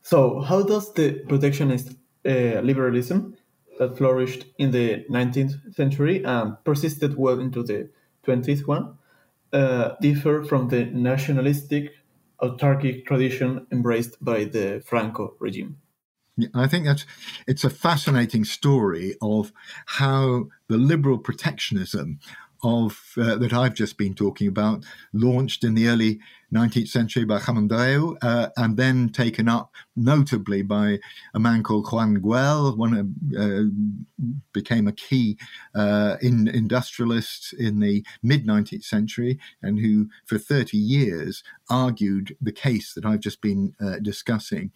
So, 0.06 0.42
how 0.42 0.62
does 0.62 0.94
the 0.94 1.14
protectionist 1.28 1.96
uh, 2.26 2.62
liberalism 2.62 3.36
that 3.78 3.98
flourished 3.98 4.46
in 4.58 4.72
the 4.72 5.06
19th 5.10 5.76
century 5.76 6.24
and 6.24 6.56
persisted 6.64 7.18
well 7.18 7.40
into 7.40 7.64
the 7.64 7.90
20th 8.26 8.68
one 8.68 8.98
uh, 9.54 9.96
differ 10.02 10.44
from 10.44 10.70
the 10.70 10.86
nationalistic 10.86 11.92
autarkic 12.42 13.06
tradition 13.06 13.68
embraced 13.72 14.24
by 14.24 14.44
the 14.44 14.82
Franco 14.86 15.36
regime. 15.40 15.78
I 16.54 16.68
think 16.68 16.86
that 16.86 17.06
it's 17.48 17.64
a 17.64 17.70
fascinating 17.70 18.44
story 18.44 19.16
of 19.22 19.54
how 19.86 20.48
the 20.68 20.78
liberal 20.78 21.18
protectionism 21.18 22.20
of 22.64 23.14
uh, 23.18 23.36
that 23.36 23.54
I've 23.54 23.76
just 23.76 23.98
been 23.98 24.16
talking 24.16 24.48
about 24.48 24.84
launched 25.14 25.64
in 25.64 25.76
the 25.76 25.88
early 25.88 26.20
19th 26.56 26.88
century 26.88 27.26
by 27.26 27.40
Jaumeandreu, 27.40 28.16
uh, 28.22 28.50
and 28.58 28.78
then 28.78 29.10
taken 29.10 29.50
up 29.50 29.72
notably 29.96 30.62
by 30.62 31.00
a 31.34 31.40
man 31.40 31.64
called 31.64 31.92
Juan 31.92 32.18
Güell, 32.18 32.78
one 32.78 33.16
uh, 33.38 33.64
became 34.54 34.88
a 34.88 34.94
key 34.94 35.38
uh, 35.76 36.16
in, 36.22 36.48
industrialist 36.48 37.54
in 37.54 37.80
the 37.80 38.06
mid 38.24 38.48
19th 38.48 38.86
century, 38.86 39.38
and 39.62 39.80
who 39.80 40.08
for 40.26 40.38
30 40.38 40.78
years 40.78 41.44
argued 41.70 42.36
the 42.42 42.52
case 42.52 42.94
that 42.94 43.06
I've 43.06 43.20
just 43.20 43.42
been 43.42 43.74
uh, 43.82 44.00
discussing. 44.02 44.72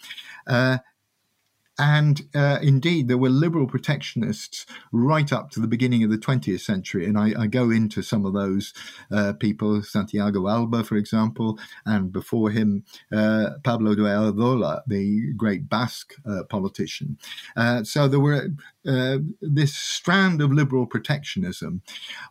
And 1.80 2.28
uh, 2.36 2.60
indeed, 2.62 3.08
there 3.08 3.18
were 3.18 3.30
liberal 3.30 3.66
protectionists 3.66 4.66
right 4.92 5.32
up 5.32 5.50
to 5.52 5.62
the 5.62 5.68
beginning 5.68 6.04
of 6.04 6.12
the 6.12 6.18
20th 6.18 6.60
century. 6.60 7.06
And 7.06 7.18
I, 7.18 7.44
I 7.44 7.48
go 7.48 7.72
into 7.72 8.02
some 8.02 8.26
of 8.26 8.34
those 8.34 8.74
uh, 9.12 9.32
people, 9.34 9.82
Santiago 9.82 10.50
Alba, 10.50 10.84
for 10.84 10.98
example, 10.98 11.58
and 11.86 12.12
before 12.12 12.52
him, 12.52 12.84
uh, 13.14 13.52
Pablo 13.64 13.96
de 13.96 14.02
Alzola, 14.02 14.82
the 14.88 15.32
great 15.38 15.70
Basque 15.70 16.16
uh, 16.30 16.44
politician. 16.50 17.18
Uh, 17.56 17.86
so 17.86 18.10
there 18.10 18.20
were 18.20 18.50
uh, 18.86 19.20
this 19.42 19.74
strand 19.74 20.42
of 20.42 20.52
liberal 20.52 20.86
protectionism 20.86 21.82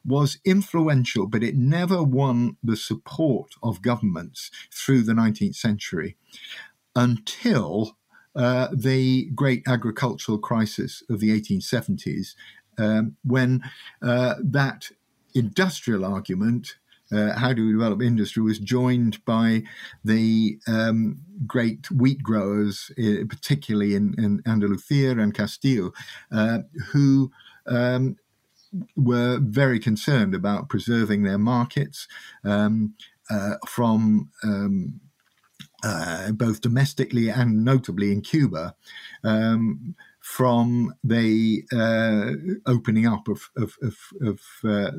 was 0.04 0.38
influential, 0.44 1.26
but 1.26 1.42
it 1.42 1.56
never 1.56 2.02
won 2.02 2.56
the 2.62 2.76
support 2.76 3.54
of 3.62 3.80
governments 3.80 4.50
through 4.70 5.02
the 5.02 5.14
19th 5.14 5.56
century 5.56 6.16
until 6.94 7.97
uh, 8.38 8.68
the 8.72 9.28
great 9.34 9.64
agricultural 9.66 10.38
crisis 10.38 11.02
of 11.10 11.18
the 11.18 11.30
1870s, 11.38 12.34
um, 12.78 13.16
when 13.24 13.62
uh, 14.00 14.36
that 14.40 14.90
industrial 15.34 16.04
argument, 16.04 16.76
uh, 17.10 17.36
how 17.36 17.52
do 17.52 17.66
we 17.66 17.72
develop 17.72 18.00
industry, 18.00 18.40
was 18.40 18.60
joined 18.60 19.24
by 19.24 19.64
the 20.04 20.56
um, 20.68 21.18
great 21.48 21.90
wheat 21.90 22.22
growers, 22.22 22.92
uh, 22.96 23.24
particularly 23.28 23.96
in, 23.96 24.14
in, 24.18 24.40
Andalusia 24.46 25.18
and 25.18 25.34
Castile, 25.34 25.92
uh, 26.30 26.60
who 26.92 27.32
um, 27.66 28.16
were 28.94 29.40
very 29.42 29.80
concerned 29.80 30.32
about 30.32 30.68
preserving 30.68 31.24
their 31.24 31.38
markets 31.38 32.06
um, 32.44 32.94
from 33.66 34.30
um, 34.44 35.00
uh, 35.82 36.32
both 36.32 36.60
domestically 36.60 37.28
and 37.28 37.64
notably 37.64 38.12
in 38.12 38.20
Cuba, 38.20 38.74
um, 39.24 39.94
from 40.20 40.92
the 41.02 41.64
uh, 41.72 42.32
opening 42.70 43.06
up 43.06 43.28
of, 43.28 43.48
of, 43.56 43.76
of, 43.80 43.96
of 44.20 44.40
uh, 44.64 44.90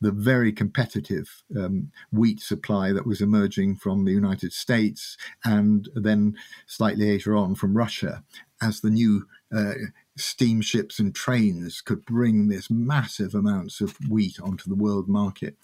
the 0.00 0.12
very 0.12 0.52
competitive 0.52 1.42
um, 1.58 1.90
wheat 2.10 2.40
supply 2.40 2.92
that 2.92 3.06
was 3.06 3.20
emerging 3.20 3.76
from 3.76 4.04
the 4.04 4.12
United 4.12 4.52
States 4.52 5.18
and 5.44 5.90
then 5.94 6.34
slightly 6.66 7.06
later 7.06 7.36
on 7.36 7.54
from 7.54 7.76
Russia 7.76 8.22
as 8.62 8.80
the 8.80 8.90
new 8.90 9.26
uh, 9.54 9.74
steamships 10.16 10.98
and 10.98 11.14
trains 11.14 11.80
could 11.80 12.04
bring 12.04 12.48
this 12.48 12.70
massive 12.70 13.34
amounts 13.34 13.80
of 13.80 13.96
wheat 14.08 14.40
onto 14.40 14.68
the 14.68 14.76
world 14.76 15.08
market. 15.08 15.56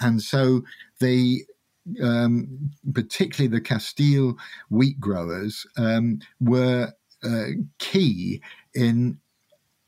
And 0.00 0.22
so 0.22 0.62
they 1.00 1.42
um, 2.02 2.70
particularly 2.92 3.48
the 3.48 3.60
Castile 3.60 4.36
wheat 4.70 4.98
growers, 5.00 5.66
um, 5.76 6.20
were 6.40 6.92
uh, 7.22 7.46
key 7.78 8.42
in 8.74 9.18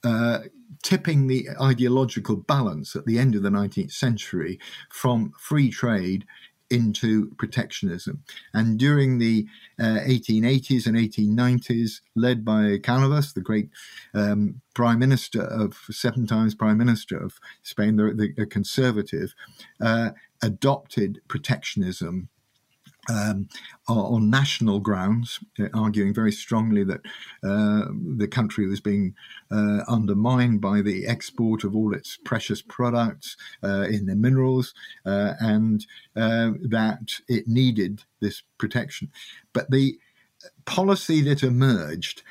uh, 0.04 0.40
tipping 0.82 1.26
the 1.26 1.48
ideological 1.60 2.36
balance 2.36 2.94
at 2.94 3.06
the 3.06 3.18
end 3.18 3.34
of 3.34 3.42
the 3.42 3.50
19th 3.50 3.92
century 3.92 4.58
from 4.90 5.32
free 5.38 5.70
trade 5.70 6.24
into 6.70 7.30
protectionism. 7.38 8.22
And 8.52 8.78
during 8.78 9.18
the 9.18 9.46
uh, 9.78 10.00
1880s 10.06 10.86
and 10.86 10.96
1890s, 10.96 12.00
led 12.14 12.44
by 12.44 12.78
Canovas, 12.78 13.34
the 13.34 13.40
great 13.40 13.70
um, 14.14 14.60
prime 14.74 14.98
minister 14.98 15.42
of 15.42 15.76
seven 15.90 16.26
times 16.26 16.54
prime 16.54 16.78
minister 16.78 17.16
of 17.16 17.38
Spain, 17.62 17.96
the, 17.96 18.32
the 18.36 18.46
conservative, 18.46 19.34
uh, 19.80 20.10
adopted 20.42 21.20
protectionism 21.28 22.28
um, 23.08 23.48
on 23.88 24.30
national 24.30 24.80
grounds, 24.80 25.40
uh, 25.60 25.68
arguing 25.74 26.12
very 26.12 26.32
strongly 26.32 26.84
that 26.84 27.00
uh, 27.44 27.86
the 28.16 28.28
country 28.28 28.66
was 28.66 28.80
being 28.80 29.14
uh, 29.50 29.80
undermined 29.88 30.60
by 30.60 30.82
the 30.82 31.06
export 31.06 31.64
of 31.64 31.74
all 31.74 31.94
its 31.94 32.18
precious 32.24 32.62
products 32.62 33.36
uh, 33.62 33.82
in 33.82 34.06
the 34.06 34.16
minerals, 34.16 34.74
uh, 35.04 35.34
and 35.40 35.86
uh, 36.16 36.50
that 36.62 37.20
it 37.28 37.46
needed 37.46 38.02
this 38.20 38.42
protection. 38.58 39.10
But 39.52 39.70
the 39.70 39.98
policy 40.64 41.22
that 41.22 41.42
emerged 41.42 42.22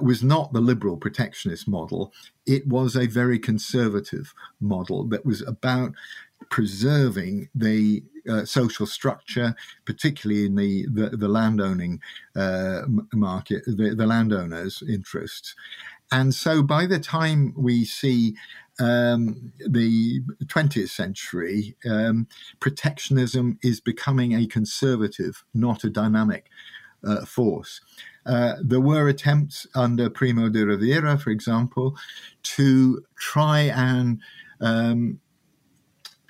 was 0.00 0.22
not 0.22 0.52
the 0.52 0.60
liberal 0.60 0.96
protectionist 0.96 1.68
model. 1.68 2.12
It 2.46 2.66
was 2.66 2.96
a 2.96 3.06
very 3.06 3.38
conservative 3.38 4.32
model 4.60 5.04
that 5.08 5.26
was 5.26 5.42
about 5.42 5.92
preserving 6.50 7.48
the 7.54 8.02
uh, 8.28 8.44
social 8.44 8.86
structure, 8.86 9.54
particularly 9.84 10.46
in 10.46 10.54
the 10.54 10.86
the, 10.86 11.16
the 11.16 11.28
landowning 11.28 12.00
uh, 12.36 12.82
market, 13.12 13.64
the, 13.66 13.94
the 13.96 14.06
landowners' 14.06 14.82
interests. 14.88 15.54
And 16.10 16.34
so, 16.34 16.62
by 16.62 16.86
the 16.86 16.98
time 16.98 17.52
we 17.56 17.84
see 17.84 18.34
um, 18.80 19.52
the 19.66 20.20
20th 20.44 20.90
century, 20.90 21.76
um, 21.88 22.26
protectionism 22.60 23.58
is 23.62 23.80
becoming 23.80 24.34
a 24.34 24.46
conservative, 24.46 25.44
not 25.52 25.84
a 25.84 25.90
dynamic 25.90 26.48
uh, 27.06 27.24
force. 27.24 27.80
Uh, 28.24 28.56
there 28.62 28.80
were 28.80 29.08
attempts 29.08 29.66
under 29.74 30.10
Primo 30.10 30.48
de 30.48 30.64
Rivera, 30.64 31.18
for 31.18 31.30
example, 31.30 31.96
to 32.42 33.02
try 33.16 33.60
and 33.74 34.20
um, 34.60 35.18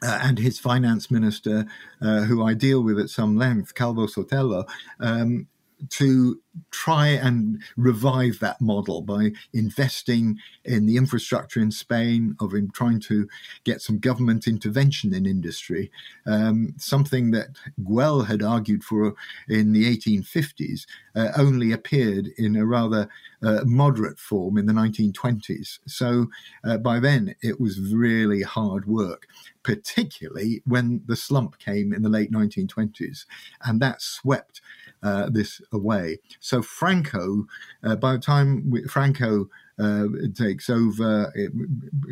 uh, 0.03 0.19
and 0.23 0.39
his 0.39 0.59
finance 0.59 1.11
minister, 1.11 1.67
uh, 2.01 2.23
who 2.23 2.45
I 2.45 2.55
deal 2.55 2.83
with 2.83 2.99
at 2.99 3.11
some 3.11 3.37
length, 3.37 3.75
Calvo 3.75 4.07
Sotelo, 4.07 4.69
um, 5.01 5.47
to 5.91 6.41
try 6.71 7.09
and 7.09 7.63
revive 7.77 8.39
that 8.41 8.61
model 8.61 9.03
by 9.03 9.31
investing 9.53 10.39
in 10.65 10.87
the 10.87 10.97
infrastructure 10.97 11.61
in 11.61 11.71
Spain, 11.71 12.37
of 12.41 12.55
in 12.55 12.71
trying 12.71 13.01
to 13.01 13.29
get 13.65 13.81
some 13.81 13.99
government 13.99 14.47
intervention 14.47 15.15
in 15.15 15.27
industry, 15.27 15.91
um, 16.27 16.75
something 16.77 17.31
that 17.31 17.49
Güell 17.83 18.27
had 18.27 18.43
argued 18.43 18.83
for 18.83 19.15
in 19.49 19.73
the 19.73 19.85
1850s, 19.97 20.87
uh, 21.15 21.29
only 21.37 21.73
appeared 21.73 22.29
in 22.39 22.57
a 22.57 22.67
rather 22.67 23.09
uh, 23.43 23.61
moderate 23.65 24.19
form 24.19 24.59
in 24.59 24.67
the 24.67 24.73
1920s. 24.73 25.79
So 25.87 26.27
uh, 26.65 26.79
by 26.79 26.99
then 26.99 27.35
it 27.43 27.61
was 27.61 27.93
really 27.93 28.43
hard 28.43 28.87
work, 28.87 29.27
particularly 29.63 30.63
when 30.65 31.03
the 31.07 31.17
slump 31.17 31.59
came 31.59 31.93
in 31.93 32.03
the 32.03 32.09
late 32.09 32.33
1920s, 32.33 33.27
and 33.65 33.81
that 33.81 34.03
swept 34.03 34.61
uh, 35.03 35.29
this 35.31 35.61
away. 35.73 36.19
So 36.41 36.63
Franco, 36.63 37.47
uh, 37.83 37.97
by 37.97 38.13
the 38.13 38.19
time 38.19 38.71
we, 38.71 38.83
Franco 38.85 39.49
uh, 39.79 40.07
takes 40.35 40.69
over 40.69 41.33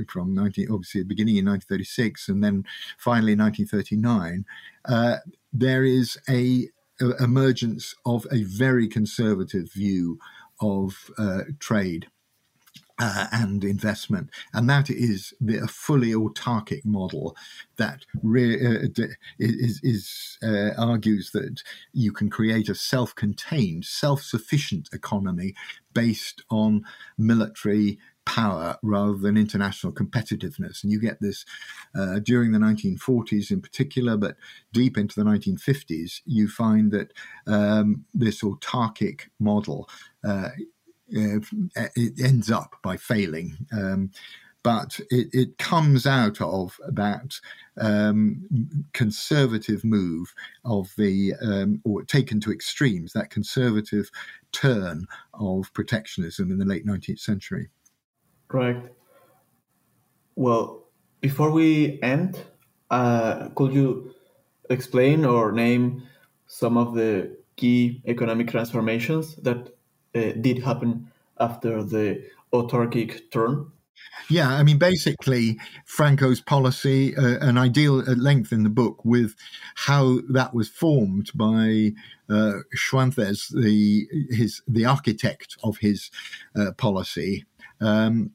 from 0.08 0.34
19, 0.34 0.68
obviously 0.70 1.02
beginning 1.02 1.36
in 1.36 1.46
1936 1.46 2.28
and 2.28 2.42
then 2.42 2.64
finally 2.98 3.34
1939, 3.34 4.44
uh, 4.84 5.16
there 5.52 5.84
is 5.84 6.16
a, 6.28 6.68
a, 7.00 7.22
emergence 7.22 7.94
of 8.04 8.26
a 8.30 8.42
very 8.44 8.88
conservative 8.88 9.72
view 9.72 10.18
of 10.60 11.10
uh, 11.18 11.40
trade 11.58 12.06
uh, 12.98 13.26
and 13.32 13.64
investment. 13.64 14.30
And 14.52 14.68
that 14.70 14.88
is 14.88 15.34
the, 15.40 15.58
a 15.58 15.68
fully 15.68 16.12
autarkic 16.12 16.84
model 16.84 17.36
that 17.76 18.06
re- 18.22 18.54
uh, 18.54 18.88
is, 19.38 19.80
is 19.82 20.38
uh, 20.42 20.70
argues 20.78 21.30
that 21.32 21.62
you 21.92 22.12
can 22.12 22.30
create 22.30 22.68
a 22.68 22.74
self-contained, 22.74 23.84
self-sufficient 23.84 24.88
economy 24.92 25.54
based 25.92 26.42
on 26.50 26.84
military 27.18 27.98
power 28.26 28.76
rather 28.82 29.16
than 29.16 29.36
international 29.36 29.92
competitiveness. 29.92 30.82
And 30.82 30.92
you 30.92 31.00
get 31.00 31.20
this 31.20 31.46
uh, 31.94 32.18
during 32.18 32.52
the 32.52 32.58
1940s 32.58 33.50
in 33.50 33.62
particular, 33.62 34.16
but 34.16 34.36
deep 34.72 34.98
into 34.98 35.14
the 35.14 35.28
1950s, 35.30 36.20
you 36.26 36.48
find 36.48 36.90
that 36.90 37.12
um, 37.46 38.04
this 38.12 38.42
autarkic 38.42 39.28
model 39.38 39.88
uh, 40.26 40.48
uh, 41.14 41.88
it 41.94 42.20
ends 42.20 42.50
up 42.50 42.76
by 42.82 42.96
failing. 42.96 43.56
Um, 43.72 44.10
but 44.62 44.98
it, 45.10 45.28
it, 45.32 45.58
comes 45.58 46.08
out 46.08 46.40
of 46.40 46.76
that 46.88 47.38
um, 47.80 48.48
conservative 48.94 49.84
move 49.84 50.34
of 50.64 50.92
the, 50.98 51.34
um, 51.40 51.80
or 51.84 52.02
taken 52.02 52.40
to 52.40 52.50
extremes, 52.50 53.12
that 53.12 53.30
conservative 53.30 54.10
turn 54.50 55.06
of 55.34 55.72
protectionism 55.72 56.50
in 56.50 56.58
the 56.58 56.64
late 56.64 56.84
19th 56.84 57.20
century. 57.20 57.68
Right. 58.52 58.82
Well, 60.34 60.88
before 61.20 61.52
we 61.52 62.00
end, 62.02 62.36
uh, 62.90 63.50
could 63.50 63.72
you 63.72 64.14
explain 64.68 65.24
or 65.24 65.52
name 65.52 66.02
some 66.48 66.76
of 66.76 66.94
the 66.94 67.36
key 67.54 68.02
economic 68.06 68.48
transformations 68.48 69.36
that 69.36 69.75
uh, 70.14 70.32
did 70.40 70.58
happen 70.58 71.10
after 71.38 71.82
the 71.82 72.24
autarkic 72.52 73.30
turn? 73.30 73.70
Yeah, 74.28 74.48
I 74.48 74.62
mean, 74.62 74.78
basically, 74.78 75.58
Franco's 75.84 76.40
policy, 76.40 77.16
uh, 77.16 77.38
ideal 77.58 78.00
at 78.00 78.18
length 78.18 78.52
in 78.52 78.62
the 78.62 78.70
book, 78.70 79.04
with 79.04 79.34
how 79.74 80.18
that 80.30 80.52
was 80.52 80.68
formed 80.68 81.30
by 81.34 81.92
uh, 82.28 82.54
Suanzes, 82.74 83.48
the 83.48 84.06
his 84.30 84.62
the 84.66 84.84
architect 84.84 85.56
of 85.62 85.78
his 85.78 86.10
uh, 86.56 86.72
policy. 86.72 87.44
Um, 87.80 88.32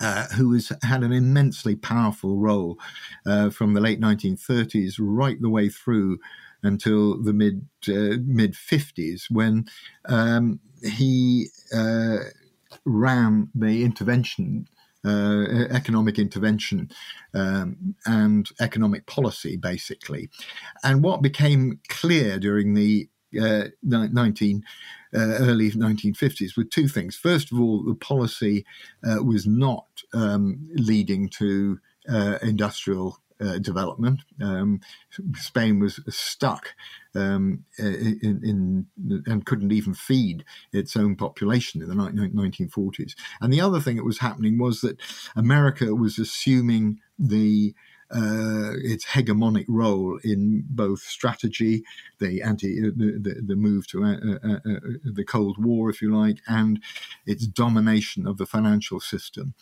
uh, 0.00 0.26
who 0.34 0.52
has 0.52 0.70
had 0.82 1.02
an 1.02 1.12
immensely 1.12 1.74
powerful 1.74 2.36
role 2.36 2.78
uh, 3.24 3.48
from 3.48 3.72
the 3.72 3.80
late 3.80 3.98
1930s 3.98 4.96
right 4.98 5.40
the 5.40 5.48
way 5.48 5.70
through 5.70 6.18
until 6.62 7.22
the 7.22 7.32
mid 7.32 7.66
uh, 7.88 8.18
mid 8.24 8.54
50s 8.54 9.24
when 9.30 9.66
um, 10.06 10.60
he 10.82 11.48
uh, 11.74 12.18
ran 12.84 13.48
the 13.54 13.84
intervention 13.84 14.68
uh, 15.04 15.66
economic 15.70 16.18
intervention 16.18 16.90
um, 17.32 17.94
and 18.06 18.48
economic 18.60 19.06
policy, 19.06 19.56
basically. 19.56 20.28
And 20.82 21.02
what 21.02 21.22
became 21.22 21.78
clear 21.88 22.38
during 22.40 22.74
the 22.74 23.08
uh, 23.40 23.64
19 23.82 24.64
uh, 25.14 25.18
early 25.18 25.70
1950s 25.70 26.56
were 26.56 26.64
two 26.64 26.88
things. 26.88 27.16
First 27.16 27.52
of 27.52 27.60
all, 27.60 27.82
the 27.82 27.94
policy 27.94 28.64
uh, 29.04 29.22
was 29.22 29.46
not 29.46 29.86
um, 30.12 30.68
leading 30.74 31.28
to 31.30 31.78
uh, 32.08 32.38
industrial 32.42 33.20
uh, 33.40 33.58
development. 33.58 34.20
Um, 34.40 34.80
Spain 35.34 35.78
was 35.78 36.00
stuck 36.08 36.74
um, 37.14 37.64
in, 37.78 38.40
in, 39.02 39.22
and 39.26 39.46
couldn't 39.46 39.72
even 39.72 39.94
feed 39.94 40.44
its 40.72 40.96
own 40.96 41.16
population 41.16 41.82
in 41.82 41.88
the 41.88 41.94
1940s. 41.94 43.14
And 43.40 43.52
the 43.52 43.60
other 43.60 43.80
thing 43.80 43.96
that 43.96 44.04
was 44.04 44.18
happening 44.18 44.58
was 44.58 44.80
that 44.80 44.98
America 45.34 45.94
was 45.94 46.18
assuming 46.18 47.00
the 47.18 47.74
uh, 48.10 48.72
its 48.84 49.04
hegemonic 49.04 49.64
role 49.68 50.18
in 50.22 50.64
both 50.68 51.00
strategy, 51.00 51.82
the 52.20 52.40
anti, 52.40 52.80
uh, 52.80 52.90
the, 52.94 53.42
the, 53.44 53.56
move 53.56 53.86
to 53.88 54.04
uh, 54.04 54.14
uh, 54.44 54.54
uh, 54.54 54.80
the 55.04 55.24
Cold 55.24 55.56
War, 55.58 55.90
if 55.90 56.00
you 56.00 56.16
like, 56.16 56.38
and 56.46 56.80
its 57.26 57.48
domination 57.48 58.24
of 58.26 58.38
the 58.38 58.46
financial 58.46 59.00
system. 59.00 59.54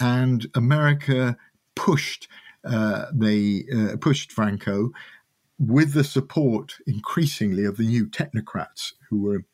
And 0.00 0.46
America 0.54 1.36
pushed 1.74 2.28
uh, 2.28 2.41
they 2.64 3.64
uh, 3.74 3.96
pushed 4.00 4.32
Franco 4.32 4.92
with 5.58 5.92
the 5.92 6.04
support 6.04 6.76
increasingly 6.86 7.64
of 7.64 7.76
the 7.76 7.84
new 7.84 8.06
technocrats 8.06 8.94
who 9.08 9.22
were 9.22 9.44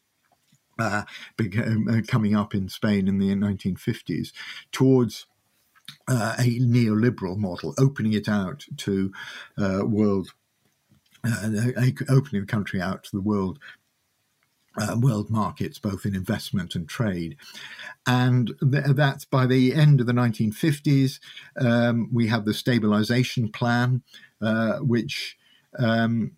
uh, 0.78 1.02
uh 1.38 2.00
coming 2.06 2.36
up 2.36 2.54
in 2.54 2.68
Spain 2.68 3.08
in 3.08 3.18
the 3.18 3.28
1950s 3.28 4.32
towards 4.72 5.26
uh, 6.06 6.34
a 6.38 6.60
neoliberal 6.60 7.36
model, 7.36 7.74
opening 7.78 8.12
it 8.12 8.28
out 8.28 8.64
to 8.76 9.12
uh, 9.58 9.80
world, 9.84 10.28
opening 11.24 12.42
the 12.42 12.46
country 12.46 12.80
out 12.80 13.04
to 13.04 13.10
the 13.16 13.22
world 13.22 13.58
uh, 14.80 14.96
world 14.96 15.30
markets, 15.30 15.78
both 15.78 16.04
in 16.04 16.14
investment 16.14 16.74
and 16.74 16.88
trade. 16.88 17.36
And 18.06 18.54
th- 18.60 18.96
that's 18.96 19.24
by 19.24 19.46
the 19.46 19.74
end 19.74 20.00
of 20.00 20.06
the 20.06 20.12
1950s, 20.12 21.20
um, 21.60 22.08
we 22.12 22.28
have 22.28 22.44
the 22.44 22.54
stabilization 22.54 23.50
plan, 23.50 24.02
uh, 24.40 24.78
which 24.78 25.36
um, 25.78 26.32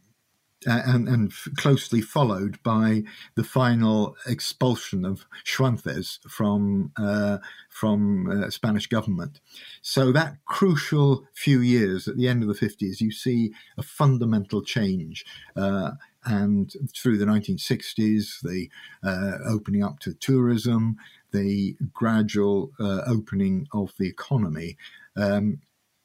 and, 0.66 1.08
and, 1.08 1.32
closely 1.56 2.00
followed 2.00 2.62
by 2.62 3.02
the 3.34 3.44
final 3.44 4.16
expulsion 4.26 5.04
of 5.04 5.24
Suanzes 5.44 6.18
from 6.28 6.92
uh, 6.98 7.38
from 7.68 8.30
uh, 8.30 8.50
Spanish 8.50 8.86
government. 8.86 9.40
So 9.80 10.12
that 10.12 10.36
crucial 10.44 11.26
few 11.34 11.60
years 11.60 12.06
at 12.08 12.16
the 12.16 12.28
end 12.28 12.42
of 12.42 12.48
the 12.48 12.54
fifties, 12.54 13.00
you 13.00 13.10
see 13.10 13.52
a 13.78 13.82
fundamental 13.82 14.62
change. 14.62 15.24
Uh, 15.56 15.92
and 16.24 16.72
through 16.94 17.18
the 17.18 17.24
1960s, 17.24 18.40
the 18.42 18.68
uh, 19.02 19.38
opening 19.46 19.82
up 19.82 19.98
to 20.00 20.14
tourism, 20.14 20.96
the 21.32 21.76
gradual 21.92 22.72
uh, 22.80 23.02
opening 23.06 23.66
of 23.72 23.92
the 23.98 24.08
economy, 24.08 24.76
um, 25.16 25.60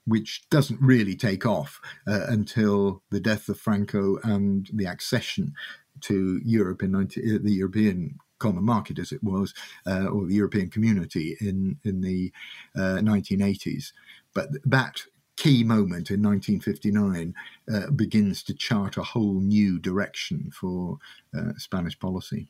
which 0.05 0.47
doesn't 0.49 0.82
really 0.82 1.16
take 1.16 1.45
off 1.45 1.82
uh, 2.07 2.26
until 2.28 3.01
the 3.09 3.20
death 3.20 3.49
of 3.49 3.59
Franco 3.59 4.18
and 4.24 4.70
the 4.74 4.86
accession 4.86 5.53
to 6.01 6.39
Europe 6.43 6.84
in 6.84 6.91
19, 6.91 7.36
uh, 7.36 7.39
the 7.41 7.53
European 7.53 8.18
common 8.38 8.63
market, 8.63 8.99
as 8.99 9.11
it 9.11 9.24
was, 9.24 9.53
uh, 9.88 10.05
or 10.05 10.28
the 10.28 10.36
European 10.36 10.70
community 10.70 11.38
in 11.39 11.78
in 11.84 12.01
the 12.01 12.32
1980s. 12.76 13.88
Uh, 13.88 13.91
but 14.34 14.49
that 14.66 15.03
key 15.36 15.64
moment 15.64 16.12
in 16.12 16.22
1959 16.22 17.34
uh, 17.74 17.92
begins 17.92 18.44
to 18.44 18.54
chart 18.54 18.98
a 18.98 19.04
whole 19.04 19.40
new 19.42 19.80
direction 19.80 20.52
for 20.54 20.98
uh, 21.38 21.52
Spanish 21.58 21.98
policy. 22.00 22.48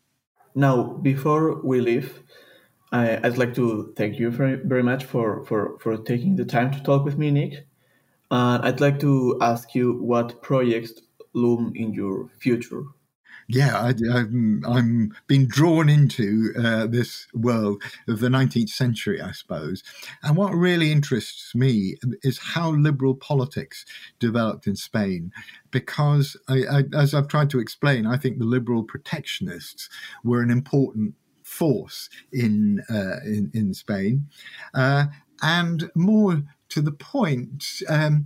Now, 0.54 0.84
before 0.84 1.62
we 1.62 1.82
leave, 1.82 2.24
I, 2.92 3.20
would 3.20 3.38
like 3.38 3.54
to 3.56 3.94
thank 3.98 4.20
you 4.20 4.30
very, 4.30 4.56
very 4.56 4.84
much 4.84 5.04
for, 5.04 5.44
for, 5.46 5.78
for 5.80 5.98
taking 5.98 6.36
the 6.36 6.46
time 6.46 6.72
to 6.72 6.82
talk 6.84 7.04
with 7.04 7.18
me, 7.18 7.32
Nick. 7.32 7.68
I'd 8.32 8.82
like 8.82 9.00
to 9.00 9.38
ask 9.42 9.76
you 9.76 9.94
what 10.02 10.42
projects 10.42 10.94
loom 11.34 11.74
in 11.76 11.94
your 11.94 12.30
future 12.40 12.84
yeah, 13.48 13.78
I, 13.78 13.90
am 13.90 14.64
I'm, 14.66 14.66
I'm 14.66 15.16
being 15.28 15.48
drawn 15.48 15.88
into 15.88 16.52
uh, 16.58 16.88
this 16.88 17.28
world 17.34 17.84
of 18.08 18.20
the 18.20 18.28
19th 18.28 18.70
century, 18.70 19.22
I 19.22 19.32
suppose. 19.32 19.84
And 20.24 20.36
what 20.36 20.54
really 20.54 20.92
interests 20.92 21.54
me 21.54 21.98
is 22.24 22.40
how 22.40 22.72
liberal 22.72 23.14
politics 23.14 23.86
developed 24.20 24.66
in 24.66 24.76
Spain. 24.76 25.32
Because, 25.70 26.38
I, 26.48 26.64
I, 26.64 26.84
as 26.94 27.14
I've 27.14 27.28
tried 27.28 27.50
to 27.52 27.60
explain, 27.60 28.06
I 28.08 28.18
think 28.18 28.40
the 28.40 28.46
liberal 28.46 28.84
protectionists 28.84 29.90
were 30.24 30.42
an 30.42 30.50
important 30.50 31.14
force 31.44 32.10
in 32.34 32.82
uh, 32.90 33.20
in, 33.24 33.52
in, 33.54 33.74
Spain, 33.74 34.28
uh, 34.74 35.06
and 35.44 35.92
more 35.94 36.42
to 36.70 36.82
the 36.82 36.92
point, 36.92 37.64
um, 37.88 38.26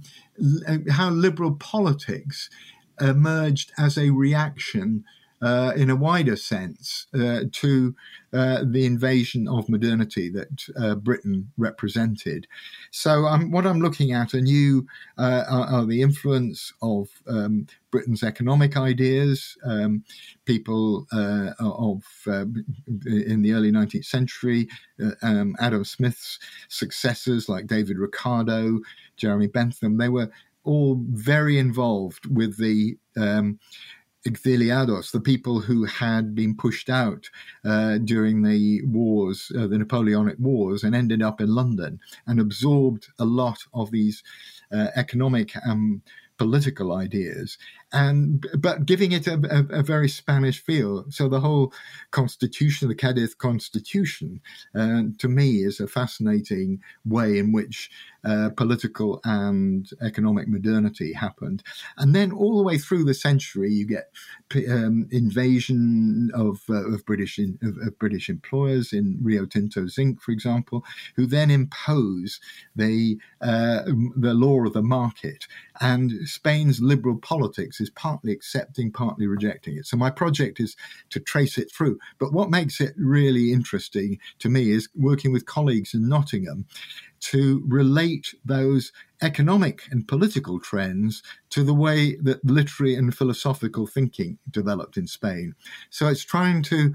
how 0.89 1.09
liberal 1.09 1.53
politics 1.55 2.49
emerged 3.01 3.71
as 3.77 3.97
a 3.97 4.09
reaction 4.09 5.03
uh, 5.41 5.71
in 5.75 5.89
a 5.89 5.95
wider 5.95 6.35
sense 6.35 7.07
uh, 7.13 7.41
to 7.51 7.95
uh, 8.33 8.63
the 8.65 8.85
invasion 8.85 9.47
of 9.47 9.69
modernity 9.69 10.29
that 10.29 10.65
uh, 10.79 10.95
Britain 10.95 11.49
represented. 11.57 12.45
So, 12.91 13.25
um, 13.25 13.51
what 13.51 13.65
I'm 13.65 13.79
looking 13.79 14.11
at 14.11 14.33
are 14.33 14.41
new 14.41 14.85
uh, 15.17 15.45
are, 15.49 15.65
are, 15.67 15.85
the 15.85 16.01
influence 16.01 16.73
of 16.81 17.09
um, 17.27 17.67
Britain's 17.89 18.21
economic 18.21 18.77
ideas. 18.77 19.57
Um, 19.63 20.03
people 20.45 21.07
uh, 21.11 21.51
of 21.59 22.03
in 22.27 23.41
the 23.41 23.53
early 23.53 23.71
19th 23.71 24.05
century, 24.05 24.67
um, 25.21 25.55
Adam 25.59 25.83
Smith's 25.83 26.39
successors 26.67 27.47
like 27.47 27.67
David 27.67 27.97
Ricardo, 27.97 28.79
Jeremy 29.15 29.47
Bentham, 29.47 29.97
they 29.97 30.09
were 30.09 30.29
all 30.69 31.01
very 31.09 31.57
involved 31.57 32.23
with 32.27 32.57
the 32.57 32.97
um, 33.17 33.59
exiliados, 34.27 35.11
the 35.11 35.19
people 35.19 35.59
who 35.59 35.83
had 35.85 36.35
been 36.35 36.55
pushed 36.55 36.89
out 36.89 37.29
uh, 37.65 37.97
during 37.99 38.43
the 38.43 38.81
wars, 38.85 39.51
uh, 39.57 39.67
the 39.67 39.77
Napoleonic 39.77 40.37
Wars, 40.39 40.83
and 40.83 40.93
ended 40.95 41.21
up 41.21 41.41
in 41.41 41.55
London 41.55 41.99
and 42.27 42.39
absorbed 42.39 43.07
a 43.19 43.25
lot 43.25 43.59
of 43.73 43.89
these 43.91 44.21
uh, 44.71 44.87
economic 44.95 45.51
and 45.63 46.01
political 46.37 46.93
ideas 46.93 47.57
and 47.91 48.45
but 48.57 48.85
giving 48.85 49.11
it 49.11 49.27
a, 49.27 49.33
a, 49.33 49.79
a, 49.79 49.83
very 49.83 50.09
Spanish 50.09 50.63
feel. 50.63 51.05
So 51.09 51.27
the 51.27 51.39
whole 51.39 51.73
constitution, 52.11 52.87
the 52.87 52.95
Cadiz 52.95 53.33
Constitution, 53.33 54.41
uh, 54.75 55.03
to 55.17 55.27
me 55.27 55.63
is 55.63 55.79
a 55.79 55.87
fascinating 55.87 56.81
way 57.05 57.39
in 57.39 57.51
which 57.51 57.89
uh, 58.23 58.49
political 58.57 59.21
and 59.23 59.89
economic 60.01 60.47
modernity 60.47 61.13
happened. 61.13 61.63
And 61.97 62.13
then 62.13 62.31
all 62.31 62.57
the 62.57 62.63
way 62.63 62.77
through 62.77 63.05
the 63.05 63.13
century, 63.13 63.71
you 63.71 63.85
get 63.85 64.11
um, 64.69 65.07
invasion 65.11 66.29
of, 66.33 66.61
uh, 66.69 66.93
of 66.93 67.05
British 67.05 67.39
in, 67.39 67.57
of, 67.63 67.77
of, 67.87 67.97
British 67.97 68.29
employers 68.29 68.91
in 68.91 69.19
Rio 69.21 69.45
Tinto 69.45 69.87
Zinc, 69.87 70.21
for 70.21 70.31
example, 70.31 70.83
who 71.15 71.25
then 71.25 71.49
impose 71.49 72.39
the 72.75 73.17
uh, 73.41 73.83
the 74.17 74.33
law 74.33 74.65
of 74.65 74.73
the 74.73 74.81
market. 74.81 75.47
And 75.79 76.27
Spain's 76.27 76.81
liberal 76.81 77.17
politics 77.17 77.78
is 77.79 77.89
partly 77.91 78.31
accepting, 78.31 78.91
partly 78.91 79.27
rejecting 79.27 79.77
it. 79.77 79.85
So 79.85 79.97
my 79.97 80.09
project 80.09 80.59
is 80.59 80.75
to 81.09 81.19
trace 81.19 81.57
it 81.57 81.71
through. 81.71 81.99
But 82.19 82.33
what 82.33 82.49
makes 82.49 82.81
it 82.81 82.93
really 82.97 83.51
interesting 83.51 84.19
to 84.39 84.49
me 84.49 84.71
is 84.71 84.89
working 84.95 85.31
with 85.31 85.45
colleagues 85.45 85.93
in 85.93 86.07
Nottingham 86.07 86.65
to 87.21 87.63
relate 87.67 88.33
those 88.45 88.91
economic 89.21 89.81
and 89.91 90.07
political 90.07 90.59
trends 90.59 91.21
to 91.49 91.63
the 91.63 91.73
way 91.73 92.15
that 92.21 92.43
literary 92.45 92.95
and 92.95 93.15
philosophical 93.15 93.85
thinking 93.85 94.37
developed 94.49 94.95
in 94.95 95.05
Spain. 95.05 95.53
So 95.89 96.07
it's 96.07 96.23
trying 96.23 96.63
to, 96.63 96.93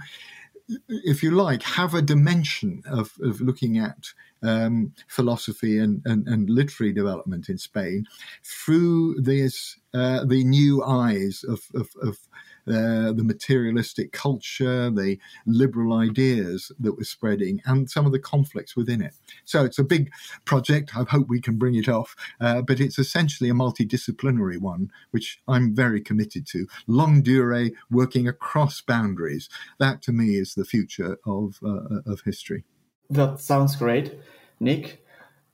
if 0.89 1.23
you 1.23 1.31
like, 1.31 1.63
have 1.63 1.95
a 1.95 2.03
dimension 2.03 2.83
of, 2.87 3.13
of 3.23 3.41
looking 3.41 3.79
at 3.79 4.13
um, 4.43 4.93
philosophy 5.09 5.79
and, 5.79 6.03
and, 6.05 6.27
and, 6.27 6.51
literary 6.51 6.93
development 6.93 7.49
in 7.49 7.57
Spain 7.57 8.07
through 8.43 9.21
this 9.21 9.79
uh, 9.95 10.25
the 10.25 10.45
new 10.45 10.85
eyes 10.85 11.45
of, 11.49 11.63
of, 11.75 11.89
of 12.03 12.19
uh, 12.67 13.13
the 13.13 13.25
materialistic 13.25 14.13
culture, 14.13 14.91
the 14.91 15.19
liberal 15.47 15.95
ideas 15.95 16.73
that 16.79 16.97
were 16.97 17.05
spreading, 17.05 17.61
and 17.67 17.91
some 17.91 18.07
of 18.07 18.13
the 18.13 18.19
conflicts 18.19 18.77
within 18.77 19.03
it. 19.03 19.15
So 19.45 19.65
it's 19.65 19.79
a 19.79 19.85
big 19.85 20.11
project. 20.45 20.97
I 20.97 21.05
hope 21.05 21.29
we 21.29 21.41
can 21.41 21.57
bring 21.57 21.75
it 21.75 21.89
off, 21.89 22.17
uh, 22.41 22.63
but 22.63 22.81
it's 22.81 22.99
essentially 22.99 23.51
a 23.51 23.55
multidisciplinary 23.55 24.59
one, 24.59 24.91
which 25.11 25.41
I'm 25.49 25.75
very 25.75 26.01
committed 26.01 26.47
to. 26.49 26.67
Longue 26.87 27.25
durée, 27.25 27.73
working 27.91 28.29
across 28.29 28.81
boundaries. 28.81 29.49
That 29.79 30.03
to 30.03 30.13
me 30.13 30.37
is 30.37 30.55
the 30.55 30.65
future 30.65 31.19
of 31.27 31.59
uh, 31.65 32.01
of 32.07 32.23
history. 32.25 32.65
That 33.11 33.41
sounds 33.41 33.77
great, 33.77 34.19
Nick. 34.61 35.05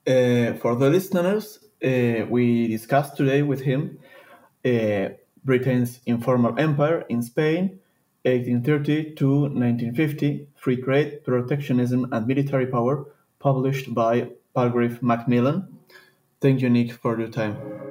Uh, 0.07 0.53
for 0.53 0.75
the 0.75 0.89
listeners, 0.89 1.59
uh, 1.83 2.25
we 2.29 2.67
discussed 2.67 3.17
today 3.17 3.43
with 3.43 3.61
him 3.61 3.99
uh, 4.65 5.09
Britain's 5.43 5.99
informal 6.05 6.57
empire 6.59 7.05
in 7.09 7.21
Spain, 7.21 7.79
1830 8.23 9.15
to 9.15 9.41
1950, 9.41 10.47
Free 10.55 10.81
Trade, 10.81 11.23
Protectionism 11.23 12.07
and 12.11 12.27
Military 12.27 12.67
Power, 12.67 13.05
published 13.39 13.93
by 13.93 14.29
Palgrave 14.53 15.01
Macmillan. 15.01 15.79
Thank 16.39 16.61
you, 16.61 16.69
Nick, 16.69 16.91
for 16.93 17.19
your 17.19 17.29
time. 17.29 17.90